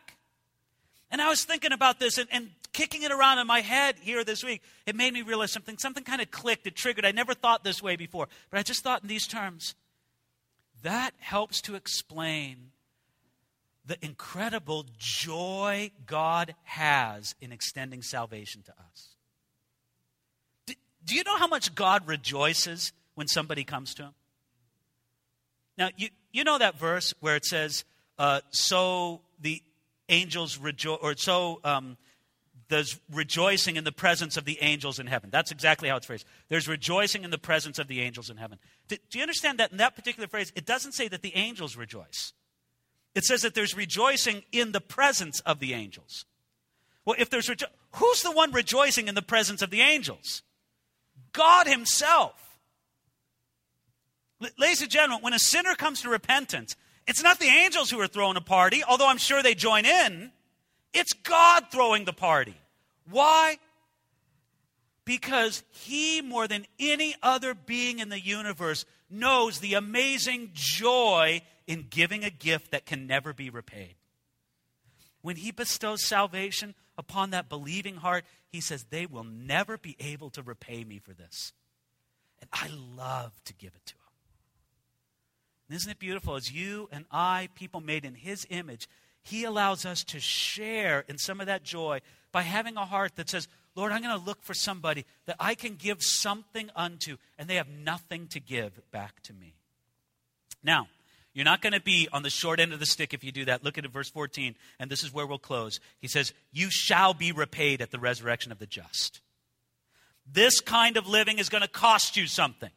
And 1.12 1.22
I 1.22 1.28
was 1.28 1.44
thinking 1.44 1.74
about 1.74 2.00
this, 2.00 2.18
and, 2.18 2.30
and 2.32 2.50
kicking 2.74 3.04
it 3.04 3.12
around 3.12 3.40
in 3.40 3.48
my 3.48 3.62
head 3.62 3.96
here 4.02 4.24
this 4.24 4.44
week, 4.44 4.62
it 4.86 4.96
made 4.96 5.14
me 5.14 5.22
realize 5.22 5.52
something. 5.52 5.78
Something 5.78 6.04
kind 6.04 6.22
of 6.22 6.32
clicked, 6.32 6.68
it 6.68 6.76
triggered. 6.76 7.06
I 7.06 7.12
never 7.12 7.34
thought 7.34 7.64
this 7.64 7.82
way 7.82 7.96
before, 7.96 8.28
but 8.50 8.60
I 8.60 8.64
just 8.64 8.84
thought 8.84 9.02
in 9.02 9.08
these 9.08 9.28
terms. 9.28 9.76
That 10.84 11.12
helps 11.20 11.62
to 11.62 11.76
explain 11.76 12.72
the 13.86 13.98
incredible 14.04 14.86
joy 14.98 15.92
God 16.06 16.56
has 16.64 17.36
in 17.42 17.52
extending 17.52 18.02
salvation 18.02 18.64
to 18.64 18.72
us. 18.72 19.16
Do, 20.66 20.74
do, 21.06 21.16
you 21.16 21.24
know 21.24 21.38
how 21.38 21.48
much 21.48 21.76
God 21.76 22.08
rejoices 22.08 22.94
when 23.16 23.28
somebody 23.28 23.64
comes 23.64 23.94
to 23.96 24.04
Him? 24.04 24.14
Now, 25.78 25.90
you, 25.98 26.10
you 26.32 26.44
know 26.44 26.58
that 26.58 26.80
verse 26.80 27.14
where 27.20 27.36
it 27.36 27.46
says, 27.46 27.84
uh, 28.18 28.42
So 28.52 29.22
the 29.40 29.62
angels 30.10 30.58
rejoice, 30.58 31.00
or 31.02 31.16
so 31.16 31.60
um, 31.64 31.98
there's 32.72 33.00
rejoicing 33.12 33.76
in 33.76 33.84
the 33.84 33.92
presence 33.92 34.38
of 34.38 34.46
the 34.46 34.58
angels 34.62 34.98
in 34.98 35.06
heaven. 35.06 35.30
That's 35.30 35.52
exactly 35.52 35.90
how 35.90 35.98
it's 35.98 36.06
phrased. 36.06 36.26
There's 36.48 36.70
rejoicing 36.70 37.26
in 37.26 37.30
the 37.30 37.38
presence 37.38 37.78
of 37.78 37.88
the 37.88 38.00
angels 38.00 38.30
in 38.30 38.38
heaven. 38.38 38.60
Do, 38.88 38.96
do, 39.10 39.18
you 39.18 39.22
understand 39.22 39.60
that 39.60 39.72
in 39.72 39.78
that 39.78 39.96
particular 39.96 40.28
phrase, 40.28 40.54
it 40.56 40.66
doesn't 40.66 40.94
say 40.94 41.10
that 41.10 41.22
the 41.22 41.36
angels 41.36 41.76
rejoice? 41.76 42.32
It 43.14 43.26
says 43.26 43.42
that 43.42 43.56
there's 43.56 43.76
rejoicing 43.76 44.44
in 44.54 44.72
the 44.72 44.80
presence 44.80 45.42
of 45.42 45.60
the 45.60 45.74
angels. 45.74 46.26
Well, 47.04 47.18
if 47.20 47.30
there's 47.30 47.50
rejo- 47.50 47.66
who's 47.96 48.22
the 48.22 48.32
one 48.32 48.54
rejoicing 48.54 49.10
in 49.10 49.16
the 49.16 49.22
presence 49.22 49.62
of 49.62 49.70
the 49.70 49.82
angels? 49.82 50.42
God 51.34 51.68
Himself. 51.68 52.58
L- 54.42 54.50
ladies 54.58 54.82
and 54.82 54.90
gentlemen, 54.90 55.22
when 55.22 55.34
a 55.34 55.40
sinner 55.40 55.76
comes 55.76 56.02
to 56.04 56.10
repentance, 56.10 56.78
it's 57.06 57.22
not 57.22 57.38
the 57.38 57.48
angels 57.48 57.92
who 57.92 58.00
are 58.00 58.08
throwing 58.08 58.38
a 58.38 58.42
party, 58.42 58.82
although 58.88 59.10
I'm 59.10 59.18
sure 59.18 59.44
they 59.44 59.56
join 59.56 59.86
in. 59.86 60.32
It's 60.94 61.14
God 61.14 61.66
throwing 61.72 62.06
the 62.06 62.14
party. 62.14 62.56
Why? 63.10 63.58
because 65.06 65.64
he, 65.70 66.22
more 66.22 66.48
than 66.48 66.66
any 66.80 67.16
other 67.22 67.54
being 67.54 68.00
in 68.00 68.10
the 68.10 68.20
universe, 68.20 68.86
knows 69.10 69.60
the 69.60 69.74
amazing 69.74 70.52
joy 70.54 71.42
in 71.68 71.88
giving 71.90 72.24
a 72.24 72.30
gift 72.30 72.72
that 72.72 72.86
can 72.86 73.08
never 73.08 73.34
be 73.34 73.50
repaid. 73.50 73.96
When 75.22 75.36
he 75.36 75.52
bestows 75.52 76.08
salvation 76.08 76.76
upon 76.98 77.32
that 77.32 77.50
believing 77.50 77.96
heart, 77.96 78.26
he 78.48 78.62
says, 78.62 78.86
They 78.86 79.06
will 79.06 79.24
never 79.24 79.78
be 79.78 79.96
able 80.00 80.30
to 80.32 80.44
repay 80.44 80.84
me 80.84 81.00
for 81.00 81.14
this. 81.14 81.54
And 82.40 82.50
I 82.54 82.70
love 82.70 83.34
to 83.46 83.54
give 83.54 83.74
it 83.76 83.86
to 83.88 83.94
him. 83.94 84.00
And 85.68 85.76
isn't 85.76 85.92
it 85.92 86.00
beautiful? 86.00 86.36
As 86.36 86.52
you 86.52 86.90
and 86.92 87.06
I, 87.12 87.50
people 87.54 87.82
made 87.82 88.06
in 88.06 88.16
his 88.16 88.48
image, 88.50 88.88
he 89.24 89.44
allows 89.44 89.86
us 89.86 90.04
to 90.06 90.20
share 90.20 91.06
in 91.08 91.18
some 91.18 91.40
of 91.40 91.48
that 91.48 91.64
joy 91.64 92.02
by 92.32 92.42
having 92.42 92.78
a 92.78 92.86
heart 92.86 93.16
that 93.16 93.30
says, 93.30 93.48
Lord, 93.76 93.92
I'm 93.92 94.02
going 94.02 94.18
to 94.18 94.26
look 94.26 94.44
for 94.44 94.54
somebody 94.54 95.06
that 95.26 95.38
I 95.40 95.56
can 95.56 95.76
give 95.76 96.02
something 96.02 96.70
unto, 96.76 97.18
and 97.38 97.50
they 97.50 97.56
have 97.56 97.70
nothing 97.70 98.28
to 98.28 98.40
give 98.40 98.80
back 98.92 99.22
to 99.24 99.34
me. 99.34 99.54
Now, 100.64 100.88
you're 101.34 101.46
not 101.46 101.62
going 101.62 101.74
to 101.74 101.82
be 101.82 102.10
on 102.12 102.24
the 102.24 102.30
short 102.30 102.60
end 102.60 102.74
of 102.74 102.80
the 102.80 102.86
stick 102.86 103.14
if 103.14 103.24
you 103.24 103.32
do 103.32 103.46
that. 103.46 103.64
Look 103.64 103.78
at 103.78 103.86
verse 103.88 104.10
14, 104.10 104.56
and 104.80 104.92
this 104.92 105.04
is 105.04 105.14
where 105.14 105.26
we'll 105.26 105.40
close. 105.40 105.80
He 106.00 106.08
says, 106.08 106.34
You 106.52 106.70
shall 106.70 107.14
be 107.14 107.32
repaid 107.32 107.82
at 107.82 107.92
the 107.92 108.00
resurrection 108.00 108.52
of 108.52 108.60
the 108.60 108.66
just. 108.66 109.22
This 110.32 110.60
kind 110.60 110.98
of 110.98 111.08
living 111.08 111.40
is 111.40 111.50
going 111.50 111.64
to 111.64 111.70
cost 111.70 112.18
you 112.18 112.28
something. 112.28 112.70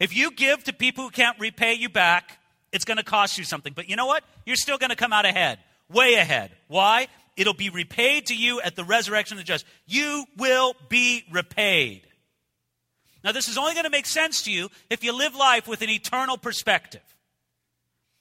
If 0.00 0.14
you 0.14 0.30
give 0.32 0.64
to 0.64 0.72
people 0.72 1.04
who 1.04 1.10
can't 1.10 1.38
repay 1.38 1.74
you 1.74 1.88
back, 1.88 2.38
it's 2.72 2.84
going 2.84 2.98
to 2.98 3.04
cost 3.04 3.38
you 3.38 3.44
something. 3.44 3.72
But 3.74 3.88
you 3.88 3.96
know 3.96 4.06
what? 4.06 4.24
You're 4.44 4.56
still 4.56 4.78
going 4.78 4.90
to 4.90 4.96
come 4.96 5.12
out 5.12 5.24
ahead, 5.24 5.58
way 5.88 6.14
ahead. 6.14 6.52
Why? 6.68 7.08
It'll 7.36 7.54
be 7.54 7.70
repaid 7.70 8.26
to 8.26 8.36
you 8.36 8.60
at 8.60 8.76
the 8.76 8.84
resurrection 8.84 9.36
of 9.36 9.44
the 9.44 9.46
just. 9.46 9.64
You 9.86 10.24
will 10.36 10.74
be 10.88 11.24
repaid. 11.30 12.02
Now, 13.22 13.32
this 13.32 13.48
is 13.48 13.58
only 13.58 13.74
going 13.74 13.84
to 13.84 13.90
make 13.90 14.06
sense 14.06 14.42
to 14.42 14.52
you 14.52 14.68
if 14.88 15.02
you 15.02 15.12
live 15.12 15.34
life 15.34 15.66
with 15.66 15.82
an 15.82 15.90
eternal 15.90 16.38
perspective. 16.38 17.02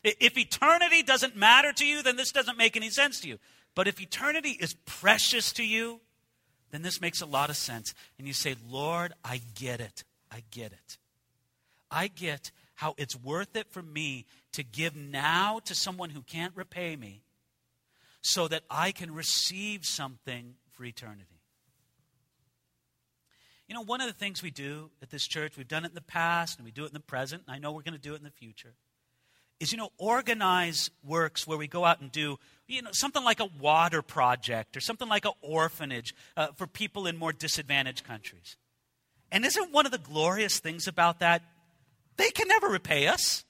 If 0.04 0.38
eternity 0.38 1.04
doesn't 1.04 1.36
matter 1.36 1.72
to 1.74 1.86
you, 1.86 2.04
then 2.04 2.16
this 2.16 2.32
doesn't 2.32 2.58
make 2.58 2.76
any 2.76 2.90
sense 2.90 3.20
to 3.22 3.28
you. 3.28 3.40
But 3.74 3.88
if 3.88 4.02
eternity 4.02 4.58
is 4.60 4.74
precious 4.86 5.52
to 5.54 5.64
you, 5.64 6.02
then 6.72 6.82
this 6.82 7.02
makes 7.02 7.22
a 7.22 7.26
lot 7.26 7.50
of 7.50 7.58
sense. 7.58 7.94
And 8.18 8.28
you 8.28 8.34
say, 8.34 8.56
Lord, 8.70 9.14
I 9.24 9.42
get 9.56 9.80
it. 9.80 10.04
I 10.32 10.44
get 10.52 10.72
it. 10.72 10.98
I 11.90 12.08
get 12.08 12.52
how 12.76 12.94
it's 12.98 13.16
worth 13.16 13.56
it 13.56 13.72
for 13.72 13.82
me 13.82 14.26
to 14.54 14.64
give 14.64 14.96
now 14.96 15.60
to 15.66 15.74
someone 15.76 16.10
who 16.10 16.22
can't 16.22 16.56
repay 16.56 16.96
me 16.96 17.22
so 18.26 18.48
that 18.48 18.64
I 18.72 18.92
can 18.92 19.14
receive 19.14 19.86
something 19.86 20.56
for 20.72 20.84
eternity. 20.84 21.42
You 23.68 23.76
know, 23.76 23.84
one 23.84 24.02
of 24.02 24.08
the 24.08 24.14
things 24.14 24.42
we 24.42 24.50
do 24.50 24.90
at 25.00 25.12
this 25.12 25.28
church, 25.28 25.58
we've 25.58 25.68
done 25.68 25.86
it 25.86 25.90
in 25.90 25.94
the 25.94 26.02
past 26.02 26.58
and 26.58 26.66
we 26.66 26.72
do 26.72 26.86
it 26.86 26.88
in 26.88 26.94
the 26.94 27.00
present, 27.00 27.44
and 27.46 27.56
I 27.56 27.60
know 27.60 27.72
we're 27.72 27.84
going 27.84 27.94
to 27.94 28.00
do 28.00 28.14
it 28.14 28.18
in 28.18 28.24
the 28.24 28.32
future, 28.32 28.74
is, 29.60 29.72
you 29.72 29.78
know, 29.78 29.90
organize 30.00 30.90
works 31.04 31.46
where 31.46 31.56
we 31.56 31.68
go 31.68 31.86
out 31.86 32.02
and 32.02 32.12
do, 32.12 32.40
you 32.68 32.82
know, 32.82 32.90
something 32.94 33.24
like 33.24 33.40
a 33.40 33.48
water 33.60 34.02
project 34.02 34.76
or 34.76 34.80
something 34.80 35.08
like 35.08 35.26
an 35.26 35.34
orphanage 35.42 36.16
uh, 36.36 36.48
for 36.56 36.66
people 36.66 37.06
in 37.06 37.18
more 37.18 37.32
disadvantaged 37.32 38.04
countries. 38.06 38.58
And 39.32 39.46
isn't 39.46 39.72
one 39.72 39.86
of 39.86 39.92
the 39.92 40.00
glorious 40.00 40.60
things 40.60 40.88
about 40.88 41.20
that? 41.20 41.44
They 42.18 42.32
can 42.32 42.48
never 42.48 42.70
repay 42.70 43.06
us. 43.06 43.46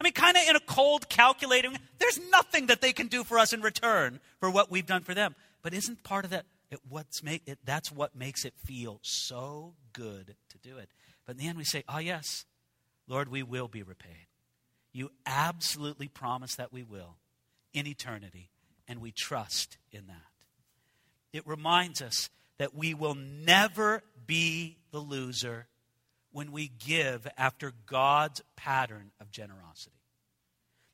I 0.00 0.04
mean, 0.04 0.14
kind 0.14 0.36
of 0.36 0.42
in 0.48 0.56
a 0.56 0.60
cold, 0.60 1.08
calculating, 1.08 1.76
there's 1.98 2.18
nothing 2.30 2.66
that 2.66 2.80
they 2.80 2.92
can 2.92 3.08
do 3.08 3.22
for 3.22 3.38
us 3.38 3.52
in 3.52 3.60
return 3.60 4.20
for 4.38 4.50
what 4.50 4.70
we've 4.70 4.86
done 4.86 5.02
for 5.02 5.12
them. 5.12 5.34
But 5.62 5.74
isn't 5.74 6.02
part 6.02 6.24
of 6.24 6.30
that 6.30 6.46
it, 6.70 6.78
what's 6.88 7.22
make 7.22 7.42
it, 7.46 7.58
that's 7.64 7.90
what 7.90 8.14
makes 8.14 8.44
it 8.44 8.54
feel 8.64 9.00
so 9.02 9.74
good 9.92 10.36
to 10.50 10.58
do 10.58 10.78
it. 10.78 10.88
But 11.26 11.32
in 11.32 11.38
the 11.38 11.48
end, 11.48 11.58
we 11.58 11.64
say, 11.64 11.84
oh, 11.88 11.98
yes, 11.98 12.44
Lord, 13.08 13.28
we 13.28 13.42
will 13.42 13.68
be 13.68 13.82
repaid. 13.82 14.28
You 14.92 15.10
absolutely 15.26 16.08
promise 16.08 16.54
that 16.56 16.72
we 16.72 16.82
will 16.82 17.16
in 17.72 17.86
eternity, 17.86 18.50
and 18.88 19.00
we 19.00 19.12
trust 19.12 19.78
in 19.92 20.06
that. 20.06 20.16
It 21.32 21.46
reminds 21.46 22.02
us 22.02 22.30
that 22.58 22.74
we 22.74 22.94
will 22.94 23.14
never 23.14 24.02
be 24.26 24.78
the 24.90 24.98
loser 24.98 25.66
when 26.32 26.52
we 26.52 26.68
give 26.68 27.26
after 27.36 27.72
God's 27.86 28.42
pattern 28.56 29.10
of 29.20 29.30
generosity. 29.30 29.96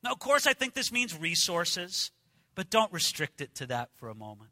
Now, 0.03 0.11
of 0.11 0.19
course, 0.19 0.47
I 0.47 0.53
think 0.53 0.73
this 0.73 0.91
means 0.91 1.17
resources, 1.17 2.11
but 2.55 2.69
don't 2.69 2.91
restrict 2.91 3.41
it 3.41 3.53
to 3.55 3.67
that 3.67 3.89
for 3.95 4.09
a 4.09 4.15
moment. 4.15 4.51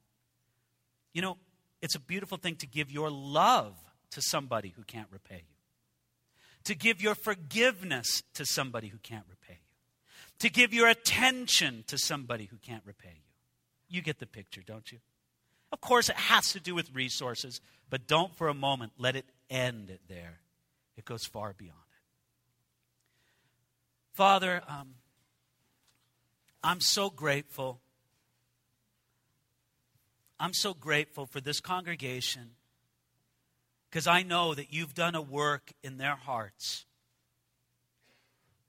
You 1.13 1.21
know, 1.21 1.37
it's 1.81 1.95
a 1.95 1.99
beautiful 1.99 2.37
thing 2.37 2.55
to 2.57 2.67
give 2.67 2.91
your 2.91 3.09
love 3.09 3.75
to 4.11 4.21
somebody 4.21 4.73
who 4.75 4.83
can't 4.83 5.07
repay 5.11 5.43
you, 5.47 5.55
to 6.65 6.75
give 6.75 7.01
your 7.01 7.15
forgiveness 7.15 8.23
to 8.33 8.45
somebody 8.45 8.87
who 8.87 8.97
can't 8.97 9.25
repay 9.29 9.59
you, 9.59 10.39
to 10.39 10.49
give 10.49 10.73
your 10.73 10.87
attention 10.87 11.83
to 11.87 11.97
somebody 11.97 12.45
who 12.45 12.57
can't 12.57 12.83
repay 12.85 13.13
you. 13.13 13.21
You 13.87 14.01
get 14.01 14.19
the 14.19 14.27
picture, 14.27 14.61
don't 14.65 14.91
you? 14.91 14.99
Of 15.71 15.81
course, 15.81 16.09
it 16.09 16.15
has 16.15 16.51
to 16.53 16.59
do 16.59 16.75
with 16.75 16.93
resources, 16.93 17.61
but 17.89 18.07
don't 18.07 18.33
for 18.35 18.47
a 18.47 18.53
moment 18.53 18.93
let 18.97 19.15
it 19.15 19.25
end 19.49 19.97
there 20.07 20.39
it 20.97 21.05
goes 21.05 21.25
far 21.25 21.53
beyond 21.57 21.77
it. 21.77 21.85
Father, 24.13 24.61
um, 24.67 24.95
I'm 26.63 26.79
so 26.79 27.09
grateful. 27.09 27.79
I'm 30.39 30.53
so 30.53 30.73
grateful 30.73 31.25
for 31.25 31.39
this 31.39 31.59
congregation 31.59 32.51
because 33.89 34.07
I 34.07 34.23
know 34.23 34.53
that 34.53 34.73
you've 34.73 34.93
done 34.93 35.15
a 35.15 35.21
work 35.21 35.71
in 35.83 35.97
their 35.97 36.15
hearts 36.15 36.85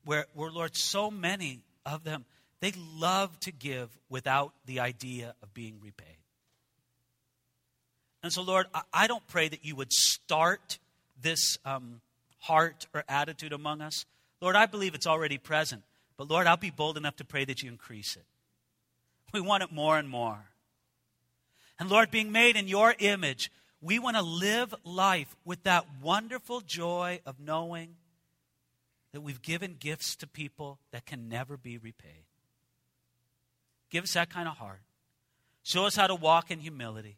where, 0.04 0.26
where, 0.34 0.50
Lord, 0.50 0.76
so 0.76 1.10
many 1.10 1.60
of 1.84 2.04
them, 2.04 2.24
they 2.60 2.72
love 2.96 3.38
to 3.40 3.52
give 3.52 3.90
without 4.08 4.52
the 4.66 4.80
idea 4.80 5.34
of 5.42 5.52
being 5.52 5.78
repaid. 5.82 6.16
And 8.22 8.32
so, 8.32 8.42
Lord, 8.42 8.66
I, 8.72 8.82
I 8.92 9.06
don't 9.06 9.26
pray 9.26 9.48
that 9.48 9.64
you 9.64 9.76
would 9.76 9.92
start 9.92 10.78
this 11.20 11.58
um, 11.64 12.00
heart 12.38 12.86
or 12.94 13.04
attitude 13.08 13.52
among 13.52 13.80
us? 13.80 14.04
Lord, 14.40 14.56
I 14.56 14.66
believe 14.66 14.94
it's 14.94 15.06
already 15.06 15.38
present. 15.38 15.82
But 16.16 16.30
Lord, 16.30 16.46
I'll 16.46 16.56
be 16.56 16.70
bold 16.70 16.96
enough 16.96 17.16
to 17.16 17.24
pray 17.24 17.44
that 17.44 17.62
you 17.62 17.70
increase 17.70 18.16
it. 18.16 18.24
We 19.32 19.40
want 19.40 19.62
it 19.62 19.72
more 19.72 19.98
and 19.98 20.08
more. 20.08 20.50
And 21.78 21.90
Lord, 21.90 22.10
being 22.10 22.32
made 22.32 22.56
in 22.56 22.68
your 22.68 22.94
image, 22.98 23.50
we 23.80 23.98
want 23.98 24.16
to 24.16 24.22
live 24.22 24.74
life 24.84 25.36
with 25.44 25.62
that 25.64 25.86
wonderful 26.02 26.60
joy 26.60 27.20
of 27.26 27.38
knowing 27.38 27.96
that 29.12 29.20
we've 29.20 29.42
given 29.42 29.76
gifts 29.78 30.16
to 30.16 30.26
people 30.26 30.78
that 30.90 31.06
can 31.06 31.28
never 31.28 31.56
be 31.56 31.76
repaid. 31.76 32.24
Give 33.90 34.04
us 34.04 34.14
that 34.14 34.30
kind 34.30 34.48
of 34.48 34.56
heart. 34.56 34.80
Show 35.62 35.86
us 35.86 35.96
how 35.96 36.06
to 36.06 36.14
walk 36.14 36.50
in 36.50 36.60
humility. 36.60 37.16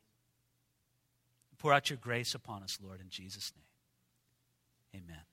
Pour 1.59 1.73
out 1.73 1.91
your 1.91 1.97
grace 1.97 2.35
upon 2.35 2.62
us, 2.62 2.79
Lord, 2.83 3.01
in 3.01 3.09
Jesus' 3.11 3.53
name. 3.57 3.64
Amen. 4.95 5.28